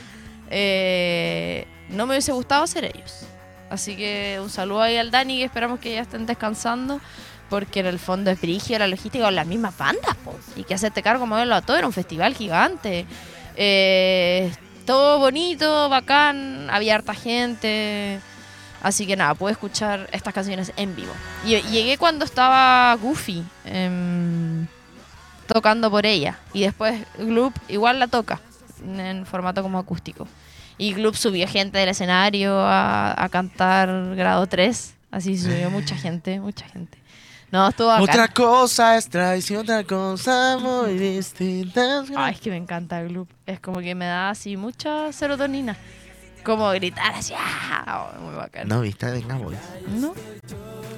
eh, 0.51 1.67
no 1.89 2.07
me 2.07 2.15
hubiese 2.15 2.33
gustado 2.33 2.67
ser 2.67 2.85
ellos. 2.85 3.27
Así 3.71 3.97
que 3.97 4.39
un 4.41 4.49
saludo 4.51 4.83
ahí 4.83 4.97
al 4.97 5.11
Dani, 5.11 5.39
que 5.39 5.45
esperamos 5.45 5.81
que 5.81 5.93
ya 5.95 6.03
estén 6.03 6.25
descansando, 6.27 7.01
porque 7.51 7.81
en 7.81 7.87
el 7.87 7.99
fondo 7.99 8.31
es 8.31 8.41
brigio 8.41 8.79
la 8.79 8.87
logística 8.87 9.25
con 9.25 9.35
las 9.35 9.47
mismas 9.47 9.77
bandas, 9.77 10.15
po. 10.25 10.37
y 10.57 10.63
que 10.65 10.75
hacerte 10.75 11.03
cargo 11.03 11.27
moverlo 11.27 11.55
a 11.57 11.63
todo, 11.63 11.77
era 11.77 11.87
un 11.87 11.93
festival 11.93 12.35
gigante. 12.35 13.07
Eh, 13.57 14.53
todo 14.87 15.19
bonito, 15.19 15.89
bacán, 15.89 16.69
había 16.71 16.95
harta 16.95 17.13
gente. 17.15 18.21
Así 18.83 19.07
que 19.07 19.17
nada, 19.17 19.35
pude 19.35 19.53
escuchar 19.53 20.09
estas 20.13 20.33
canciones 20.33 20.73
en 20.77 20.95
vivo. 20.95 21.13
Y 21.45 21.61
llegué 21.63 21.99
cuando 21.99 22.25
estaba 22.25 22.95
Goofy 22.95 23.45
em, 23.65 24.67
tocando 25.47 25.91
por 25.91 26.07
ella. 26.07 26.39
Y 26.53 26.61
después 26.61 27.01
Gloop 27.19 27.55
igual 27.69 27.99
la 27.99 28.07
toca 28.07 28.41
en 28.85 29.27
formato 29.27 29.63
como 29.63 29.79
acústico. 29.79 30.29
Y 30.79 30.95
Gloop 30.95 31.17
subió 31.17 31.49
gente 31.49 31.79
del 31.79 31.89
escenario 31.89 32.59
a, 32.61 33.23
a 33.23 33.29
cantar 33.29 34.15
grado 34.15 34.47
3. 34.47 34.95
Así 35.11 35.37
subió 35.37 35.71
mucha 35.71 35.97
gente, 35.97 36.39
mucha 36.41 36.67
gente. 36.69 36.99
No, 37.57 37.69
estuvo 37.69 37.87
bacán. 37.87 38.03
Otra 38.03 38.29
cosa 38.29 38.99
es 38.99 39.09
traición, 39.09 39.63
otra 39.63 39.83
cosa 39.83 40.59
muy 40.61 40.93
distinta. 40.99 42.05
Ay, 42.15 42.35
es 42.35 42.41
que 42.43 42.51
me 42.51 42.57
encanta 42.59 43.03
Gloop. 43.03 43.31
Es 43.47 43.61
como 43.61 43.81
que 43.81 43.95
me 43.95 44.05
da 44.05 44.29
así 44.29 44.59
mucha 44.59 45.11
serotonina. 45.11 45.75
Como 46.45 46.69
gritar 46.73 47.15
así. 47.15 47.33
¡ah! 47.35 48.11
Oh, 48.15 48.21
muy 48.21 48.35
bacán. 48.35 48.69
No, 48.69 48.83
viste, 48.83 49.11
venga, 49.11 49.37
boys. 49.37 49.57
¿No? 49.89 50.13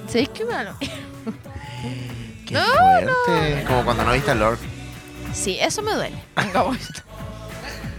¿Sabéis 0.07 0.27
qué 0.29 0.43
malo? 0.43 0.75
Qué 2.45 2.53
No, 2.53 2.59
fuerte. 2.65 3.63
Como 3.65 3.85
cuando 3.85 4.03
no 4.03 4.11
viste 4.11 4.31
a 4.31 4.35
Lord. 4.35 4.59
Sí, 5.33 5.57
eso 5.61 5.81
me 5.81 5.93
duele. 5.93 6.17
Venga, 6.35 6.63
Boys. 6.63 6.89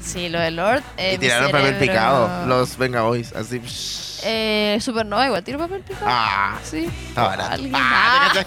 Sí, 0.01 0.29
lo 0.29 0.41
de 0.41 0.51
Lord. 0.51 0.83
eh, 0.97 1.15
y 1.15 1.19
tiraron 1.19 1.51
papel 1.51 1.77
picado. 1.77 2.47
Los 2.47 2.77
Venga 2.79 3.03
Boys. 3.03 3.33
Así. 3.35 3.61
psh. 3.61 4.11
Eh, 4.23 4.79
Supernova 4.81 5.27
igual 5.27 5.43
tiro 5.45 5.59
papel 5.59 5.81
picado. 5.83 6.07
Ah. 6.09 6.59
Sí. 6.63 6.91
Ahora. 7.17 7.49
Alguien, 7.49 7.73
Ah, 7.75 8.33
ah, 8.35 8.45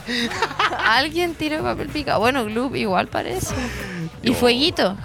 alguien 0.97 1.33
tiró 1.35 1.63
papel 1.63 1.89
picado. 1.89 2.19
Bueno, 2.19 2.45
Gloop 2.45 2.75
igual 2.75 3.07
parece. 3.07 3.53
Y 4.21 4.33
fueguito. 4.33 4.95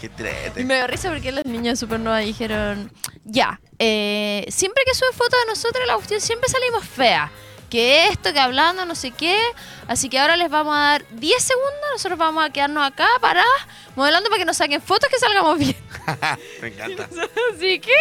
Qué 0.00 0.06
Y 0.06 0.08
trete. 0.10 0.64
me 0.64 0.76
dio 0.76 0.86
risa 0.86 1.10
porque 1.10 1.32
los 1.32 1.44
niños 1.46 1.72
de 1.72 1.76
Supernova 1.76 2.18
dijeron, 2.18 2.92
ya, 3.24 3.60
eh, 3.80 4.46
siempre 4.48 4.84
que 4.86 4.94
suben 4.94 5.12
fotos 5.12 5.36
de 5.44 5.50
nosotros, 5.50 5.84
la 5.88 5.94
cuestión 5.94 6.20
siempre 6.20 6.48
salimos 6.48 6.84
feas. 6.84 7.30
Que 7.70 8.08
esto, 8.08 8.32
que 8.32 8.38
hablando, 8.38 8.86
no 8.86 8.94
sé 8.94 9.10
qué. 9.10 9.38
Así 9.86 10.08
que 10.08 10.18
ahora 10.18 10.36
les 10.36 10.50
vamos 10.50 10.74
a 10.74 10.80
dar 10.80 11.04
10 11.10 11.42
segundos. 11.42 11.80
Nosotros 11.92 12.18
vamos 12.18 12.44
a 12.44 12.50
quedarnos 12.50 12.86
acá 12.86 13.06
paradas, 13.20 13.46
modelando 13.94 14.30
para 14.30 14.38
que 14.38 14.44
nos 14.46 14.56
saquen 14.56 14.80
fotos 14.80 15.10
que 15.10 15.18
salgamos 15.18 15.58
bien. 15.58 15.76
Me 16.62 16.68
encanta. 16.68 17.08
Así 17.54 17.80
que. 17.80 17.92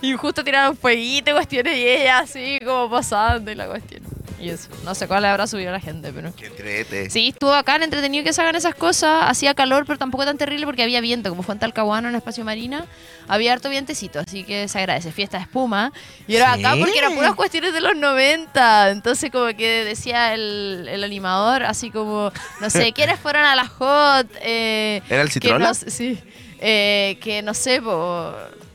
Y 0.00 0.12
justo 0.14 0.42
tiraron 0.44 0.76
fueguito 0.76 1.32
cuestiones 1.32 1.76
y 1.76 1.88
ella 1.88 2.18
así 2.18 2.58
como 2.64 2.90
pasando 2.90 3.50
y 3.50 3.54
la 3.54 3.66
cuestión. 3.66 4.13
Y 4.40 4.50
eso. 4.50 4.68
No 4.84 4.94
sé 4.94 5.06
cuál 5.08 5.22
le 5.22 5.28
habrá 5.28 5.46
subido 5.46 5.70
a 5.70 5.72
la 5.72 5.80
gente, 5.80 6.12
pero. 6.12 6.34
Qué 6.36 6.50
trete. 6.50 7.08
Sí, 7.08 7.28
estuvo 7.28 7.50
bacán, 7.50 7.82
entretenido 7.82 8.24
que 8.24 8.32
se 8.32 8.42
hagan 8.42 8.56
esas 8.56 8.74
cosas. 8.74 9.22
Hacía 9.30 9.54
calor, 9.54 9.84
pero 9.86 9.98
tampoco 9.98 10.24
tan 10.24 10.36
terrible 10.36 10.66
porque 10.66 10.82
había 10.82 11.00
viento. 11.00 11.30
Como 11.30 11.42
fue 11.42 11.54
en 11.54 11.60
Talcahuano, 11.60 12.08
en 12.08 12.14
Espacio 12.14 12.44
Marina, 12.44 12.84
había 13.28 13.52
harto 13.52 13.68
vientecito, 13.70 14.18
así 14.20 14.44
que 14.44 14.68
se 14.68 14.78
agradece. 14.78 15.12
Fiesta 15.12 15.38
de 15.38 15.44
espuma. 15.44 15.92
Y 16.26 16.36
era 16.36 16.54
Sí. 16.56 16.62
bacán 16.62 16.78
porque 16.80 16.98
eran 16.98 17.14
puras 17.14 17.34
cuestiones 17.34 17.72
de 17.72 17.80
los 17.80 17.96
90. 17.96 18.90
Entonces, 18.90 19.30
como 19.30 19.46
que 19.56 19.84
decía 19.84 20.34
el, 20.34 20.88
el 20.90 21.04
animador, 21.04 21.62
así 21.62 21.90
como, 21.90 22.32
no 22.60 22.70
sé, 22.70 22.92
¿quiénes 22.94 23.18
fueron 23.20 23.44
a 23.44 23.54
la 23.54 23.66
hot? 23.66 24.26
Eh, 24.42 25.00
¿Era 25.08 25.22
el 25.22 25.30
Citrola? 25.30 25.68
no 25.68 25.74
sí. 25.74 26.18
Eh, 26.60 27.18
que 27.20 27.42
no 27.42 27.52
sé, 27.54 27.80
po, 27.82 28.32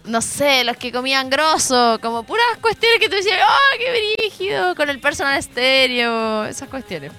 no 0.09 0.21
sé, 0.21 0.63
los 0.63 0.75
que 0.77 0.91
comían 0.91 1.29
grosso, 1.29 1.99
como 2.01 2.23
puras 2.23 2.45
cuestiones 2.61 2.99
que 2.99 3.09
tú 3.09 3.15
decías, 3.15 3.39
¡oh, 3.47 3.77
qué 3.77 4.15
brígido! 4.17 4.75
Con 4.75 4.89
el 4.89 4.99
personal 4.99 5.37
estéreo, 5.37 6.45
esas 6.45 6.67
cuestiones. 6.69 7.11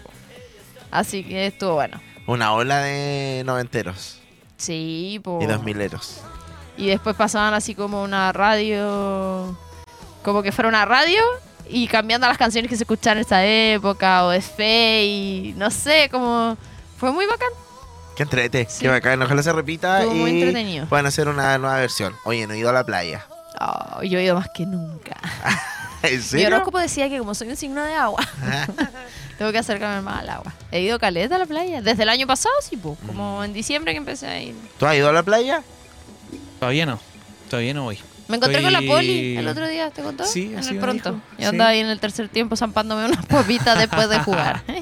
Así 0.90 1.22
que 1.24 1.46
estuvo 1.46 1.74
bueno. 1.74 2.00
Una 2.26 2.52
ola 2.52 2.80
de 2.80 3.42
noventeros 3.44 4.18
Sí, 4.56 5.20
po. 5.22 5.38
y 5.40 5.46
dos 5.46 5.62
mileros. 5.62 6.20
Y 6.76 6.86
después 6.88 7.16
pasaban 7.16 7.54
así 7.54 7.74
como 7.74 8.02
una 8.02 8.32
radio, 8.32 9.56
como 10.22 10.42
que 10.42 10.52
fuera 10.52 10.68
una 10.68 10.84
radio 10.84 11.22
y 11.68 11.86
cambiando 11.86 12.26
las 12.26 12.38
canciones 12.38 12.68
que 12.68 12.76
se 12.76 12.82
escuchaban 12.84 13.18
en 13.18 13.24
esa 13.24 13.44
época, 13.44 14.24
o 14.26 14.30
de 14.30 14.40
fe, 14.40 15.04
y 15.04 15.54
no 15.56 15.70
sé, 15.70 16.08
como 16.10 16.56
fue 16.98 17.12
muy 17.12 17.26
bacán. 17.26 17.48
Qué 18.16 18.22
entrete. 18.24 18.66
Sí. 18.68 18.80
Qué 18.80 18.88
bacán. 18.88 19.20
Ojalá 19.22 19.42
se 19.42 19.52
repita 19.52 20.02
Estuvo 20.02 20.28
y 20.28 20.30
entretenido. 20.30 20.86
puedan 20.86 21.06
hacer 21.06 21.28
una 21.28 21.56
nueva 21.58 21.76
versión. 21.78 22.14
Oye, 22.24 22.46
no 22.46 22.54
he 22.54 22.58
ido 22.58 22.68
a 22.70 22.72
la 22.72 22.84
playa. 22.84 23.26
Oh, 23.60 24.02
yo 24.02 24.18
he 24.18 24.24
ido 24.24 24.34
más 24.34 24.48
que 24.54 24.66
nunca. 24.66 25.16
¿En 26.02 26.22
Mi 26.32 26.46
horóscopo 26.46 26.78
decía 26.78 27.08
que 27.10 27.18
como 27.18 27.34
soy 27.34 27.48
un 27.48 27.56
signo 27.56 27.84
de 27.84 27.94
agua, 27.94 28.26
tengo 29.38 29.52
que 29.52 29.58
acercarme 29.58 30.00
más 30.00 30.20
al 30.20 30.30
agua. 30.30 30.52
He 30.70 30.80
ido 30.80 30.98
caleta 30.98 31.36
a 31.36 31.38
la 31.38 31.46
playa. 31.46 31.82
Desde 31.82 32.04
el 32.04 32.08
año 32.08 32.26
pasado, 32.26 32.54
sí, 32.62 32.76
po, 32.78 32.96
como 33.06 33.44
en 33.44 33.52
diciembre 33.52 33.92
que 33.92 33.98
empecé 33.98 34.26
a 34.26 34.40
ir. 34.40 34.54
¿Tú 34.78 34.86
has 34.86 34.96
ido 34.96 35.10
a 35.10 35.12
la 35.12 35.22
playa? 35.22 35.62
Todavía 36.58 36.86
no. 36.86 36.98
Todavía 37.50 37.74
no 37.74 37.82
voy. 37.84 37.98
Me 38.30 38.36
encontré 38.36 38.62
con 38.62 38.72
la 38.72 38.80
poli 38.80 39.36
el 39.36 39.48
otro 39.48 39.66
día, 39.68 39.90
¿te 39.90 40.02
contó? 40.02 40.24
Sí, 40.24 40.50
en 40.52 40.58
así 40.58 40.74
el 40.74 40.78
pronto. 40.80 41.12
dijo. 41.12 41.22
Yo 41.32 41.36
Sí. 41.38 41.44
andaba 41.46 41.70
ahí 41.70 41.80
en 41.80 41.88
el 41.88 41.98
tercer 42.00 42.28
tiempo 42.28 42.56
zampándome 42.56 43.04
unas 43.04 43.26
papitas 43.26 43.78
después 43.78 44.08
de 44.08 44.18
jugar. 44.20 44.62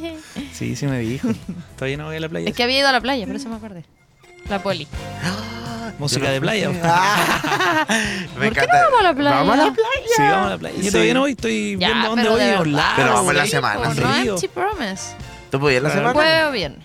Sí, 0.53 0.75
sí 0.75 0.87
me 0.87 0.99
dijo. 0.99 1.29
Todavía 1.77 1.97
no 1.99 2.07
voy 2.07 2.17
a 2.17 2.21
la 2.21 2.29
playa. 2.29 2.49
es 2.49 2.55
que 2.57 2.63
había 2.65 2.79
ido 2.81 2.89
a 2.89 2.93
la 2.93 3.01
playa, 3.01 3.27
por 3.27 3.37
eso 3.37 3.49
me 3.49 3.57
acordé. 3.57 3.85
La 4.49 4.61
poli. 4.63 4.89
Música 6.01 6.23
Yo 6.23 6.27
no 6.29 6.33
de 6.35 6.41
playa. 6.41 6.71
Ah, 6.83 7.87
¿Por 8.35 8.41
me 8.41 8.51
qué 8.51 8.61
encanta. 8.61 8.77
no 8.77 8.85
vamos 8.85 9.01
a 9.01 9.03
la 9.05 9.15
playa? 9.15 9.37
Vamos 9.37 9.55
a 9.55 9.57
la 9.67 9.73
playa. 9.73 10.07
Sí, 10.17 10.23
vamos 10.23 10.47
a 10.47 10.51
la 10.51 10.59
playa. 10.59 10.77
Yo 10.77 10.83
Sí. 10.85 10.91
todavía 10.91 11.15
no 11.15 11.21
voy, 11.21 11.31
estoy 11.33 11.77
Ya, 11.79 11.87
viendo 11.89 12.09
dónde 12.09 12.23
pero 12.23 12.33
voy 12.35 12.43
a 12.43 12.65
lago. 12.65 12.93
Pero 12.97 13.13
vamos 13.15 13.31
en 13.31 13.37
la 13.37 13.45
sí, 13.45 13.51
semana, 13.51 13.95
sí. 13.95 14.01
No 14.01 14.15
empty 14.17 14.49
promise. 14.49 15.03
¿Tú 15.51 15.61
puedes 15.61 15.77
ir 15.77 15.83
la 15.83 15.91
Claro. 15.91 16.09
semana? 16.11 16.15
Jueves 16.15 16.45
o 16.49 16.53
viernes. 16.53 16.85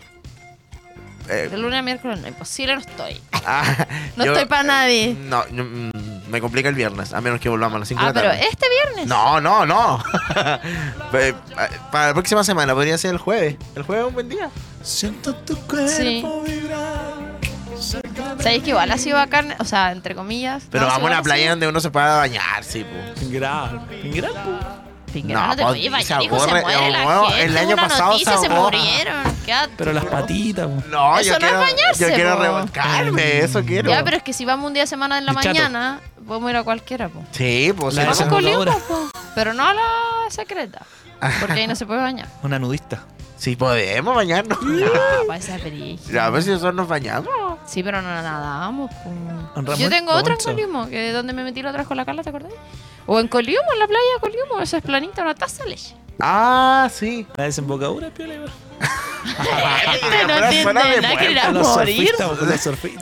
Eh, 1.30 1.48
De 1.50 1.58
lunes 1.58 1.80
a 1.80 1.82
miércoles 1.82 2.20
no, 2.22 2.28
imposible 2.28 2.76
no 2.76 2.82
estoy. 2.82 3.20
ah, 3.46 3.88
No 4.18 4.26
yo- 4.26 4.34
estoy 4.34 4.46
para 4.48 4.64
nadie. 4.64 5.16
No, 5.20 5.44
mm, 5.50 6.13
me 6.34 6.42
complica 6.42 6.68
el 6.68 6.76
viernes, 6.76 7.14
a 7.14 7.22
menos 7.22 7.40
que 7.40 7.48
volvamos 7.48 7.78
a 7.78 7.80
las 7.80 7.88
5 7.88 8.02
Ah, 8.04 8.08
de 8.08 8.14
la 8.16 8.20
pero 8.22 8.34
tarde. 8.34 8.48
este 8.52 8.66
viernes. 8.70 9.08
No, 9.08 9.40
no, 9.40 9.66
no. 9.66 10.04
Eh, 11.14 11.34
Para 11.92 12.08
la 12.08 12.14
próxima 12.14 12.44
semana 12.44 12.74
podría 12.74 12.98
ser 12.98 13.12
el 13.12 13.18
jueves. 13.20 13.56
El 13.76 13.84
jueves 13.84 14.04
es 14.04 14.08
un 14.10 14.14
buen 14.16 14.28
día. 14.30 14.50
Siento 14.82 15.34
tu 15.36 15.56
cuerpo 15.68 15.88
Sí. 15.88 16.26
vibrar. 16.46 17.40
¿Sabéis 18.40 18.64
que 18.64 18.70
igual 18.72 18.92
ha 18.92 18.98
sido 18.98 19.18
bacán? 19.18 19.54
O 19.60 19.66
sea, 19.66 19.92
entre 19.92 20.16
comillas. 20.16 20.64
Pero 20.72 20.86
no, 20.86 20.90
vamos 20.92 21.10
a 21.10 21.14
una 21.14 21.22
playa 21.22 21.52
donde 21.52 21.68
uno 21.68 21.80
se 21.80 21.92
pueda 21.92 22.18
bañar, 22.18 22.64
sí, 22.64 22.84
po. 22.84 23.22
Ingral. 23.24 23.86
Ingral. 24.04 24.32
Pinguera, 25.14 25.42
No, 25.42 25.48
no, 25.48 25.56
te 25.56 25.64
pues, 25.64 26.06
se 26.08 26.14
hijo, 26.24 26.40
se 26.40 26.44
aburre, 26.46 26.62
muere 26.62 26.90
la 26.92 27.06
no, 27.06 27.26
gente. 27.28 27.44
el 27.44 27.58
año 27.58 27.74
Una 27.74 27.84
pasado 27.88 28.18
se 28.18 28.26
noticia, 28.26 28.38
se 28.38 28.50
murieron. 28.50 29.34
Pero 29.78 29.94
las 29.94 30.06
patitas, 30.06 30.68
po. 30.68 30.84
No, 30.90 31.20
Eso 31.20 31.28
yo 31.28 31.34
no 31.34 31.40
quiero, 31.40 31.62
es 31.64 31.70
bañarse, 31.72 32.02
yo 32.10 32.16
quiero 32.16 32.36
revolcarme, 32.40 33.40
eso 33.40 33.64
quiero. 33.64 33.90
Ya, 33.90 34.04
pero 34.04 34.18
es 34.18 34.24
que 34.24 34.34
si 34.34 34.46
vamos 34.46 34.68
un 34.68 34.74
día 34.74 34.84
de 34.84 34.88
semana 34.88 35.18
en 35.18 35.26
la 35.26 35.34
chato. 35.36 35.48
mañana, 35.50 36.02
podemos 36.28 36.50
ir 36.50 36.58
a 36.58 36.64
cualquiera, 36.64 37.10
po. 37.10 37.24
Sí, 37.32 37.74
pues 37.76 37.96
La 37.96 38.04
Vamos 38.06 38.22
con 38.24 38.82
po. 38.88 39.10
Pero 39.36 39.54
no 39.54 39.66
a 39.68 39.74
la 39.74 39.82
secreta. 40.30 40.82
Porque 41.40 41.60
ahí 41.62 41.68
no 41.68 41.76
se 41.76 41.86
puede 41.86 42.02
bañar. 42.02 42.28
Una 42.44 42.60
nudista. 42.60 43.06
Sí 43.44 43.58
podemos 43.58 44.16
bañarnos. 44.16 44.62
No, 44.62 44.92
para 45.28 45.38
esa 45.38 45.58
pericia. 45.58 46.14
Ya, 46.14 46.26
a 46.28 46.30
ver 46.30 46.44
si 46.44 46.50
nosotros 46.50 46.76
nos 46.76 46.88
bañamos. 46.88 47.28
Sí, 47.66 47.84
pero 47.84 48.02
no. 48.02 48.10
En 48.10 48.24
Ramón 48.24 48.90
Yo 49.78 49.90
tengo 49.90 50.14
otra 50.14 50.36
en. 50.36 50.40
Coliumo, 50.40 50.88
que 50.88 51.10
es 51.10 51.14
donde 51.14 51.34
me 51.34 51.44
metí 51.44 51.62
la 51.62 51.70
otra 51.70 51.82
vez 51.82 51.88
con 51.90 51.98
la 51.98 52.06
Carla, 52.06 52.24
¿te 52.24 52.30
acordás? 52.30 52.54
O 53.06 53.20
en 53.20 53.28
Coliumo, 53.28 53.68
en 53.74 53.80
la 53.80 53.88
playa 53.88 54.06
de 54.16 54.22
Coliumo, 54.22 54.62
esa 54.62 54.78
es 54.78 54.84
planita, 54.84 55.24
una 55.24 55.36
taza 55.36 55.66
de 55.66 55.72
leche. 55.72 55.94
Ah, 56.22 56.90
sí. 56.94 57.28
La 57.36 57.44
desembocadura, 57.44 58.10
piola, 58.12 58.36
igual. 58.36 58.52
Este 59.24 60.26
no 60.26 60.34
de 60.42 61.02
nada, 61.02 61.18
que 61.18 61.32
ir 61.32 61.40
a 61.40 61.52
morir. 61.52 62.12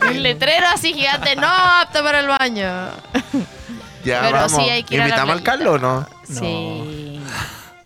Un 0.09 0.23
letrero 0.23 0.67
así 0.73 0.93
gigante, 0.93 1.35
no 1.35 1.47
apto 1.47 2.03
para 2.03 2.19
el 2.19 2.27
baño. 2.27 2.89
Ya 4.03 4.21
Pero 4.21 4.37
vamos. 4.37 4.51
sí 4.53 4.69
hay 4.69 4.83
que 4.83 4.95
ir 4.95 5.01
a 5.01 5.07
la 5.07 5.09
¿Invitamos 5.09 5.35
al 5.35 5.43
playita. 5.43 5.51
Carlos 5.51 5.75
o 5.75 5.79
no? 5.79 6.07
Sí. 6.23 7.21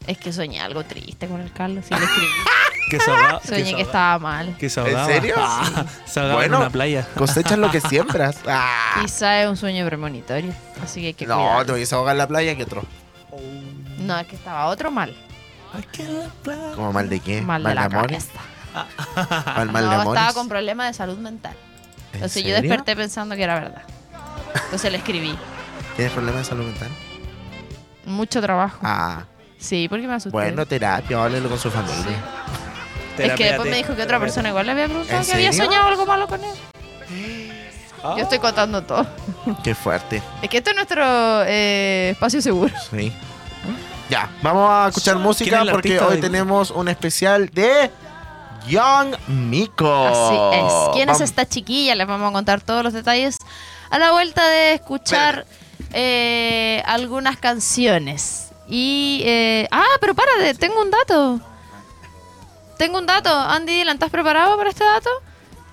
Es 0.07 0.17
que 0.17 0.31
soñé 0.31 0.59
algo 0.61 0.83
triste 0.83 1.27
con 1.27 1.41
el 1.41 1.51
Carlos, 1.51 1.85
sí 1.87 1.93
le 1.95 2.03
escribí. 2.03 2.27
Que. 2.87 2.99
Soñé 2.99 3.75
que 3.75 3.81
estaba 3.81 4.19
mal. 4.19 4.55
Que 4.59 4.71
ahogaba. 4.77 5.07
serio? 5.07 5.33
Ah, 5.39 5.85
se 6.05 6.19
ahogaba 6.19 6.39
Bueno. 6.41 6.57
en 6.57 6.61
una 6.61 6.69
playa. 6.69 7.07
Cosechas 7.17 7.57
lo 7.57 7.71
que 7.71 7.81
siembras. 7.89 8.37
Ah. 8.47 8.99
Quizá 9.01 9.41
es 9.41 9.49
un 9.49 9.57
sueño 9.57 9.83
premonitorio, 9.87 10.53
así 10.83 11.01
que 11.01 11.07
hay 11.07 11.13
que 11.15 11.25
No, 11.25 11.35
cuidar. 11.37 11.65
te 11.65 11.71
voy 11.71 11.81
a 11.91 11.95
ahogar 11.95 12.11
en 12.13 12.17
la 12.19 12.27
playa 12.27 12.55
que 12.55 12.61
otro. 12.61 12.83
No, 13.97 14.19
es 14.19 14.27
que 14.27 14.35
estaba 14.35 14.67
otro 14.67 14.91
mal. 14.91 15.15
Aquí 15.73 16.03
en 16.03 16.19
la 16.19 16.25
playa. 16.43 16.75
¿Como 16.75 16.93
mal 16.93 17.09
de 17.09 17.19
qué? 17.21 17.41
Mal 17.41 17.63
de 17.63 17.73
la 17.73 17.85
amores? 17.85 18.27
cabeza. 18.27 19.45
¿Mal, 19.55 19.71
mal 19.71 19.83
de 19.83 19.89
no, 19.95 20.01
amores? 20.01 20.21
estaba 20.21 20.33
con 20.35 20.47
problemas 20.47 20.87
de 20.87 20.93
salud 20.93 21.17
mental. 21.17 21.55
¿En 22.11 22.15
Entonces 22.17 22.43
yo 22.43 22.53
desperté 22.53 22.95
pensando 22.95 23.35
que 23.35 23.41
era 23.43 23.55
verdad. 23.55 23.81
Entonces 24.65 24.91
le 24.91 24.99
escribí. 24.99 25.35
¿Tienes 25.95 26.13
problemas 26.13 26.41
de 26.43 26.45
salud 26.49 26.65
mental? 26.65 26.89
Mucho 28.05 28.41
trabajo. 28.43 28.77
Ah, 28.83 29.23
Sí, 29.57 29.87
porque 29.89 30.07
me 30.07 30.13
asusté. 30.15 30.31
bueno, 30.31 30.65
terapia, 30.65 31.23
háblelo 31.23 31.49
con 31.49 31.59
su 31.59 31.71
familia. 31.71 31.95
Sí. 32.03 32.15
Es 33.23 33.31
que 33.35 33.45
después 33.45 33.69
me 33.69 33.77
dijo 33.77 33.95
que 33.95 34.03
otra 34.03 34.19
persona 34.19 34.49
igual 34.49 34.65
le 34.65 34.73
había 34.73 34.85
preguntado 34.87 35.21
¿En 35.21 35.25
que 35.25 35.33
había 35.33 35.53
soñado 35.53 35.87
algo 35.87 36.05
malo 36.05 36.27
con 36.27 36.43
él. 36.43 36.53
Ah. 38.03 38.15
Yo 38.17 38.23
estoy 38.23 38.39
contando 38.39 38.83
todo. 38.83 39.07
Qué 39.63 39.73
fuerte. 39.73 40.21
Es 40.41 40.49
que 40.49 40.57
esto 40.57 40.71
es 40.71 40.75
nuestro 40.75 41.03
eh, 41.45 42.09
espacio 42.11 42.41
seguro. 42.41 42.73
Sí. 42.91 43.13
Ya, 44.09 44.29
vamos 44.43 44.69
a 44.69 44.89
escuchar 44.89 45.13
¿Quién 45.15 45.23
música 45.23 45.63
es 45.63 45.71
porque 45.71 45.99
hoy 45.99 46.15
de- 46.17 46.21
tenemos 46.21 46.71
un 46.71 46.89
especial 46.89 47.49
de 47.49 47.89
Young 48.67 49.15
Miko. 49.27 50.07
Así 50.07 50.57
es. 50.65 50.73
¿Quién 50.93 51.09
es 51.09 51.21
esta 51.21 51.47
chiquilla? 51.47 51.95
Les 51.95 52.05
vamos 52.05 52.29
a 52.29 52.33
contar 52.33 52.61
todos 52.61 52.83
los 52.83 52.93
detalles 52.93 53.37
a 53.89 53.97
la 53.97 54.11
vuelta 54.11 54.45
de 54.47 54.73
escuchar 54.73 55.45
eh, 55.93 56.83
algunas 56.85 57.37
canciones. 57.37 58.44
Y. 58.67 59.21
eh, 59.25 59.67
ah, 59.71 59.97
pero 59.99 60.15
párate, 60.15 60.53
tengo 60.55 60.81
un 60.81 60.91
dato. 60.91 61.39
Tengo 62.77 62.97
un 62.97 63.05
dato. 63.05 63.29
Andy 63.29 63.81
¿estás 63.81 64.09
preparado 64.09 64.57
para 64.57 64.69
este 64.69 64.83
dato? 64.83 65.09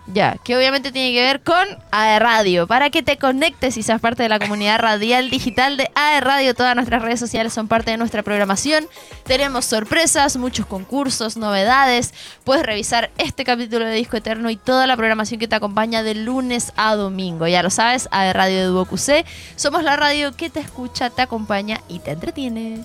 Ya, 0.06 0.36
que 0.42 0.56
obviamente 0.56 0.90
tiene 0.90 1.12
que 1.14 1.22
ver 1.22 1.42
con 1.42 1.64
AE 1.92 2.18
Radio. 2.18 2.66
Para 2.66 2.90
que 2.90 3.04
te 3.04 3.18
conectes 3.18 3.76
y 3.76 3.84
seas 3.84 4.00
parte 4.00 4.24
de 4.24 4.28
la 4.28 4.40
comunidad 4.40 4.80
radial 4.80 5.30
digital 5.30 5.76
de 5.76 5.90
AE 5.94 6.20
Radio, 6.20 6.54
todas 6.54 6.74
nuestras 6.74 7.02
redes 7.02 7.20
sociales 7.20 7.52
son 7.52 7.68
parte 7.68 7.92
de 7.92 7.96
nuestra 7.96 8.24
programación. 8.24 8.88
Tenemos 9.24 9.64
sorpresas, 9.64 10.36
muchos 10.36 10.66
concursos, 10.66 11.36
novedades. 11.36 12.14
Puedes 12.42 12.66
revisar 12.66 13.10
este 13.16 13.44
capítulo 13.44 13.84
de 13.84 13.94
Disco 13.94 14.16
Eterno 14.16 14.50
y 14.50 14.56
toda 14.56 14.88
la 14.88 14.96
programación 14.96 15.38
que 15.38 15.46
te 15.46 15.54
acompaña 15.54 16.02
de 16.02 16.16
lunes 16.16 16.72
a 16.76 16.96
domingo. 16.96 17.46
Ya 17.46 17.62
lo 17.62 17.70
sabes, 17.70 18.08
AE 18.10 18.32
Radio 18.32 18.56
de 18.56 18.64
Duoc 18.64 18.92
UC. 18.92 19.24
Somos 19.54 19.84
la 19.84 19.94
radio 19.94 20.36
que 20.36 20.50
te 20.50 20.58
escucha, 20.58 21.10
te 21.10 21.22
acompaña 21.22 21.80
y 21.86 22.00
te 22.00 22.10
entretiene. 22.10 22.84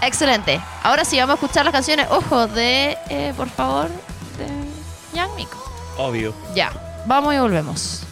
Excelente. 0.00 0.60
Ahora 0.82 1.04
sí, 1.04 1.18
vamos 1.18 1.34
a 1.34 1.44
escuchar 1.44 1.66
las 1.66 1.72
canciones, 1.72 2.06
ojo, 2.10 2.46
de, 2.46 2.96
eh, 3.10 3.34
por 3.36 3.50
favor, 3.50 3.88
de 4.38 5.18
Young 5.18 5.34
Miko. 5.36 5.65
Obvio. 5.98 6.34
Ya, 6.54 6.70
vamos 7.06 7.34
y 7.34 7.38
volvemos. 7.38 8.02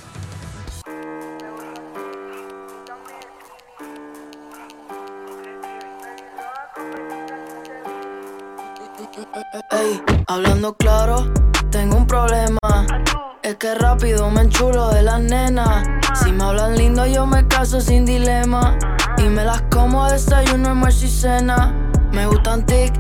Ey, 9.71 10.03
hablando 10.27 10.75
claro, 10.75 11.33
tengo 11.71 11.97
un 11.97 12.07
problema. 12.07 12.59
Es 13.43 13.57
que 13.57 13.75
rápido 13.75 14.31
me 14.31 14.43
enchulo 14.43 14.89
de 14.91 15.03
las 15.03 15.21
nenas. 15.21 15.87
Si 16.15 16.33
me 16.33 16.45
hablan 16.45 16.77
lindo, 16.77 17.05
yo 17.07 17.27
me 17.27 17.47
caso 17.47 17.81
sin 17.81 18.07
dilema. 18.07 18.79
Y 19.19 19.25
me 19.25 19.45
las 19.45 19.63
como 19.71 20.05
a 20.05 20.13
desayuno, 20.13 20.71
almuerzo 20.71 21.05
y 21.05 21.09
cena. 21.09 21.75
Me 22.13 22.27
gustan 22.27 22.65
tic 22.65 22.93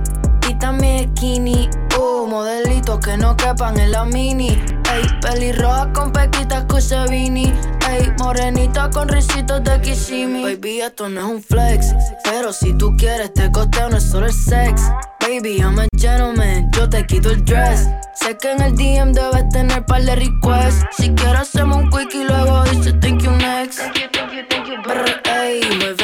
también 0.64 1.14
skinny. 1.14 1.68
Uh, 1.98 2.26
modelitos 2.26 2.98
que 3.00 3.18
no 3.18 3.36
quepan 3.36 3.78
en 3.78 3.92
la 3.92 4.06
mini. 4.06 4.58
Ey, 4.94 5.06
pelirroja 5.20 5.92
con 5.92 6.10
pequitas 6.10 6.64
Cusevini. 6.64 7.52
Ey, 7.90 8.10
morenita 8.18 8.88
con 8.88 9.06
risitos 9.08 9.62
de 9.62 9.78
Kissimmee. 9.82 10.54
Baby, 10.54 10.80
esto 10.80 11.10
no 11.10 11.20
es 11.20 11.26
un 11.26 11.42
flex. 11.42 11.94
Pero 12.24 12.50
si 12.54 12.72
tú 12.72 12.96
quieres, 12.96 13.34
te 13.34 13.52
costeo, 13.52 13.90
no 13.90 13.98
es 13.98 14.04
solo 14.04 14.24
el 14.24 14.32
sex. 14.32 14.80
Baby, 15.20 15.58
I'm 15.58 15.78
a 15.78 15.86
gentleman, 15.98 16.70
yo 16.72 16.88
te 16.88 17.04
quito 17.04 17.30
el 17.30 17.44
dress. 17.44 17.86
Sé 18.14 18.34
que 18.38 18.52
en 18.52 18.62
el 18.62 18.74
DM 18.74 19.12
debes 19.12 19.46
tener 19.50 19.84
par 19.84 20.02
de 20.02 20.16
requests. 20.16 20.86
Si 20.96 21.10
quieres, 21.10 21.40
hacemos 21.40 21.76
un 21.76 21.90
quick 21.90 22.14
y 22.14 22.24
luego 22.24 22.64
dice 22.64 22.94
thank 22.94 23.22
you 23.22 23.32
next. 23.32 23.80
Brr, 24.84 25.22
ey, 25.24 25.60
muévelo 25.80 26.03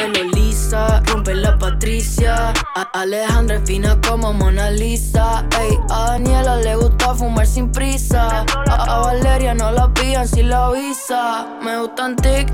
Patricia. 1.61 2.53
A 2.75 2.81
Alejandra 2.93 3.57
es 3.57 3.63
fina 3.65 3.95
como 4.01 4.33
Mona 4.33 4.71
Lisa. 4.71 5.45
Ey, 5.61 5.77
a 5.91 6.07
Daniela 6.07 6.55
le 6.55 6.75
gusta 6.75 7.13
fumar 7.13 7.45
sin 7.45 7.71
prisa. 7.71 8.43
A, 8.67 8.99
Valeria 8.99 9.53
no 9.53 9.71
la 9.71 9.93
pillan 9.93 10.27
si 10.27 10.41
la 10.41 10.65
avisa. 10.65 11.45
Me 11.63 11.77
gustan 11.77 12.15
tic 12.15 12.51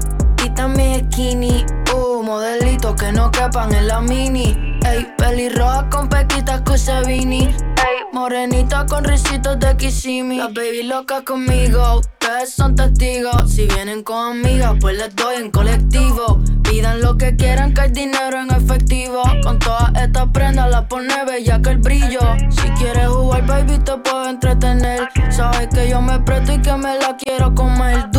también 0.49 1.11
skinny. 1.11 1.65
Uh, 1.93 2.21
modelitos 2.23 2.95
que 2.95 3.11
no 3.11 3.31
quepan 3.31 3.73
en 3.73 3.87
la 3.87 4.01
mini. 4.01 4.77
Ey, 4.85 5.07
pelirroja 5.17 5.89
con 5.89 6.09
pequitas 6.09 6.61
Cusevini. 6.61 7.45
Ey, 7.45 7.97
morenita 8.13 8.85
con 8.85 9.03
risitos 9.03 9.59
de 9.59 9.75
Kissimmee. 9.77 10.37
Las 10.37 10.53
baby 10.53 10.83
locas 10.83 11.23
conmigo, 11.23 11.99
ustedes 11.99 12.53
son 12.53 12.75
testigos. 12.75 13.51
Si 13.51 13.65
vienen 13.65 14.03
con 14.03 14.37
amigas, 14.37 14.75
pues 14.79 14.97
les 14.97 15.15
doy 15.15 15.35
en 15.37 15.51
colectivo. 15.51 16.41
Pidan 16.63 17.01
lo 17.01 17.17
que 17.17 17.35
quieran, 17.35 17.73
que 17.73 17.81
hay 17.81 17.91
dinero 17.91 18.41
en 18.41 18.51
efectivo. 18.51 19.23
Con 19.43 19.59
todas 19.59 19.91
estas 19.95 20.27
prendas 20.33 20.69
la 20.69 20.87
pone 20.87 21.23
bella 21.25 21.61
que 21.61 21.69
el 21.69 21.77
brillo. 21.77 22.19
Si 22.49 22.67
quieres 22.71 23.07
jugar, 23.07 23.45
baby, 23.45 23.79
te 23.79 23.97
puedo 23.97 24.29
entretener. 24.29 25.07
Sabes 25.29 25.69
que 25.73 25.89
yo 25.89 26.01
me 26.01 26.19
presto 26.19 26.53
y 26.53 26.61
que 26.61 26.73
me 26.73 26.97
la 26.97 27.15
quiero 27.15 27.55
comer. 27.55 28.09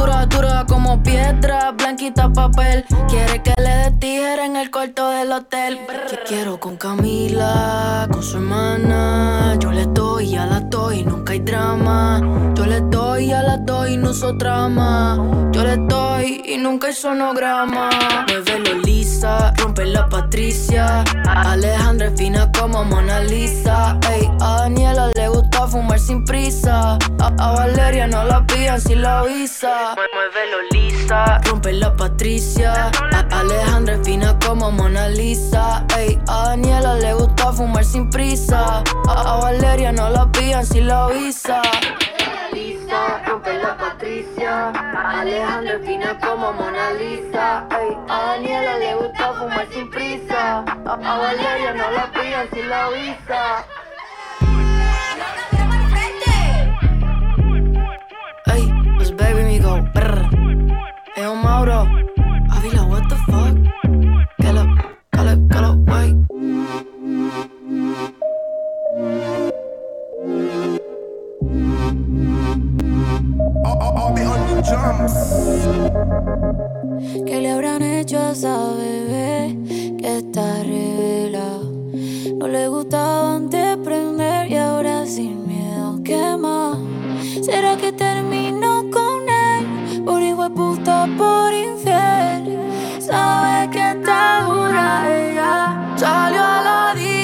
Quiere 3.08 3.42
que 3.42 3.52
le 3.58 3.68
dé 3.68 3.90
tijera 3.98 4.46
en 4.46 4.56
el 4.56 4.70
cuarto 4.70 4.97
del 5.18 5.32
hotel. 5.32 5.78
Que 6.08 6.18
quiero 6.26 6.60
con 6.60 6.76
Camila, 6.76 8.06
con 8.10 8.22
su 8.22 8.36
hermana. 8.36 9.56
Yo 9.58 9.72
le 9.72 9.86
doy, 9.86 10.30
ya 10.30 10.46
la 10.46 10.60
doy, 10.60 11.02
nunca 11.04 11.32
hay 11.32 11.40
drama. 11.40 12.20
Yo 12.54 12.66
le 12.66 12.80
doy, 12.82 13.28
ya 13.28 13.42
la 13.42 13.56
doy, 13.58 13.96
no 13.96 14.10
uso 14.10 14.36
trama. 14.36 15.16
Yo 15.52 15.64
le 15.64 15.76
doy 15.76 16.42
y 16.44 16.56
nunca 16.58 16.88
hay 16.88 16.94
sonograma. 16.94 17.90
Muévelo 18.28 18.74
lisa, 18.82 19.52
rompe 19.58 19.84
la 19.86 20.08
Patricia. 20.08 21.04
Alejandra 21.26 22.08
es 22.08 22.18
fina 22.18 22.50
como 22.52 22.84
Mona 22.84 23.20
Lisa. 23.20 23.98
Ey, 24.10 24.30
a 24.40 24.60
Daniela 24.60 25.10
le 25.14 25.28
gusta 25.28 25.66
fumar 25.66 25.98
sin 25.98 26.24
prisa. 26.24 26.98
A, 27.18 27.26
a 27.38 27.52
Valeria 27.52 28.06
no 28.06 28.24
la 28.24 28.46
pillan 28.46 28.80
si 28.80 28.94
la 28.94 29.20
avisa. 29.20 29.94
Muévelo 29.96 30.58
lisa, 30.70 31.40
rompe 31.44 31.72
la 31.72 31.94
Patricia. 31.94 32.90
A, 33.12 33.40
Alejandra 33.40 33.94
es 33.94 34.06
fina 34.06 34.38
como 34.44 34.70
Mona 34.70 35.07
Lisa. 35.07 35.07
Ey, 35.08 36.20
a 36.28 36.48
Daniela 36.48 36.94
le 36.96 37.14
gusta 37.14 37.50
fumar 37.50 37.82
sin 37.82 38.10
prisa. 38.10 38.84
A, 39.08 39.12
a 39.12 39.40
Valeria 39.40 39.90
no 39.90 40.10
la 40.10 40.30
pillan 40.30 40.66
si 40.66 40.82
la 40.82 41.06
avisa. 41.06 41.62
Lisa, 42.52 43.22
rompe 43.26 43.58
la 43.58 43.74
Patricia. 43.78 44.68
Alejandra 44.68 45.76
es 45.76 45.86
fina 45.86 46.18
como 46.20 46.52
Mona 46.52 46.92
Lisa. 46.92 47.66
Ey, 47.70 47.96
a 48.06 48.20
Daniela 48.34 48.76
le 48.78 48.94
gusta 48.96 49.32
fumar 49.32 49.66
sin 49.72 49.90
prisa. 49.90 50.58
A, 50.84 50.92
a 50.92 51.18
Valeria 51.18 51.72
no 51.72 51.90
la 51.90 52.10
pillan 52.12 52.48
si 52.52 52.62
la 52.64 52.84
avisa. 52.84 53.64
Ey, 58.52 58.72
pues 58.96 59.16
baby 59.16 59.42
me 59.42 59.58
go 59.58 59.80
brr. 59.94 60.28
Ey, 61.16 61.22
yo 61.22 61.34
Mauro, 61.34 61.88
¿Qué 77.26 77.40
le 77.40 77.50
habrán 77.50 77.82
hecho 77.82 78.18
a 78.18 78.32
esa 78.32 78.72
bebé 78.74 79.56
que 79.98 80.18
está 80.18 80.62
revelado? 80.62 81.72
No 82.38 82.48
le 82.48 82.68
gustaba 82.68 83.36
antes 83.36 83.76
prender 83.78 84.50
y 84.50 84.56
ahora 84.56 85.06
sin 85.06 85.46
miedo 85.46 86.00
quema. 86.02 86.78
¿Será 87.42 87.76
que 87.76 87.92
terminó 87.92 88.84
con 88.90 89.28
él? 89.28 90.02
Por 90.04 90.22
hijo 90.22 90.44
de 90.44 90.50
puta, 90.50 91.08
por 91.16 91.52
infiel. 91.52 92.58
Sabe 93.00 93.70
que 93.70 93.90
está 93.90 94.44
dura 94.44 95.04
ella. 95.08 95.94
Salió 95.96 96.42
a 96.42 96.62
la 96.62 96.94
disco 96.94 97.17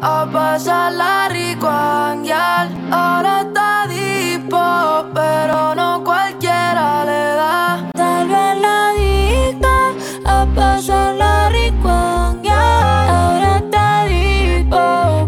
a 0.00 0.26
pasarla 0.32 1.28
rico 1.28 1.66
a. 1.68 2.12
Ahora 2.90 3.40
está 3.42 3.86
dispo, 3.88 4.62
pero 5.14 5.74
no 5.74 6.02
cualquiera 6.04 7.04
le 7.04 7.24
da. 7.40 7.90
Tal 7.94 8.28
vez 8.28 8.52
la 8.66 8.78
disco 9.02 9.74
a 10.24 10.46
pasarla 10.54 11.48
rico 11.50 11.88
a. 11.88 12.34
Ahora 13.16 13.50
está 13.62 14.04
dispo, 14.14 14.82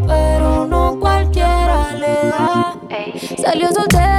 pero 0.06 0.66
no 0.66 0.98
cualquiera 0.98 1.78
le 2.02 2.16
da. 2.30 2.76
Salió 3.42 3.68
soltera, 3.72 4.09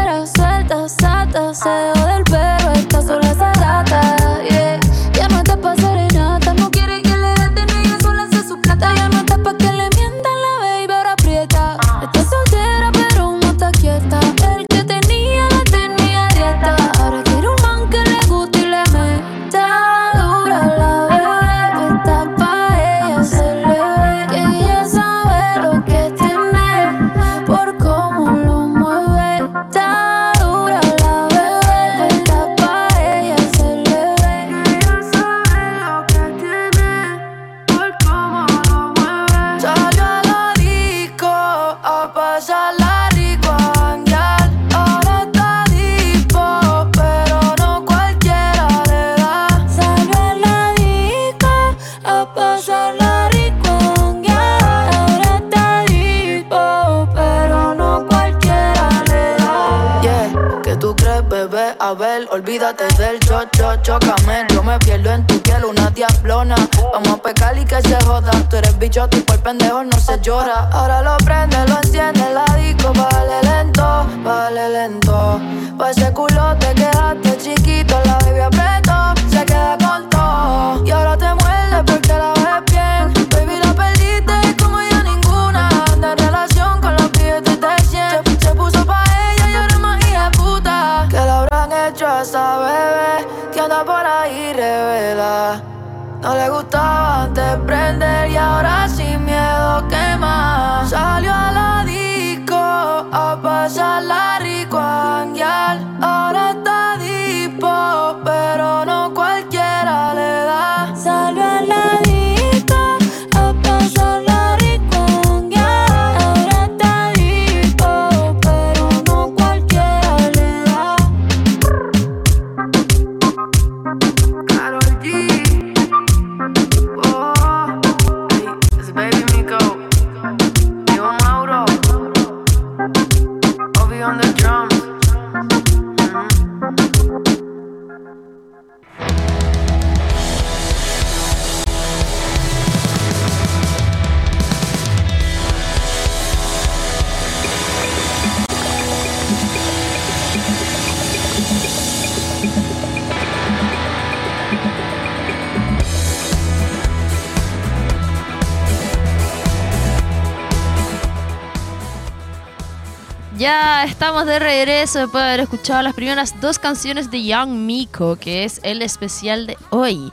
de 164.81 164.87
regreso 164.87 164.99
después 164.99 165.21
de 165.21 165.27
haber 165.29 165.39
escuchado 165.41 165.81
las 165.83 165.93
primeras 165.93 166.41
dos 166.41 166.57
canciones 166.57 167.11
de 167.11 167.23
Young 167.23 167.51
Miko, 167.51 168.15
que 168.15 168.45
es 168.45 168.59
el 168.63 168.81
especial 168.81 169.45
de 169.45 169.55
hoy. 169.69 170.11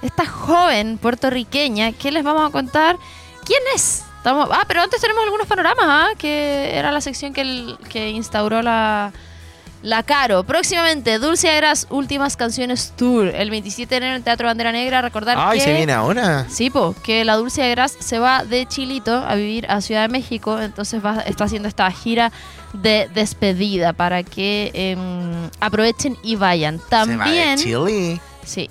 Esta 0.00 0.24
joven 0.24 0.96
puertorriqueña, 0.96 1.92
¿qué 1.92 2.10
les 2.10 2.24
vamos 2.24 2.48
a 2.48 2.50
contar? 2.50 2.96
¿Quién 3.44 3.60
es? 3.74 4.04
Ah, 4.24 4.64
pero 4.66 4.80
antes 4.80 5.02
tenemos 5.02 5.22
algunos 5.22 5.46
panoramas, 5.46 5.84
¿ah? 5.86 6.08
que 6.16 6.70
era 6.74 6.92
la 6.92 7.02
sección 7.02 7.34
que, 7.34 7.76
que 7.90 8.08
instauró 8.08 8.62
la, 8.62 9.12
la 9.82 10.02
Caro. 10.02 10.44
Próximamente, 10.44 11.18
Dulce 11.18 11.48
Agras 11.50 11.86
Últimas 11.90 12.36
Canciones 12.36 12.92
Tour, 12.96 13.28
el 13.28 13.50
27 13.50 13.88
de 13.88 13.96
enero 13.96 14.12
en 14.12 14.16
el 14.16 14.24
Teatro 14.24 14.46
Bandera 14.46 14.72
Negra. 14.72 15.02
Recordar 15.02 15.36
Ay, 15.38 15.58
que... 15.58 15.64
se 15.64 15.74
viene 15.74 15.92
ahora. 15.92 16.46
Sí, 16.48 16.70
po, 16.70 16.94
que 17.04 17.24
la 17.24 17.36
Dulce 17.36 17.62
de 17.62 17.70
Gras 17.70 17.96
se 17.98 18.18
va 18.18 18.44
de 18.44 18.66
Chilito 18.66 19.14
a 19.14 19.34
vivir 19.34 19.66
a 19.70 19.80
Ciudad 19.80 20.02
de 20.02 20.08
México, 20.08 20.60
entonces 20.60 21.04
va, 21.04 21.20
está 21.20 21.44
haciendo 21.44 21.68
esta 21.68 21.90
gira 21.90 22.32
de 22.72 23.08
despedida 23.14 23.92
para 23.92 24.22
que 24.22 24.70
em, 24.74 25.50
aprovechen 25.60 26.16
y 26.22 26.36
vayan. 26.36 26.78
Se 26.78 26.84
va 26.96 27.06
de 27.06 27.16
También, 27.16 27.58
Chile. 27.58 28.20
sí. 28.44 28.70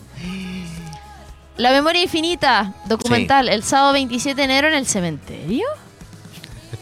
La 1.57 1.71
Memoria 1.71 2.03
Infinita, 2.03 2.73
documental, 2.85 3.47
el 3.47 3.63
sábado 3.63 3.93
27 3.93 4.35
de 4.35 4.43
enero 4.43 4.67
en 4.67 4.73
el 4.73 4.85
cementerio. 4.85 5.65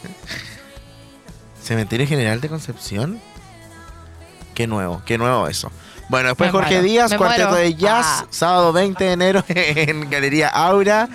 Cementerio 1.62 2.08
General 2.08 2.40
de 2.40 2.48
Concepción. 2.48 3.20
Qué 4.54 4.66
nuevo, 4.66 5.02
qué 5.04 5.18
nuevo 5.18 5.48
eso. 5.48 5.70
Bueno, 6.08 6.28
después 6.28 6.48
Me 6.48 6.52
Jorge 6.52 6.74
muero, 6.74 6.84
Díaz, 6.86 7.14
Cuarteto 7.14 7.48
muero. 7.48 7.64
de 7.64 7.74
Jazz, 7.74 8.06
Ah. 8.06 8.26
sábado 8.30 8.72
20 8.74 9.04
de 9.04 9.12
enero 9.12 9.44
en 9.48 10.10
Galería 10.10 10.48
Aura. 10.48 11.08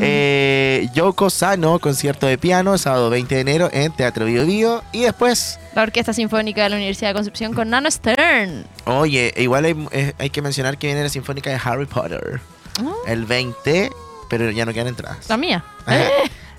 Eh, 0.00 0.88
Yoko 0.94 1.30
Sano, 1.30 1.78
concierto 1.80 2.26
de 2.26 2.38
piano, 2.38 2.78
sábado 2.78 3.10
20 3.10 3.34
de 3.34 3.40
enero 3.40 3.68
en 3.72 3.92
Teatro 3.92 4.24
Bio 4.24 4.46
Bio. 4.46 4.84
Y 4.92 5.02
después, 5.02 5.58
La 5.74 5.82
Orquesta 5.82 6.12
Sinfónica 6.12 6.62
de 6.62 6.68
la 6.70 6.76
Universidad 6.76 7.10
de 7.10 7.14
Concepción 7.14 7.54
con 7.54 7.70
Nano 7.70 7.90
Stern. 7.90 8.64
oye, 8.84 9.34
igual 9.36 9.64
hay, 9.64 9.88
eh, 9.90 10.12
hay 10.18 10.30
que 10.30 10.42
mencionar 10.42 10.78
que 10.78 10.86
viene 10.86 11.02
la 11.02 11.08
Sinfónica 11.08 11.50
de 11.50 11.60
Harry 11.62 11.86
Potter. 11.86 12.40
Ah. 12.80 12.92
El 13.08 13.24
20, 13.24 13.90
pero 14.30 14.50
ya 14.52 14.64
no 14.64 14.72
quedan 14.72 14.86
entradas. 14.88 15.28
La 15.28 15.36
mía. 15.36 15.64
Ajá. 15.86 16.04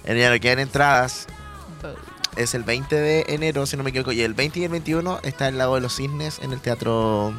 Ya 0.05 0.29
no 0.29 0.39
quedan 0.39 0.59
entradas. 0.59 1.27
Es 2.37 2.53
el 2.53 2.63
20 2.63 2.95
de 2.95 3.25
enero, 3.29 3.65
si 3.65 3.75
no 3.77 3.83
me 3.83 3.89
equivoco. 3.89 4.11
Y 4.11 4.21
el 4.21 4.33
20 4.33 4.59
y 4.59 4.63
el 4.65 4.69
21 4.69 5.19
está 5.23 5.47
el 5.47 5.57
Lago 5.57 5.75
de 5.75 5.81
los 5.81 5.95
Cisnes 5.95 6.39
en 6.39 6.53
el 6.53 6.61
Teatro... 6.61 7.33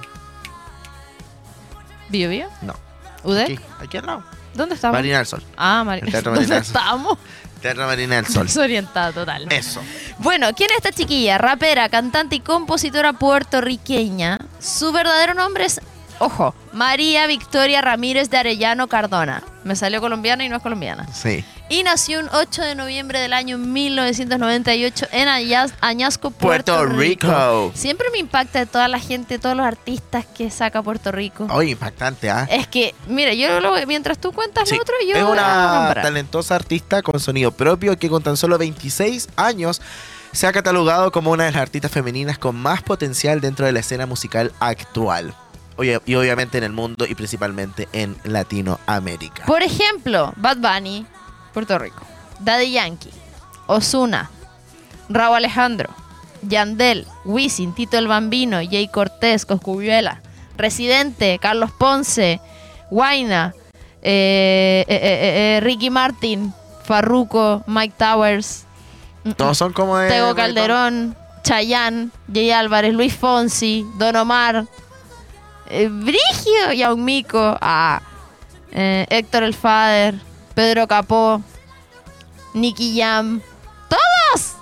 ¿Bio 2.09 2.29
Bio? 2.29 2.49
No. 2.63 2.75
¿UD? 3.23 3.39
Aquí, 3.39 3.59
aquí 3.81 3.97
al 3.99 4.07
lado. 4.07 4.25
¿Dónde 4.55 4.75
estamos? 4.75 4.97
Marina 4.97 5.19
del 5.19 5.27
Sol. 5.27 5.43
Ah, 5.57 5.85
Marina. 5.85 6.07
El 6.07 6.13
Teatro 6.13 6.33
¿Dónde 6.35 6.49
Marina 6.49 6.57
del 6.57 6.65
Sol. 6.65 6.77
estamos? 6.77 7.19
Teatro 7.61 7.87
Marina 7.87 8.17
del 8.17 8.27
Sol. 8.27 8.47
Desorientada 8.47 9.13
total. 9.13 9.47
Eso. 9.53 9.83
Bueno, 10.19 10.49
¿quién 10.57 10.71
es 10.71 10.79
esta 10.79 10.93
chiquilla? 10.93 11.39
Rapera, 11.39 11.89
cantante 11.89 12.37
y 12.37 12.41
compositora 12.41 13.13
puertorriqueña. 13.13 14.39
Su 14.59 14.91
verdadero 14.93 15.35
nombre 15.35 15.67
es, 15.67 15.81
ojo, 16.19 16.55
María 16.73 17.27
Victoria 17.27 17.81
Ramírez 17.81 18.31
de 18.31 18.37
Arellano 18.39 18.87
Cardona. 18.89 19.43
Me 19.65 19.77
salió 19.77 20.01
colombiana 20.01 20.45
y 20.45 20.49
no 20.49 20.57
es 20.57 20.63
colombiana. 20.63 21.07
Sí. 21.13 21.45
Y 21.69 21.83
nació 21.83 22.21
un 22.21 22.29
8 22.33 22.63
de 22.63 22.75
noviembre 22.75 23.21
del 23.21 23.33
año 23.35 23.59
1998 23.59 25.07
en 25.13 25.29
Ayaz- 25.29 25.75
Añasco, 25.81 26.31
Puerto, 26.31 26.75
Puerto 26.77 26.87
Rico. 26.97 27.27
Rico. 27.27 27.73
Siempre 27.75 28.09
me 28.11 28.19
impacta 28.19 28.61
de 28.61 28.67
toda 28.67 28.89
la 28.89 28.99
gente, 28.99 29.39
todos 29.39 29.57
los 29.57 29.67
artistas 29.67 30.25
que 30.27 30.51
saca 30.51 30.83
Puerto 30.83 31.13
Rico. 31.13 31.47
Oye, 31.51 31.73
impactante, 31.73 32.31
¿ah? 32.31 32.47
Es 32.51 32.67
que, 32.67 32.95
mira, 33.09 33.35
yo 33.35 33.61
lo, 33.61 33.75
mientras 33.87 34.19
tú 34.19 34.33
cuentas 34.33 34.69
Sí. 34.69 34.77
lo 34.77 34.83
otro, 34.83 34.95
yo 35.07 35.17
es 35.17 35.23
voy 35.23 35.39
a 35.39 35.91
una 35.93 35.95
talentosa 36.03 36.55
artista 36.55 37.03
con 37.03 37.21
sonido 37.21 37.53
propio 37.53 37.99
que 37.99 38.09
con 38.09 38.23
tan 38.23 38.37
solo 38.37 38.57
26 38.59 39.29
años 39.37 39.83
se 40.33 40.47
ha 40.47 40.53
catalogado 40.53 41.11
como 41.13 41.31
una 41.31 41.45
de 41.45 41.53
las 41.53 41.61
artistas 41.63 41.91
femeninas 41.91 42.39
con 42.39 42.57
más 42.57 42.83
potencial 42.83 43.41
dentro 43.41 43.67
de 43.67 43.73
la 43.73 43.81
escena 43.81 44.07
musical 44.07 44.53
actual. 44.61 45.35
Y 45.81 46.15
obviamente 46.15 46.59
en 46.59 46.65
el 46.65 46.73
mundo 46.73 47.07
y 47.09 47.15
principalmente 47.15 47.89
en 47.93 48.17
Latinoamérica. 48.25 49.45
Por 49.47 49.63
ejemplo, 49.63 50.33
Bad 50.37 50.57
Bunny, 50.59 51.07
Puerto 51.53 51.79
Rico. 51.79 52.05
Daddy 52.41 52.73
Yankee, 52.73 53.11
Osuna, 53.67 54.31
Raúl 55.09 55.37
Alejandro, 55.37 55.91
Yandel, 56.43 57.07
Wisin, 57.25 57.75
Tito 57.75 57.99
el 57.99 58.09
Bambino, 58.09 58.59
Jay 58.59 58.89
Cortés, 58.89 59.45
Coscuyuela, 59.45 60.21
Residente, 60.57 61.39
Carlos 61.41 61.71
Ponce, 61.79 62.41
Guaina, 62.91 63.55
eh, 64.03 64.85
eh, 64.89 65.57
eh, 65.57 65.61
Ricky 65.63 65.91
Martin, 65.91 66.53
Farruko, 66.85 67.63
Mike 67.67 67.95
Towers, 67.99 68.65
mm, 69.25 69.33
Todos 69.33 69.59
son 69.59 69.73
como 69.73 69.99
de... 69.99 70.09
Tego. 70.09 70.35
Calderón, 70.35 71.17
Chayanne, 71.43 72.11
Jay 72.33 72.51
Álvarez, 72.51 72.95
Luis 72.95 73.15
Fonsi, 73.15 73.87
Don 73.99 74.17
Omar, 74.17 74.67
eh, 75.69 75.89
Brigio, 75.89 76.73
Yaun 76.75 77.05
Mico, 77.05 77.57
ah, 77.61 78.01
eh, 78.73 79.07
Héctor 79.11 79.43
El 79.43 79.55
Fader, 79.55 80.15
Pedro 80.55 80.87
Capó, 80.87 81.43
Nicky 82.55 82.99
Jam, 82.99 83.41
¡todos! 83.89 84.55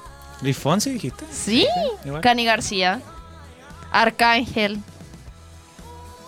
Luis 0.43 0.57
Fonsi 0.57 0.91
dijiste. 0.91 1.25
Sí, 1.31 1.67
igual. 2.05 2.21
Cani 2.21 2.45
García, 2.45 3.01
Arcángel. 3.91 4.79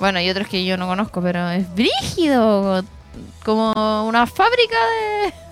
Bueno, 0.00 0.20
y 0.20 0.30
otros 0.30 0.48
que 0.48 0.64
yo 0.64 0.76
no 0.76 0.86
conozco, 0.86 1.20
pero 1.20 1.50
es 1.50 1.72
brígido, 1.74 2.84
como 3.44 3.72
una 4.06 4.26
fábrica 4.26 4.76
de... 4.76 5.47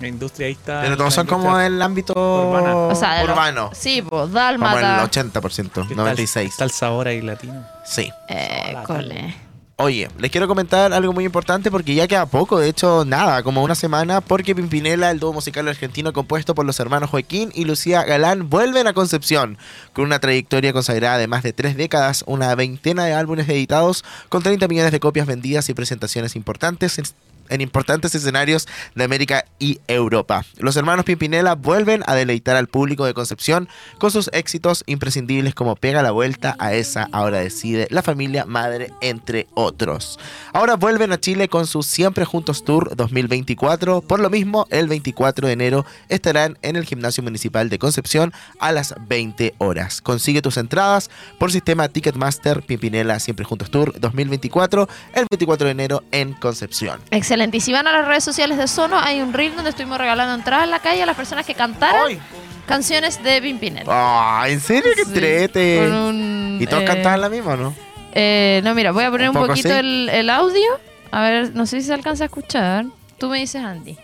La 0.00 0.08
industria 0.08 0.46
ahí 0.46 0.52
está. 0.52 0.80
Pero 0.82 0.96
todos 0.96 1.12
son 1.14 1.26
como 1.26 1.58
el 1.58 1.80
ámbito 1.82 2.12
Urbana. 2.14 2.76
O 2.76 2.94
sea, 2.94 3.14
de 3.14 3.24
los- 3.24 3.30
urbano. 3.32 3.70
Sí, 3.74 4.00
pues, 4.02 4.10
Como 4.10 4.24
el 4.26 4.32
Dálmata. 4.34 5.02
80%, 5.04 5.72
que 5.72 5.80
está 5.80 5.92
el- 5.92 5.96
96. 5.96 6.50
Está 6.50 6.64
el 6.64 6.70
sabor 6.70 7.08
ahí 7.08 7.20
latino. 7.20 7.64
Sí. 7.84 8.10
École. 8.28 9.34
Oye, 9.80 10.08
les 10.18 10.32
quiero 10.32 10.48
comentar 10.48 10.92
algo 10.92 11.12
muy 11.12 11.24
importante 11.24 11.70
porque 11.70 11.94
ya 11.94 12.08
queda 12.08 12.26
poco, 12.26 12.58
de 12.58 12.68
hecho 12.68 13.04
nada, 13.04 13.44
como 13.44 13.62
una 13.62 13.76
semana, 13.76 14.20
porque 14.20 14.52
Pimpinela, 14.56 15.08
el 15.12 15.20
dúo 15.20 15.32
musical 15.32 15.68
argentino 15.68 16.12
compuesto 16.12 16.52
por 16.56 16.66
los 16.66 16.80
hermanos 16.80 17.10
Joaquín 17.10 17.52
y 17.54 17.64
Lucía 17.64 18.02
Galán, 18.02 18.50
vuelven 18.50 18.88
a 18.88 18.92
Concepción, 18.92 19.56
con 19.92 20.04
una 20.06 20.18
trayectoria 20.18 20.72
consagrada 20.72 21.16
de 21.18 21.28
más 21.28 21.44
de 21.44 21.52
tres 21.52 21.76
décadas, 21.76 22.24
una 22.26 22.52
veintena 22.56 23.04
de 23.04 23.14
álbumes 23.14 23.48
editados, 23.48 24.04
con 24.28 24.42
30 24.42 24.66
millones 24.66 24.90
de 24.90 24.98
copias 24.98 25.28
vendidas 25.28 25.68
y 25.68 25.74
presentaciones 25.74 26.34
importantes 26.34 27.00
en- 27.48 27.60
importantes 27.60 28.14
escenarios 28.14 28.66
de 28.94 29.04
América 29.04 29.44
y 29.58 29.80
Europa. 29.88 30.44
Los 30.58 30.76
hermanos 30.76 31.04
Pimpinela 31.04 31.54
vuelven 31.54 32.02
a 32.06 32.14
deleitar 32.14 32.56
al 32.56 32.68
público 32.68 33.04
de 33.04 33.14
Concepción 33.14 33.68
con 33.98 34.10
sus 34.10 34.30
éxitos 34.32 34.84
imprescindibles 34.86 35.54
como 35.54 35.76
Pega 35.76 36.02
la 36.02 36.10
vuelta 36.12 36.56
a 36.58 36.72
esa, 36.74 37.08
ahora 37.12 37.38
decide, 37.40 37.86
La 37.90 38.02
familia 38.02 38.44
madre, 38.44 38.92
entre 39.00 39.46
otros. 39.54 40.18
Ahora 40.52 40.76
vuelven 40.76 41.12
a 41.12 41.20
Chile 41.20 41.48
con 41.48 41.66
su 41.66 41.82
Siempre 41.82 42.24
Juntos 42.24 42.64
Tour 42.64 42.94
2024. 42.96 44.00
Por 44.02 44.20
lo 44.20 44.30
mismo, 44.30 44.66
el 44.70 44.88
24 44.88 45.46
de 45.46 45.52
enero 45.52 45.84
estarán 46.08 46.58
en 46.62 46.76
el 46.76 46.84
Gimnasio 46.84 47.22
Municipal 47.22 47.68
de 47.68 47.78
Concepción 47.78 48.32
a 48.60 48.72
las 48.72 48.94
20 49.08 49.54
horas. 49.58 50.00
Consigue 50.00 50.42
tus 50.42 50.56
entradas 50.56 51.10
por 51.38 51.52
sistema 51.52 51.88
Ticketmaster 51.88 52.62
Pimpinela 52.62 53.18
Siempre 53.20 53.44
Juntos 53.44 53.70
Tour 53.70 53.98
2024 54.00 54.88
el 55.14 55.26
24 55.30 55.66
de 55.66 55.70
enero 55.70 56.02
en 56.12 56.32
Concepción. 56.34 57.00
Excelente. 57.10 57.37
Y 57.56 57.60
si 57.60 57.72
van 57.72 57.86
a 57.86 57.92
las 57.92 58.06
redes 58.06 58.24
sociales 58.24 58.58
de 58.58 58.66
Sono, 58.68 58.98
hay 58.98 59.20
un 59.20 59.32
reel 59.32 59.54
donde 59.54 59.70
estuvimos 59.70 59.98
regalando 59.98 60.34
entradas 60.34 60.64
en 60.64 60.70
la 60.70 60.78
calle 60.80 61.02
a 61.02 61.06
las 61.06 61.16
personas 61.16 61.46
que 61.46 61.54
cantaran 61.54 62.02
¡Ay! 62.08 62.18
canciones 62.66 63.22
de 63.22 63.40
Pimpinela. 63.40 63.86
Ah, 63.88 64.44
¿En 64.48 64.60
serio? 64.60 64.90
¡Qué 64.96 65.04
Sí, 65.04 65.10
entrete! 65.12 65.78
con 65.78 65.94
un, 65.94 66.58
¿Y 66.60 66.66
todos 66.66 66.82
eh, 66.82 66.86
cantaban 66.86 67.20
la 67.20 67.28
misma 67.28 67.52
o 67.52 67.56
no? 67.56 67.74
Eh, 68.12 68.60
no, 68.64 68.74
mira, 68.74 68.90
voy 68.92 69.04
a 69.04 69.10
poner 69.10 69.28
Un 69.30 69.36
un, 69.36 69.42
poco 69.42 69.48
poquito 69.48 69.68
sí. 69.68 69.74
el, 69.74 70.08
el 70.08 70.30
audio. 70.30 70.66
A 71.10 71.22
ver, 71.22 71.54
no 71.54 71.66
sé 71.66 71.80
si 71.80 71.86
se 71.86 71.94
alcanza 71.94 72.24
a 72.24 72.26
escuchar. 72.26 72.86
Tú 73.18 73.28
me 73.28 73.38
dices, 73.38 73.62
Andy. 73.62 73.96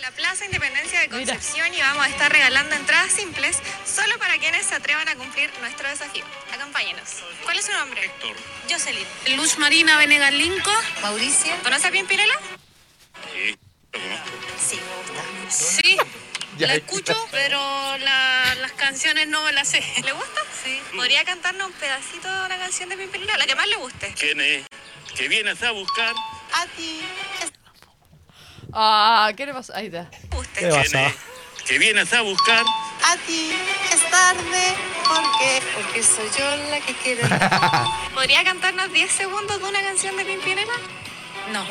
La 0.00 0.10
Plaza 0.12 0.44
Independencia 0.44 1.00
de 1.00 1.08
Concepción 1.08 1.74
y 1.74 1.80
vamos 1.80 2.04
a 2.06 2.08
estar 2.08 2.32
regalando 2.32 2.74
entradas 2.74 3.12
simples 3.12 3.58
solo 3.84 4.18
para 4.18 4.38
quienes 4.38 4.66
se 4.66 4.74
atrevan 4.74 5.08
a 5.08 5.14
cumplir 5.16 5.50
nuestro 5.60 5.88
desafío. 5.88 6.24
Acompáñenos. 6.54 7.08
¿Cuál 7.44 7.58
es 7.58 7.66
su 7.66 7.72
nombre? 7.72 8.04
Héctor. 8.04 8.36
Jocelyn. 8.70 9.06
Luz 9.36 9.58
Marina 9.58 9.96
Venegas 9.98 10.32
Linco. 10.32 10.70
Mauricio. 11.02 11.54
¿Conoce 11.62 11.88
a 11.88 11.90
Pimpirela? 11.90 12.34
Sí, 14.58 14.76
me 14.76 14.96
gusta. 14.96 15.50
Sí. 15.50 15.96
Ya. 16.56 16.66
La 16.68 16.74
escucho, 16.74 17.28
pero 17.30 17.58
la- 17.98 18.54
las 18.60 18.72
canciones 18.72 19.28
no 19.28 19.42
me 19.44 19.52
las 19.52 19.68
sé. 19.68 19.82
¿Le 20.04 20.12
gusta? 20.12 20.40
Sí. 20.64 20.80
¿Podría 20.94 21.24
cantarnos 21.24 21.68
un 21.68 21.72
pedacito 21.74 22.28
de 22.32 22.46
una 22.46 22.58
canción 22.58 22.88
de 22.88 22.96
Pimpirela? 22.96 23.36
La 23.38 23.46
que 23.46 23.54
más 23.54 23.66
le 23.66 23.76
guste. 23.76 24.14
¿Quién 24.18 24.40
es? 24.40 24.66
Que 25.16 25.28
vienes 25.28 25.62
a 25.62 25.70
buscar. 25.72 26.14
A 26.52 26.66
ti. 26.76 27.00
Ah, 28.72 29.30
¿qué 29.36 29.46
le 29.46 29.52
pasó? 29.54 29.74
Ahí 29.74 29.86
está. 29.86 30.08
Guste. 30.30 30.60
¿Qué 30.60 30.66
pasa? 30.68 31.12
Que 31.66 31.78
vienes 31.78 32.12
a 32.12 32.22
buscar. 32.22 32.64
A 33.04 33.16
ti 33.26 33.52
es 33.92 34.10
tarde 34.10 34.74
porque 35.06 35.62
porque 35.74 36.02
soy 36.02 36.28
yo 36.38 36.56
la 36.70 36.80
que 36.80 36.94
quiere. 36.94 37.22
¿Podría 38.14 38.44
cantarnos 38.44 38.92
10 38.92 39.10
segundos 39.10 39.58
de 39.60 39.68
una 39.68 39.80
canción 39.82 40.16
de 40.16 40.24
Pimpinela? 40.24 40.72
No, 41.52 41.64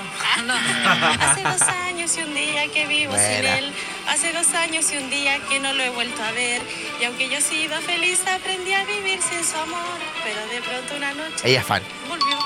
no. 0.43 0.53
Hace 1.23 1.43
dos 1.43 1.61
años 1.61 2.17
y 2.17 2.21
un 2.21 2.33
día 2.33 2.67
que 2.71 2.85
vivo 2.87 3.13
sin 3.13 3.21
Buena. 3.21 3.57
él. 3.59 3.73
Hace 4.07 4.33
dos 4.33 4.53
años 4.53 4.91
y 4.91 4.97
un 4.97 5.09
día 5.09 5.39
que 5.47 5.59
no 5.59 5.71
lo 5.73 5.83
he 5.83 5.89
vuelto 5.89 6.21
a 6.23 6.31
ver. 6.31 6.61
Y 6.99 7.05
aunque 7.05 7.29
yo 7.29 7.37
he 7.37 7.41
sido 7.41 7.79
feliz, 7.81 8.19
aprendí 8.27 8.73
a 8.73 8.83
vivir 8.85 9.19
sin 9.21 9.43
su 9.45 9.57
amor. 9.57 9.79
Pero 10.23 10.45
de 10.47 10.61
pronto 10.61 10.95
una 10.95 11.13
noche 11.13 11.35
Ella 11.49 11.59
es 11.61 11.65
fan. 11.65 11.83
volvió. 12.07 12.37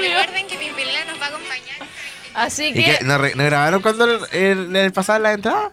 Recuerden 0.00 0.46
que 0.48 0.56
Pimpinela 0.56 1.04
nos 1.06 1.20
va 1.20 1.26
a 1.26 1.28
acompañar. 1.28 1.76
Así 2.34 2.66
¿Y 2.66 2.74
que. 2.74 2.82
qué? 2.84 2.98
¿No, 3.04 3.18
re- 3.18 3.34
no 3.34 3.44
grabaron 3.44 3.80
cuando 3.82 4.06
el 4.32 4.92
pasaban 4.92 5.22
la 5.22 5.32
entrada? 5.32 5.70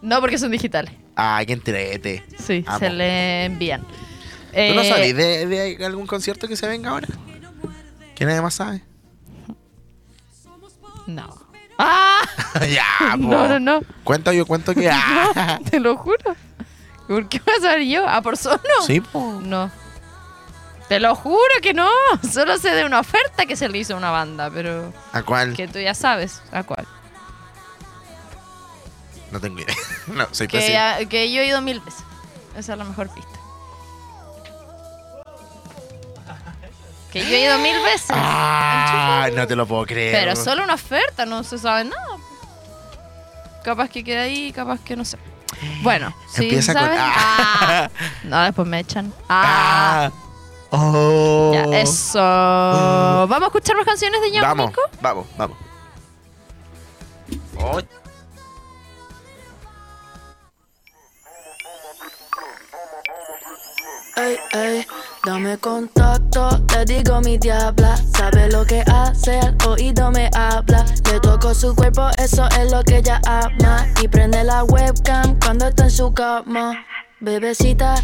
No, 0.00 0.20
porque 0.20 0.38
son 0.38 0.50
digitales. 0.50 0.92
Ah, 1.16 1.42
qué 1.46 1.52
entrete. 1.52 2.24
Sí, 2.38 2.64
Amo. 2.66 2.78
se 2.78 2.90
le 2.90 3.44
envían. 3.46 3.80
¿Tú 3.82 3.86
no 4.74 4.82
Eh, 4.82 4.88
salís 4.88 5.16
de, 5.16 5.46
de 5.76 5.84
algún 5.84 6.06
concierto 6.06 6.46
que 6.48 6.56
se 6.56 6.66
venga 6.68 6.90
ahora? 6.90 7.08
¿Que 8.14 8.24
nadie 8.24 8.40
más 8.40 8.54
sabe? 8.54 8.82
No. 11.06 11.28
¡Ah! 11.78 12.20
ya, 12.70 12.84
po. 13.12 13.16
No, 13.18 13.48
no, 13.48 13.58
no. 13.60 13.80
Cuento 14.04 14.32
yo, 14.32 14.46
cuento 14.46 14.74
que... 14.74 14.88
ah. 14.92 15.58
Te 15.70 15.80
lo 15.80 15.96
juro. 15.96 16.36
¿Por 17.06 17.28
qué 17.28 17.40
voy 17.44 17.54
a 17.56 17.60
saber 17.60 17.86
yo? 17.86 18.06
¿A 18.06 18.20
por 18.22 18.36
solo? 18.36 18.58
Sí, 18.86 19.00
po. 19.00 19.40
No. 19.42 19.70
Te 20.88 21.00
lo 21.00 21.14
juro 21.14 21.38
que 21.62 21.74
no. 21.74 21.88
Solo 22.32 22.56
sé 22.58 22.70
de 22.70 22.84
una 22.84 23.00
oferta 23.00 23.46
que 23.46 23.56
se 23.56 23.68
le 23.68 23.78
hizo 23.78 23.94
a 23.94 23.96
una 23.98 24.10
banda, 24.10 24.50
pero 24.50 24.92
¿A 25.12 25.22
cuál? 25.22 25.54
que 25.54 25.68
tú 25.68 25.78
ya 25.78 25.94
sabes 25.94 26.40
a 26.52 26.62
cuál. 26.62 26.86
No 29.30 29.40
tengo 29.40 29.60
idea. 29.60 29.74
no, 30.06 30.26
soy 30.32 30.48
Que, 30.48 30.72
ya- 30.72 31.04
que 31.06 31.30
yo 31.32 31.42
he 31.42 31.46
ido 31.46 31.60
mil 31.60 31.80
veces. 31.80 32.00
Esa 32.56 32.72
es 32.72 32.78
la 32.78 32.84
mejor 32.84 33.08
pista. 33.10 33.30
Que 37.12 37.20
yo 37.20 37.36
he 37.36 37.40
ido 37.40 37.58
mil 37.58 37.76
veces. 37.84 38.10
Ah, 38.10 39.28
no 39.34 39.46
te 39.46 39.56
lo 39.56 39.66
puedo 39.66 39.86
creer. 39.86 40.12
Pero 40.14 40.36
solo 40.36 40.62
una 40.64 40.74
oferta, 40.74 41.24
no 41.24 41.42
se 41.42 41.58
sabe 41.58 41.84
nada. 41.84 42.06
Capaz 43.64 43.88
que 43.88 44.04
quede 44.04 44.18
ahí, 44.18 44.52
capaz 44.52 44.80
que 44.80 44.94
no 44.96 45.04
sé. 45.04 45.18
Bueno, 45.82 46.14
si 46.34 46.44
Empieza 46.44 46.72
con- 46.74 46.82
saben. 46.82 46.98
Ah. 47.00 47.88
Ah. 47.88 47.90
No, 48.24 48.42
después 48.42 48.68
me 48.68 48.78
echan. 48.80 49.12
Ah. 49.28 50.10
Oh. 50.70 51.50
Ya, 51.54 51.64
eso. 51.80 52.18
¿Vamos 52.18 53.42
a 53.42 53.46
escuchar 53.46 53.76
más 53.76 53.86
canciones 53.86 54.20
de 54.20 54.40
Vamos, 54.40 54.56
Ñaumico? 54.66 54.80
vamos, 55.00 55.26
vamos. 55.36 55.56
Oh, 57.60 57.80
Ey, 64.16 64.36
ey, 64.52 64.86
dame 65.24 65.56
contacto, 65.58 66.48
le 66.74 66.84
digo 66.84 67.20
mi 67.20 67.38
diabla. 67.38 67.96
Sabe 68.16 68.48
lo 68.50 68.64
que 68.64 68.82
hace, 68.92 69.38
al 69.38 69.56
oído 69.66 70.10
me 70.10 70.28
habla. 70.34 70.84
Le 71.10 71.20
toco 71.20 71.54
su 71.54 71.74
cuerpo, 71.74 72.08
eso 72.18 72.46
es 72.60 72.72
lo 72.72 72.82
que 72.82 72.96
ella 72.98 73.20
ama. 73.26 73.86
Y 74.02 74.08
prende 74.08 74.42
la 74.42 74.64
webcam 74.64 75.38
cuando 75.38 75.68
está 75.68 75.84
en 75.84 75.90
su 75.90 76.12
cama. 76.12 76.84
Bebecita, 77.20 77.94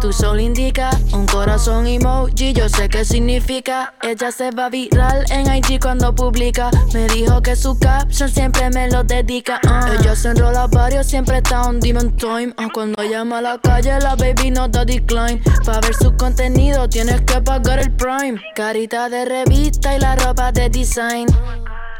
tu 0.00 0.12
sol 0.12 0.40
indica 0.40 0.90
un 1.12 1.26
corazón 1.26 1.86
emoji, 1.86 2.52
yo 2.52 2.68
sé 2.68 2.88
qué 2.88 3.04
significa. 3.04 3.94
Ella 4.02 4.30
se 4.30 4.50
va 4.50 4.68
viral 4.68 5.24
en 5.30 5.52
IG 5.54 5.80
cuando 5.80 6.14
publica. 6.14 6.70
Me 6.92 7.06
dijo 7.08 7.42
que 7.42 7.56
su 7.56 7.78
caption 7.78 8.28
siempre 8.28 8.70
me 8.70 8.90
lo 8.90 9.02
dedica. 9.04 9.60
ah. 9.66 9.90
Ella 9.98 10.14
se 10.14 10.28
enrola 10.28 10.66
varios, 10.66 11.06
siempre 11.06 11.38
está 11.38 11.62
on 11.62 11.80
demon 11.80 12.16
time. 12.16 12.54
ah. 12.56 12.68
Cuando 12.72 13.02
llama 13.02 13.38
a 13.38 13.42
la 13.42 13.58
calle, 13.58 13.98
la 14.00 14.14
baby 14.16 14.50
no 14.50 14.68
da 14.68 14.84
decline. 14.84 15.40
Pa' 15.64 15.80
ver 15.80 15.94
su 15.94 16.16
contenido, 16.16 16.88
tienes 16.88 17.20
que 17.22 17.40
pagar 17.40 17.78
el 17.80 17.90
prime. 17.92 18.40
Carita 18.54 19.08
de 19.08 19.24
revista 19.24 19.94
y 19.96 20.00
la 20.00 20.16
ropa 20.16 20.52
de 20.52 20.68
design. 20.70 21.26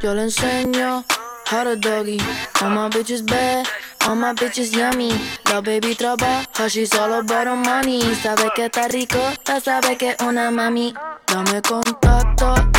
Yo 0.01 0.14
le 0.14 0.22
enseño 0.24 1.05
how 1.51 1.64
to 1.64 1.76
doggy. 1.76 2.18
All 2.62 2.70
my 2.70 2.89
bitches 2.89 3.22
bad, 3.24 3.66
all 4.07 4.17
my 4.17 4.33
bitches 4.33 4.75
yummy. 4.77 5.13
La 5.51 5.61
baby 5.61 5.95
trabaja, 5.95 6.69
she's 6.69 6.95
all 6.95 7.13
about 7.15 7.47
her 7.47 7.57
money. 7.57 8.01
Sabe 8.15 8.51
que 8.55 8.67
está 8.67 8.89
rico, 8.89 9.19
ya 9.47 9.61
sabe 9.61 9.97
que 9.97 10.17
una 10.27 10.51
mami. 10.51 10.95
Dame 11.27 11.61
contacto, 11.63 12.28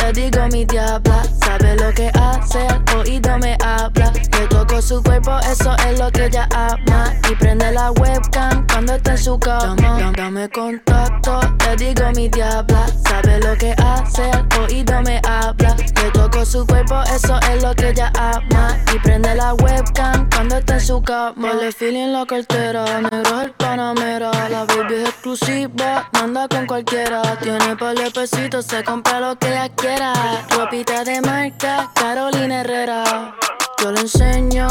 le 0.02 0.12
digo 0.12 0.46
mi 0.52 0.64
diabla. 0.64 1.22
Sabe 1.40 1.76
lo 1.76 1.92
que 1.92 2.10
hace, 2.14 2.66
al 2.66 2.98
oído 2.98 3.38
me 3.38 3.56
habla. 3.62 4.12
Le 4.38 4.46
toco 4.48 4.80
su 4.80 5.02
cuerpo, 5.02 5.38
eso 5.50 5.74
es 5.88 5.98
lo 5.98 6.10
que 6.10 6.26
ella 6.26 6.48
ama. 6.52 7.12
Y 7.30 7.34
prende 7.34 7.70
la 7.72 7.90
webcam 7.92 8.66
cuando 8.68 8.94
está 8.94 9.12
en 9.12 9.18
su 9.18 9.38
cama. 9.38 9.74
Dame, 9.76 10.12
dame 10.16 10.48
contacto, 10.48 11.40
le 11.66 11.76
digo 11.76 12.10
mi 12.14 12.28
diabla. 12.28 12.86
Sabe 13.08 13.38
lo 13.40 13.56
que 13.56 13.74
hace, 13.78 14.30
al 14.30 14.46
oído 14.62 15.02
me 15.02 15.20
habla. 15.28 15.76
Le 15.76 16.10
toco 16.12 16.44
su 16.44 16.66
cuerpo, 16.66 17.02
eso 17.14 17.38
es 17.52 17.62
lo 17.62 17.74
que 17.74 17.90
ella 17.90 18.12
ama. 18.16 18.76
Y 18.94 18.98
prende 19.00 19.34
la 19.34 19.54
webcam 19.54 20.28
cuando 20.30 20.56
está 20.56 20.74
en 20.74 20.80
su 20.80 21.02
cama. 21.02 21.52
Le 21.54 21.72
feeling 21.72 22.12
la 22.12 22.24
cartera, 22.26 22.84
negro 23.00 23.40
es 23.40 23.44
el 23.44 23.52
panamera. 23.52 24.30
La 24.48 24.64
baby 24.64 24.94
es 24.94 25.08
exclusiva, 25.08 26.08
manda 26.12 26.48
con 26.48 26.66
cualquiera. 26.66 27.22
Tiene 27.42 27.76
par 27.76 27.96
de 27.96 28.10
pesitos, 28.10 28.66
se 28.66 28.82
compra 28.84 29.20
lo 29.20 29.36
que 29.36 29.49
ella 29.50 29.68
quiera. 29.70 30.12
Ropita 30.50 31.04
de 31.04 31.20
marca, 31.20 31.90
Carolina 31.94 32.60
Herrera. 32.60 33.34
Yo 33.82 33.92
le 33.92 34.00
enseño 34.00 34.68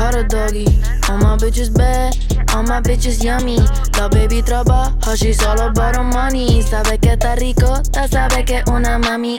how 0.00 0.10
to 0.10 0.24
doggy. 0.24 0.66
All 1.08 1.18
my 1.18 1.36
bitches 1.36 1.72
bad, 1.72 2.16
all 2.54 2.62
my 2.62 2.80
bitches 2.80 3.22
yummy. 3.22 3.58
La 3.98 4.08
baby 4.08 4.42
trabaja, 4.42 5.16
she's 5.16 5.42
all 5.42 5.60
about 5.60 5.96
her 5.96 6.04
money. 6.04 6.62
Sabe 6.62 6.98
que 6.98 7.12
está 7.12 7.36
rico, 7.36 7.82
ya 7.92 8.08
sabe 8.08 8.44
que 8.44 8.62
una 8.70 8.98
mami. 8.98 9.38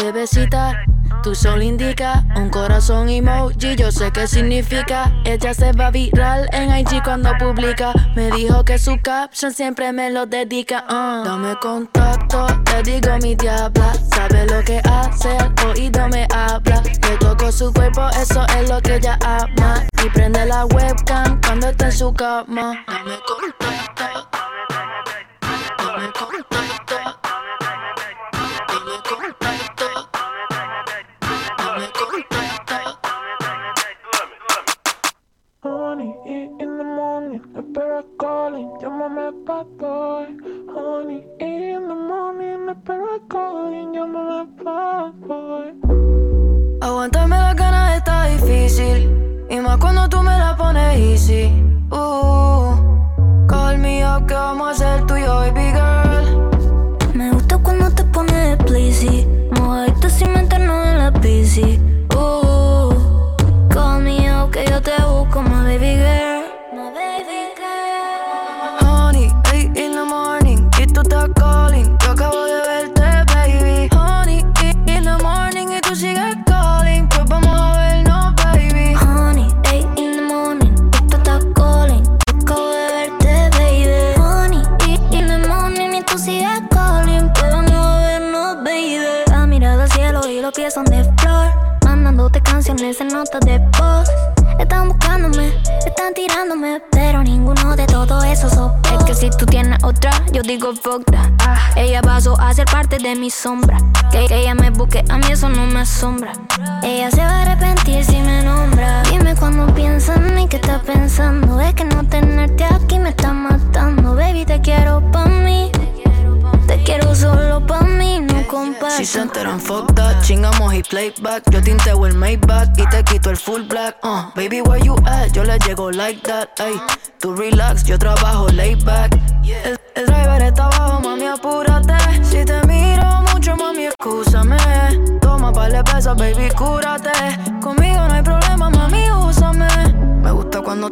Bebecita, 0.00 0.84
tu 1.22 1.34
sol 1.34 1.62
indica 1.62 2.24
un 2.36 2.50
corazón 2.50 3.08
emoji, 3.08 3.76
yo 3.76 3.90
sé 3.90 4.10
qué 4.12 4.26
significa. 4.26 5.10
Ella 5.24 5.54
se 5.54 5.72
va 5.72 5.90
viral 5.90 6.48
en 6.52 6.76
IG 6.76 7.02
cuando 7.02 7.30
publica. 7.38 7.92
Me 8.14 8.30
dijo 8.32 8.64
que 8.64 8.78
su 8.78 8.98
caption 9.02 9.52
siempre 9.52 9.92
me 9.92 10.10
lo 10.10 10.26
dedica. 10.26 10.84
ah. 10.88 11.22
Dame 11.24 11.54
contacto, 11.60 12.46
le 12.72 12.82
digo 12.82 13.16
mi 13.22 13.34
diabla. 13.34 13.94
Sabe 14.14 14.46
lo 14.46 14.62
que 14.64 14.80
hace, 14.84 15.36
al 15.38 15.54
oído 15.68 16.08
me 16.08 16.26
habla. 16.34 16.82
Le 17.08 17.16
toco 17.18 17.50
su 17.50 17.72
cuerpo, 17.72 18.08
eso 18.20 18.44
es 18.58 18.68
lo 18.68 18.80
que 18.82 18.96
ella 18.96 19.18
ama. 19.22 19.84
Y 20.04 20.08
prende 20.10 20.44
la 20.44 20.66
webcam 20.66 21.40
cuando 21.40 21.68
está 21.68 21.86
en 21.86 21.92
su 21.92 22.12
cama. 22.12 22.84
Dame 22.86 23.16
contacto. 23.26 24.13
Bad 39.54 39.78
boy. 39.78 40.26
Honey, 40.74 41.22
in 41.38 41.86
the 41.86 41.94
morning, 41.94 42.66
the 42.66 42.74
calling, 43.28 43.94
you're 43.94 44.04
my 44.04 44.46
bad 44.64 45.12
boy. 45.20 45.72
Aguantarme 46.80 47.36
las 47.36 47.54
ganas 47.54 47.98
está 47.98 48.24
difícil. 48.24 49.46
Y 49.48 49.60
más 49.60 49.78
cuando 49.78 50.08
tú 50.08 50.22
me 50.24 50.36
la 50.36 50.56
pones 50.56 50.98
easy. 50.98 51.63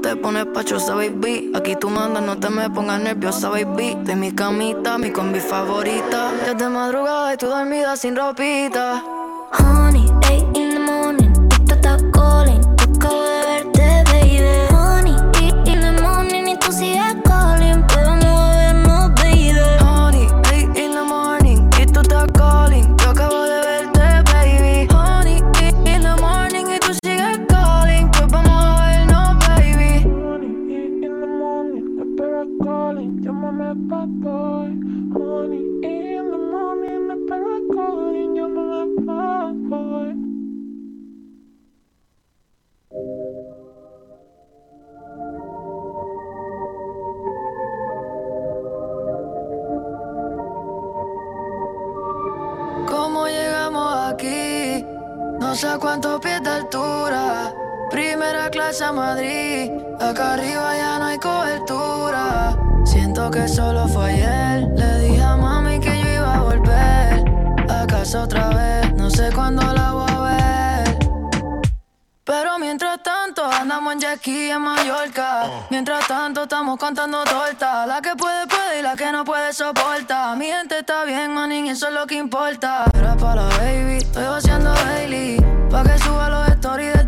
Te 0.03 0.17
pones 0.17 0.47
pachosa, 0.47 0.95
baby. 0.95 1.53
Aquí 1.55 1.77
tú 1.77 1.89
mandas, 1.89 2.23
no 2.23 2.37
te 2.37 2.51
me 2.51 2.69
pongas 2.69 3.01
nerviosa, 3.01 3.49
baby. 3.49 3.97
De 4.03 4.17
mi 4.17 4.33
camita, 4.33 4.99
mi 4.99 5.11
combi 5.11 5.41
favorita. 5.41 6.33
Ya 6.45 6.55
de 6.55 6.69
madrugada 6.69 7.33
y 7.33 7.37
tú 7.37 7.47
dormida 7.47 7.97
sin 7.97 8.17
ropita. 8.17 9.03
Honey, 9.59 10.11
8 10.29 10.52
A 58.81 58.91
Madrid. 58.91 59.71
Acá 60.01 60.33
arriba 60.33 60.75
ya 60.75 60.99
no 60.99 61.05
hay 61.05 61.19
cobertura. 61.19 62.57
Siento 62.87 63.31
que 63.31 63.47
solo 63.47 63.87
fue 63.87 64.13
ayer. 64.13 64.67
Le 64.75 64.99
dije 65.01 65.23
a 65.23 65.37
mami 65.37 65.79
que 65.79 66.01
yo 66.01 66.09
iba 66.09 66.37
a 66.37 66.41
volver. 66.41 67.23
A 67.69 67.87
casa 67.87 68.23
otra 68.23 68.49
vez. 68.49 68.95
No 68.95 69.11
sé 69.11 69.31
cuándo 69.35 69.63
la 69.75 69.93
voy 69.93 70.11
a 70.11 70.21
ver. 70.21 70.99
Pero 72.25 72.59
mientras 72.59 73.03
tanto 73.03 73.45
andamos 73.45 73.93
en 73.93 74.01
jet 74.01 74.27
en 74.27 74.63
Mallorca. 74.63 75.51
Mientras 75.69 76.09
tanto 76.09 76.45
estamos 76.45 76.79
contando 76.79 77.25
torta. 77.25 77.87
La 77.87 78.01
que 78.01 78.17
puede 78.17 78.47
puede 78.47 78.81
y 78.81 78.83
la 78.83 78.97
que 78.97 79.13
no 79.13 79.23
puede 79.23 79.53
soporta. 79.53 80.35
Mi 80.35 80.47
gente 80.47 80.79
está 80.79 81.05
bien, 81.05 81.35
manín, 81.35 81.67
eso 81.67 81.89
es 81.89 81.93
lo 81.93 82.07
que 82.07 82.15
importa. 82.15 82.87
Era 82.95 83.15
para 83.19 83.43
la 83.43 83.57
baby, 83.59 83.99
estoy 83.99 84.25
haciendo 84.25 84.73
daily. 84.73 85.37
Pa' 85.71 85.83
que 85.83 85.99
suba 85.99 86.29
los 86.29 86.49
stories 86.49 86.93
desde 86.93 87.02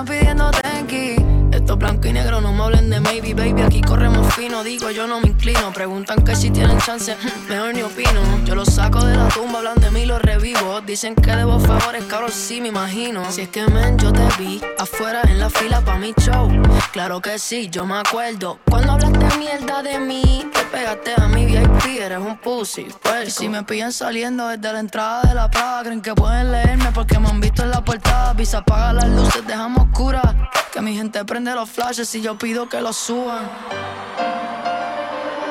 están 0.00 0.04
pidiendo 0.04 0.50
tenki. 0.50 1.16
Esto 1.52 1.76
blanco 1.76 2.06
y 2.06 2.12
negro, 2.12 2.40
no 2.40 2.52
me 2.52 2.62
hablen 2.62 2.90
de 2.90 3.00
maybe, 3.00 3.34
baby. 3.34 3.62
Aquí 3.62 3.80
corremos 3.80 4.32
fino, 4.34 4.62
digo 4.62 4.90
yo 4.90 5.06
no 5.06 5.20
me 5.20 5.28
inclino. 5.28 5.72
Preguntan 5.72 6.22
que 6.24 6.36
si 6.36 6.50
tienen 6.50 6.78
chance, 6.78 7.16
mejor 7.48 7.74
ni 7.74 7.82
opino. 7.82 8.20
Yo 8.44 8.54
los 8.54 8.68
saco 8.68 9.04
de 9.04 9.16
la 9.16 9.28
tumba, 9.28 9.58
hablan 9.58 9.78
de 9.80 9.90
mí, 9.90 10.06
los 10.06 10.22
revivo. 10.22 10.80
Dicen 10.80 11.14
que 11.14 11.34
debo 11.34 11.58
favores, 11.58 12.04
cabrón, 12.04 12.30
sí 12.30 12.60
me 12.60 12.68
imagino. 12.68 13.30
Si 13.30 13.42
es 13.42 13.48
que 13.48 13.66
men, 13.66 13.98
yo 13.98 14.12
te 14.12 14.26
vi 14.38 14.60
afuera 14.78 15.22
en 15.24 15.40
la 15.40 15.50
fila 15.50 15.80
pa' 15.80 15.96
mi 15.96 16.14
show. 16.14 16.48
Claro 16.92 17.20
que 17.20 17.38
sí, 17.38 17.68
yo 17.68 17.84
me 17.84 17.98
acuerdo. 17.98 18.58
Cuando 18.68 18.92
hablaste 18.92 19.38
mierda 19.38 19.82
de 19.82 19.98
mí, 19.98 20.46
te 20.52 20.60
pegaste 20.64 21.12
a 21.16 21.26
mi 21.26 21.46
Eres 21.86 22.18
un 22.18 22.38
pussy. 22.38 22.86
Pues, 23.02 23.34
si 23.34 23.48
me 23.48 23.62
pillan 23.62 23.92
saliendo 23.92 24.48
desde 24.48 24.72
la 24.72 24.80
entrada 24.80 25.22
de 25.22 25.34
la 25.34 25.50
Prada, 25.50 25.82
creen 25.82 26.00
que 26.00 26.14
pueden 26.14 26.50
leerme 26.50 26.90
porque 26.92 27.18
me 27.18 27.28
han 27.28 27.40
visto 27.40 27.62
en 27.62 27.70
la 27.70 27.84
portada. 27.84 28.32
Visa 28.32 28.58
apaga 28.58 28.94
las 28.94 29.08
luces, 29.08 29.46
dejamos 29.46 29.86
oscuras. 29.86 30.34
Que 30.72 30.80
mi 30.80 30.94
gente 30.94 31.22
prende 31.24 31.54
los 31.54 31.68
flashes 31.68 32.14
y 32.14 32.22
yo 32.22 32.38
pido 32.38 32.68
que 32.68 32.80
los 32.80 32.96
suban. 32.96 33.48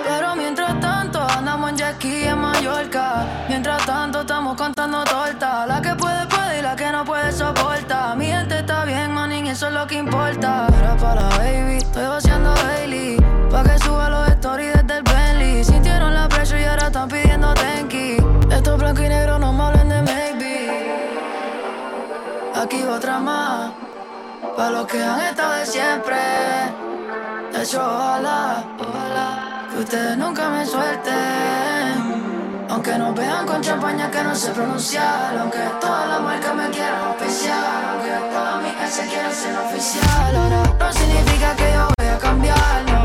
Pero 0.08 0.36
mientras 0.36 0.80
tanto 0.80 1.22
andamos 1.22 1.70
en 1.70 1.78
jet 1.78 2.04
en 2.04 2.40
Mallorca. 2.40 3.26
Mientras 3.48 3.86
tanto 3.86 4.22
estamos 4.22 4.58
contando 4.58 5.04
torta. 5.04 5.68
La 5.68 5.82
que 5.82 5.94
puede 5.96 6.26
puede 6.26 6.60
y 6.60 6.62
la 6.64 6.76
que 6.76 6.92
no 6.92 7.06
puede 7.06 7.32
soporta. 7.32 8.16
Mi 8.16 8.26
gente 8.26 8.60
está 8.60 8.86
bien, 8.86 9.14
manín, 9.14 9.46
eso 9.46 9.68
es 9.68 9.74
lo 9.74 9.86
que 9.86 9.96
importa. 9.96 10.68
Era 10.80 10.98
para 10.98 11.30
baby, 11.38 11.78
estoy 11.78 12.08
vaciando 12.08 12.54
daily. 12.56 13.18
Pa' 13.52 13.64
que 13.64 13.78
suba 13.80 14.10
los 14.10 14.28
stories 14.30 14.79
están 16.90 17.08
pidiendo 17.08 17.54
tenki. 17.54 18.18
Esto 18.52 18.74
es 18.74 18.78
blanco 18.80 19.04
y 19.04 19.10
negro, 19.10 19.38
no 19.38 19.54
me 19.54 19.64
hablen 19.64 19.90
de 19.90 20.02
maybe. 20.02 20.56
Aquí 22.56 22.84
otra 22.84 23.20
más. 23.20 23.72
Pa' 24.58 24.72
los 24.72 24.88
que 24.88 25.04
han 25.04 25.22
estado 25.22 25.54
de 25.54 25.66
siempre. 25.68 26.18
De 27.54 27.64
hecho, 27.64 27.80
ojalá, 27.80 28.64
ojalá 28.80 29.68
que 29.72 29.78
ustedes 29.80 30.18
nunca 30.18 30.50
me 30.50 30.66
suelten. 30.66 31.94
Aunque 32.70 32.98
nos 32.98 33.14
vean 33.16 33.46
con 33.46 33.62
champaña 33.62 34.10
que 34.10 34.24
no 34.24 34.34
sé 34.34 34.50
pronunciar. 34.52 35.38
Aunque 35.38 35.60
todas 35.80 36.10
las 36.10 36.22
marcas 36.22 36.56
me 36.56 36.70
quieran 36.70 37.08
oficial. 37.16 37.82
Aunque 37.92 38.14
todas 38.34 38.64
mis 38.64 38.94
se 38.96 39.06
quieran 39.06 39.34
ser 39.34 39.56
oficial. 39.58 40.36
Ahora 40.36 40.64
no 40.80 40.94
significa 40.94 41.56
que 41.56 41.72
yo 41.72 41.88
voy 42.00 42.08
a 42.08 42.18
cambiar. 42.18 42.99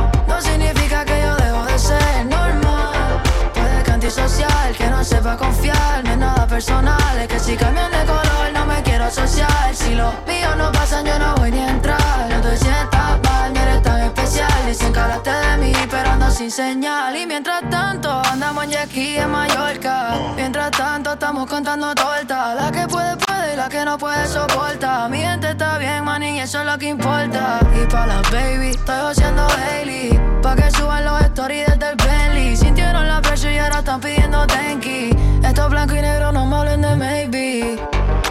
Sepa 5.35 5.37
confiar. 5.37 6.05
No 6.05 6.11
es 6.11 6.19
nada 6.19 6.47
personal, 6.47 7.19
es 7.19 7.29
que 7.29 7.39
si 7.39 7.57
cambian 7.57 7.91
de 7.91 8.05
color 8.05 8.53
no 8.53 8.67
me 8.67 8.83
quiero 8.83 9.05
asociar. 9.05 9.75
Si 9.75 9.95
los 9.95 10.15
míos 10.27 10.57
no 10.57 10.71
pasan, 10.73 11.05
yo 11.05 11.19
no 11.19 11.35
voy 11.37 11.51
ni 11.51 11.59
a 11.59 11.71
entrar. 11.71 12.29
No 12.31 12.41
te 12.41 12.57
sientas 12.57 13.21
mal, 13.23 13.53
no 13.53 13.61
eres 13.61 13.83
tan 13.83 14.01
especial. 14.03 14.67
Dicen 14.67 14.93
que 14.93 15.01
hablaste 15.01 15.31
de 15.31 15.57
mí, 15.59 15.73
pero 15.91 16.11
ando 16.11 16.31
sin 16.31 16.51
señal. 16.51 17.17
Y 17.17 17.27
mientras 17.27 17.69
tanto, 17.71 18.23
andamos 18.31 18.65
en 18.65 18.89
ski 18.89 19.17
en 19.17 19.31
Mallorca. 19.31 20.15
Mientras 20.37 20.71
tanto, 20.71 21.13
estamos 21.13 21.49
contando 21.49 21.95
torta. 21.95 22.55
La 22.55 22.71
que 22.71 22.87
puede, 22.89 23.17
puede 23.17 23.34
la 23.57 23.69
que 23.69 23.85
no 23.85 23.99
puede 23.99 24.27
soportar. 24.27 25.11
Mi 25.11 25.19
gente 25.19 25.51
está 25.51 25.79
bien, 25.79 26.05
maní, 26.05 26.41
eso 26.41 26.61
es 26.61 26.67
lo 26.67 26.79
que 26.79 26.89
importa. 26.89 27.61
Y 27.81 27.87
para 27.87 28.07
las 28.07 28.31
baby, 28.31 28.71
estoy 28.71 29.11
haciendo 29.11 29.47
Hailey. 29.47 30.19
Pa' 30.43 30.57
que 30.57 30.71
suban 30.73 31.05
los 31.05 31.21
stories 31.23 31.67
desde 31.67 31.91
el 31.91 31.97
Bentley. 31.97 32.57
Sintieron 32.57 33.07
la 33.07 33.21
presión 33.21 33.53
y 33.53 33.59
ahora 33.59 33.79
están 33.79 34.01
pidiendo 34.01 34.47
tanky. 34.47 35.11
Estos 35.43 35.71
blanco 35.71 35.95
y 35.95 36.03
negro 36.03 36.33
no 36.33 36.47
me 36.47 36.57
hablen 36.57 36.83
de 36.83 36.97
maybe. 36.97 38.24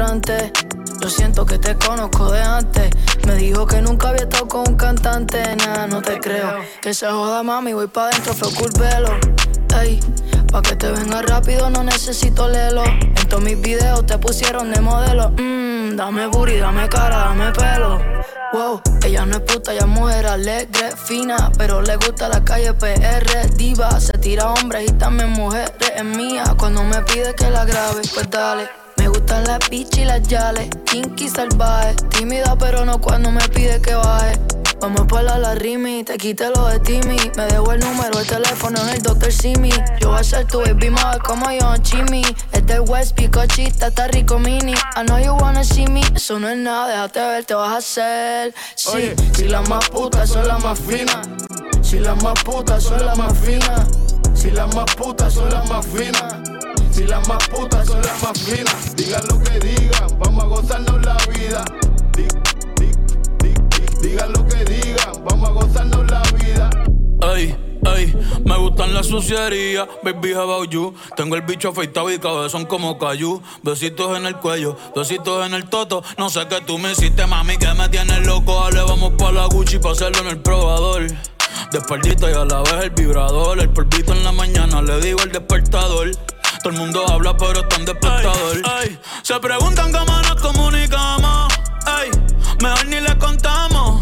Yo 0.00 1.10
siento 1.10 1.44
que 1.44 1.58
te 1.58 1.76
conozco 1.76 2.32
de 2.32 2.40
antes. 2.40 2.90
Me 3.26 3.34
dijo 3.34 3.66
que 3.66 3.82
nunca 3.82 4.08
había 4.08 4.22
estado 4.22 4.48
con 4.48 4.66
un 4.66 4.74
cantante. 4.74 5.54
Nah, 5.56 5.86
no 5.88 6.00
te 6.00 6.18
creo. 6.18 6.54
Que 6.80 6.94
se 6.94 7.06
joda, 7.06 7.42
mami, 7.42 7.74
voy 7.74 7.86
pa' 7.86 8.08
dentro, 8.08 8.32
fue 8.32 8.50
cool 8.54 8.70
velo. 8.80 9.10
Ey, 9.78 10.00
pa' 10.50 10.62
que 10.62 10.74
te 10.74 10.90
venga 10.90 11.20
rápido, 11.20 11.68
no 11.68 11.84
necesito 11.84 12.48
lelo. 12.48 12.82
En 12.82 13.28
todos 13.28 13.42
mis 13.42 13.60
videos 13.60 14.06
te 14.06 14.16
pusieron 14.16 14.72
de 14.72 14.80
modelo. 14.80 15.32
Mmm, 15.36 15.96
dame 15.96 16.28
booty, 16.28 16.56
dame 16.56 16.88
cara, 16.88 17.18
dame 17.18 17.52
pelo. 17.52 18.00
Wow, 18.54 18.80
ella 19.04 19.26
no 19.26 19.36
es 19.36 19.42
puta, 19.42 19.74
ella 19.74 19.82
es 19.82 19.86
mujer 19.86 20.26
alegre, 20.26 20.96
fina, 20.96 21.52
pero 21.58 21.82
le 21.82 21.96
gusta 21.96 22.30
la 22.30 22.42
calle 22.42 22.72
PR, 22.72 23.50
diva, 23.54 24.00
se 24.00 24.14
tira 24.14 24.50
hombres 24.50 24.90
y 24.90 24.92
también 24.94 25.28
mujeres, 25.30 25.72
es 25.94 26.04
mía, 26.04 26.44
cuando 26.56 26.82
me 26.84 27.02
pide 27.02 27.34
que 27.34 27.50
la 27.50 27.66
grabe, 27.66 28.00
pues 28.14 28.30
dale. 28.30 28.79
Gustan 29.30 29.46
las 29.46 29.70
bitch 29.70 29.98
y 29.98 30.04
las 30.04 30.26
yales, 30.26 30.68
kinky 30.86 31.28
salvaje, 31.28 31.94
tímida 32.08 32.56
pero 32.58 32.84
no 32.84 33.00
cuando 33.00 33.30
me 33.30 33.40
pide 33.50 33.80
que 33.80 33.94
baje. 33.94 34.36
Vamos 34.80 35.06
por 35.06 35.22
la, 35.22 35.38
la 35.38 35.54
rimi, 35.54 36.02
te 36.02 36.16
quite 36.16 36.50
lo 36.50 36.66
de 36.66 36.80
Timmy. 36.80 37.16
Me 37.36 37.44
dejo 37.44 37.70
el 37.70 37.78
número, 37.78 38.18
el 38.18 38.26
teléfono 38.26 38.82
en 38.82 38.88
el 38.88 39.02
Dr. 39.02 39.30
Simi. 39.30 39.70
Yo 40.00 40.08
voy 40.08 40.18
a 40.18 40.24
ser 40.24 40.48
tu 40.48 40.58
baby 40.58 40.90
mother 40.90 41.22
como 41.22 41.48
yo, 41.52 41.76
Chimmy. 41.76 42.22
Es 42.50 42.66
del 42.66 42.80
West, 42.80 43.14
picochita, 43.14 43.86
está 43.86 44.08
rico 44.08 44.36
mini. 44.40 44.72
I 44.96 45.04
know 45.06 45.20
you 45.20 45.34
wanna 45.34 45.62
see 45.62 45.86
me, 45.86 46.00
eso 46.16 46.40
no 46.40 46.48
es 46.48 46.58
nada, 46.58 46.88
déjate 46.88 47.20
ver, 47.20 47.44
te 47.44 47.54
vas 47.54 47.72
a 47.72 47.76
hacer. 47.76 48.54
Sí, 48.74 49.12
si 49.36 49.44
las 49.44 49.68
más 49.68 49.88
putas 49.90 50.28
son 50.28 50.48
las 50.48 50.60
más 50.64 50.76
finas. 50.76 51.28
Si 51.82 52.00
las 52.00 52.20
más 52.20 52.42
putas 52.42 52.82
son 52.82 53.06
las 53.06 53.16
más 53.16 53.38
finas. 53.38 53.86
Si 54.34 54.50
las 54.50 54.74
más 54.74 54.92
putas 54.96 55.32
son 55.32 55.48
las 55.50 55.68
más 55.68 55.86
finas. 55.86 56.34
Si 56.92 57.04
las 57.06 57.26
más 57.28 57.48
putas 57.48 57.86
son 57.86 58.00
las 58.02 58.22
más 58.22 58.38
finas. 58.40 58.96
Digan 58.96 59.22
lo 59.28 59.38
que 59.42 59.58
digan, 59.60 60.18
vamos 60.18 60.44
a 60.44 60.46
gozarnos 60.46 61.04
la 61.04 61.16
vida. 61.32 61.64
Di- 62.16 62.22
di- 62.76 62.92
di- 63.38 63.54
di- 63.54 64.08
Digan 64.08 64.32
lo 64.32 64.46
que 64.46 64.64
digan, 64.64 65.12
vamos 65.28 65.48
a 65.48 65.52
gozarnos 65.52 66.10
la 66.10 66.22
vida. 66.38 66.70
Ey, 67.34 67.56
ey, 67.96 68.14
me 68.44 68.56
gustan 68.58 68.94
las 68.94 69.06
sucierías, 69.06 69.86
baby 70.02 70.32
how 70.32 70.42
about 70.50 70.70
you. 70.70 70.94
Tengo 71.16 71.36
el 71.36 71.42
bicho 71.42 71.68
afeitado 71.68 72.10
y 72.10 72.18
cabezón 72.18 72.64
como 72.66 72.98
cayú. 72.98 73.40
Besitos 73.62 74.16
en 74.16 74.26
el 74.26 74.36
cuello, 74.36 74.76
besitos 74.96 75.46
en 75.46 75.54
el 75.54 75.68
toto. 75.68 76.02
No 76.18 76.28
sé 76.30 76.46
qué 76.48 76.60
tú 76.66 76.78
me 76.78 76.92
hiciste, 76.92 77.26
mami, 77.26 77.56
que 77.56 77.72
me 77.74 77.88
tienes 77.88 78.26
loco. 78.26 78.60
Dale, 78.64 78.82
vamos 78.82 79.12
pa' 79.18 79.32
la 79.32 79.46
Gucci 79.46 79.78
pa' 79.78 79.92
hacerlo 79.92 80.22
en 80.22 80.28
el 80.28 80.38
probador. 80.40 81.06
De 81.72 81.78
espaldita 81.78 82.30
y 82.30 82.34
a 82.34 82.44
la 82.44 82.62
vez 82.62 82.84
el 82.84 82.90
vibrador. 82.90 83.60
El 83.60 83.70
polvito 83.70 84.12
en 84.12 84.24
la 84.24 84.32
mañana, 84.32 84.82
le 84.82 85.00
digo 85.00 85.20
el 85.22 85.32
despertador. 85.32 86.10
Todo 86.62 86.72
el 86.72 86.78
mundo 86.78 87.04
habla, 87.08 87.36
pero 87.36 87.60
está 87.60 87.76
en 87.76 87.84
despertador. 87.86 88.62
Se 89.22 89.38
preguntan 89.40 89.92
cómo 89.92 90.20
nos 90.22 90.34
comunicamos. 90.40 91.50
Mejor 92.62 92.86
ni 92.88 93.00
le 93.00 93.16
contamos. 93.16 94.00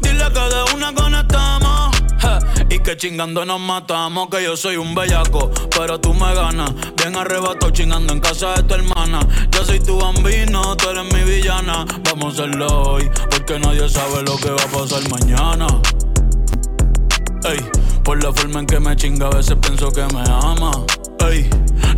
Dile 0.00 0.24
que 0.32 0.40
de 0.40 0.74
una 0.74 0.94
conectamos. 0.94 1.96
je, 2.20 2.76
y 2.76 2.78
que 2.78 2.96
chingando 2.96 3.44
nos 3.44 3.58
matamos. 3.58 4.28
Que 4.30 4.44
yo 4.44 4.56
soy 4.56 4.76
un 4.76 4.94
bellaco, 4.94 5.50
pero 5.76 5.98
tú 5.98 6.14
me 6.14 6.32
ganas. 6.32 6.70
Bien 6.96 7.16
arrebato 7.16 7.70
chingando 7.70 8.12
en 8.12 8.20
casa 8.20 8.54
de 8.54 8.62
tu 8.62 8.74
hermana. 8.74 9.20
Yo 9.50 9.64
soy 9.64 9.80
tu 9.80 9.98
bambino, 9.98 10.76
tú 10.76 10.90
eres 10.90 11.12
mi 11.12 11.24
villana. 11.24 11.84
Vamos 12.04 12.38
a 12.38 12.42
hacerlo 12.44 12.82
hoy, 12.82 13.10
porque 13.30 13.58
nadie 13.58 13.88
sabe 13.88 14.22
lo 14.22 14.36
que 14.36 14.50
va 14.50 14.62
a 14.62 14.68
pasar 14.68 15.02
mañana. 15.10 15.66
Ey, 17.44 17.58
por 18.02 18.22
la 18.22 18.32
forma 18.32 18.60
en 18.60 18.66
que 18.66 18.80
me 18.80 18.96
chinga, 18.96 19.26
a 19.26 19.30
veces 19.30 19.56
pienso 19.60 19.90
que 19.90 20.04
me 20.14 20.22
ama. 20.28 20.70
Ey, 21.20 21.48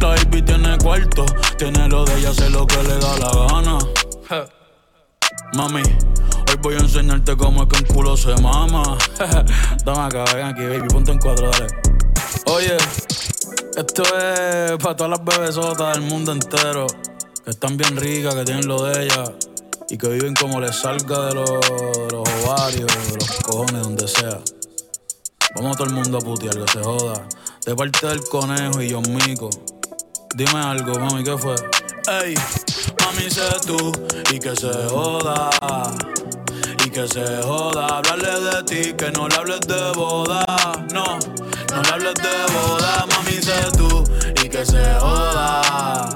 la 0.01 0.09
baby 0.09 0.43
tiene 0.43 0.77
cuarto, 0.79 1.25
tiene 1.57 1.89
lo 1.89 2.05
de 2.05 2.19
ella, 2.19 2.31
hace 2.31 2.51
lo 2.51 2.67
que 2.67 2.83
le 2.83 2.99
da 2.99 3.19
la 3.19 3.47
gana. 3.47 3.79
Mami, 5.55 5.83
hoy 5.83 6.57
voy 6.63 6.75
a 6.75 6.79
enseñarte 6.79 7.37
cómo 7.37 7.63
es 7.63 7.69
que 7.69 7.79
un 7.79 7.97
culo 7.97 8.17
se 8.17 8.35
mama. 8.41 8.99
Dame 9.85 10.01
acá, 10.01 10.25
ven 10.35 10.47
aquí, 10.47 10.63
baby, 10.65 10.89
ponte 10.89 11.13
en 11.13 11.19
cuatro, 11.19 11.51
dale. 11.51 11.67
Oye, 12.47 12.77
esto 13.77 14.03
es 14.03 14.73
para 14.79 14.97
todas 14.97 15.11
las 15.11 15.25
bebesotas 15.25 15.97
del 15.97 16.03
mundo 16.03 16.33
entero. 16.33 16.87
Que 17.45 17.51
están 17.51 17.77
bien 17.77 17.97
ricas, 17.97 18.35
que 18.35 18.45
tienen 18.45 18.69
lo 18.69 18.85
de 18.85 19.05
ellas. 19.05 19.33
Y 19.89 19.99
que 19.99 20.09
viven 20.09 20.35
como 20.35 20.61
les 20.61 20.77
salga 20.77 21.27
de 21.27 21.35
los, 21.35 21.51
de 21.51 22.09
los 22.13 22.29
ovarios, 22.45 22.87
de 22.87 23.17
los 23.17 23.31
cojones, 23.43 23.83
donde 23.83 24.07
sea. 24.07 24.39
Vamos 25.57 25.77
todo 25.77 25.89
el 25.89 25.95
mundo 25.95 26.19
a 26.19 26.21
putear, 26.21 26.55
que 26.55 26.73
se 26.73 26.83
joda. 26.83 27.27
De 27.67 27.75
parte 27.75 28.07
del 28.07 28.21
conejo 28.25 28.81
y 28.81 28.93
John 28.93 29.03
Mico. 29.13 29.51
Dime 30.35 30.61
algo, 30.61 30.99
mami, 30.99 31.25
¿qué 31.25 31.37
fue? 31.37 31.55
Ey, 32.23 32.35
mami, 33.05 33.29
sé 33.29 33.43
tú 33.67 33.93
y 34.33 34.39
que 34.39 34.55
se 34.55 34.73
joda. 34.89 35.51
Y 36.85 36.91
que 36.91 37.07
se 37.09 37.43
joda. 37.43 37.99
Hablarle 37.99 38.41
de 38.41 38.63
ti, 38.63 38.93
que 38.93 39.11
no 39.11 39.27
le 39.27 39.35
hables 39.35 39.61
de 39.61 39.93
boda. 39.97 40.45
No, 40.95 41.19
no 41.75 41.83
le 41.83 41.89
hables 41.91 42.15
de 42.15 42.53
boda. 42.55 43.07
Mami, 43.11 43.43
sé 43.43 43.77
tú 43.77 44.05
y 44.45 44.49
que 44.49 44.65
se 44.65 44.95
joda. 45.01 46.09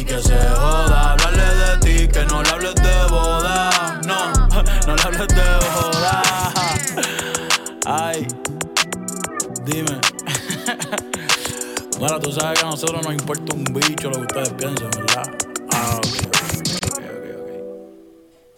Y 0.00 0.04
que 0.04 0.22
se 0.22 0.38
joda. 0.56 1.12
Hablarle 1.12 1.42
de 1.42 1.78
ti, 1.78 2.08
que 2.08 2.24
no 2.26 2.42
le 2.42 2.50
hables 2.50 2.74
de 2.76 3.06
boda. 3.10 4.00
No, 4.06 4.32
no 4.86 4.94
le 4.94 5.02
hables 5.02 5.28
de 5.28 5.34
boda. 5.34 5.63
Dime. 9.74 10.00
Bueno, 11.96 12.18
tú 12.18 12.32
sabes 12.32 12.58
que 12.58 12.66
a 12.66 12.70
nosotros 12.70 13.02
nos 13.04 13.14
importa 13.14 13.54
un 13.54 13.64
bicho 13.64 14.10
lo 14.10 14.16
que 14.16 14.22
ustedes 14.22 14.52
piensen, 14.54 14.90
¿verdad? 14.90 15.30
Ah, 15.70 16.00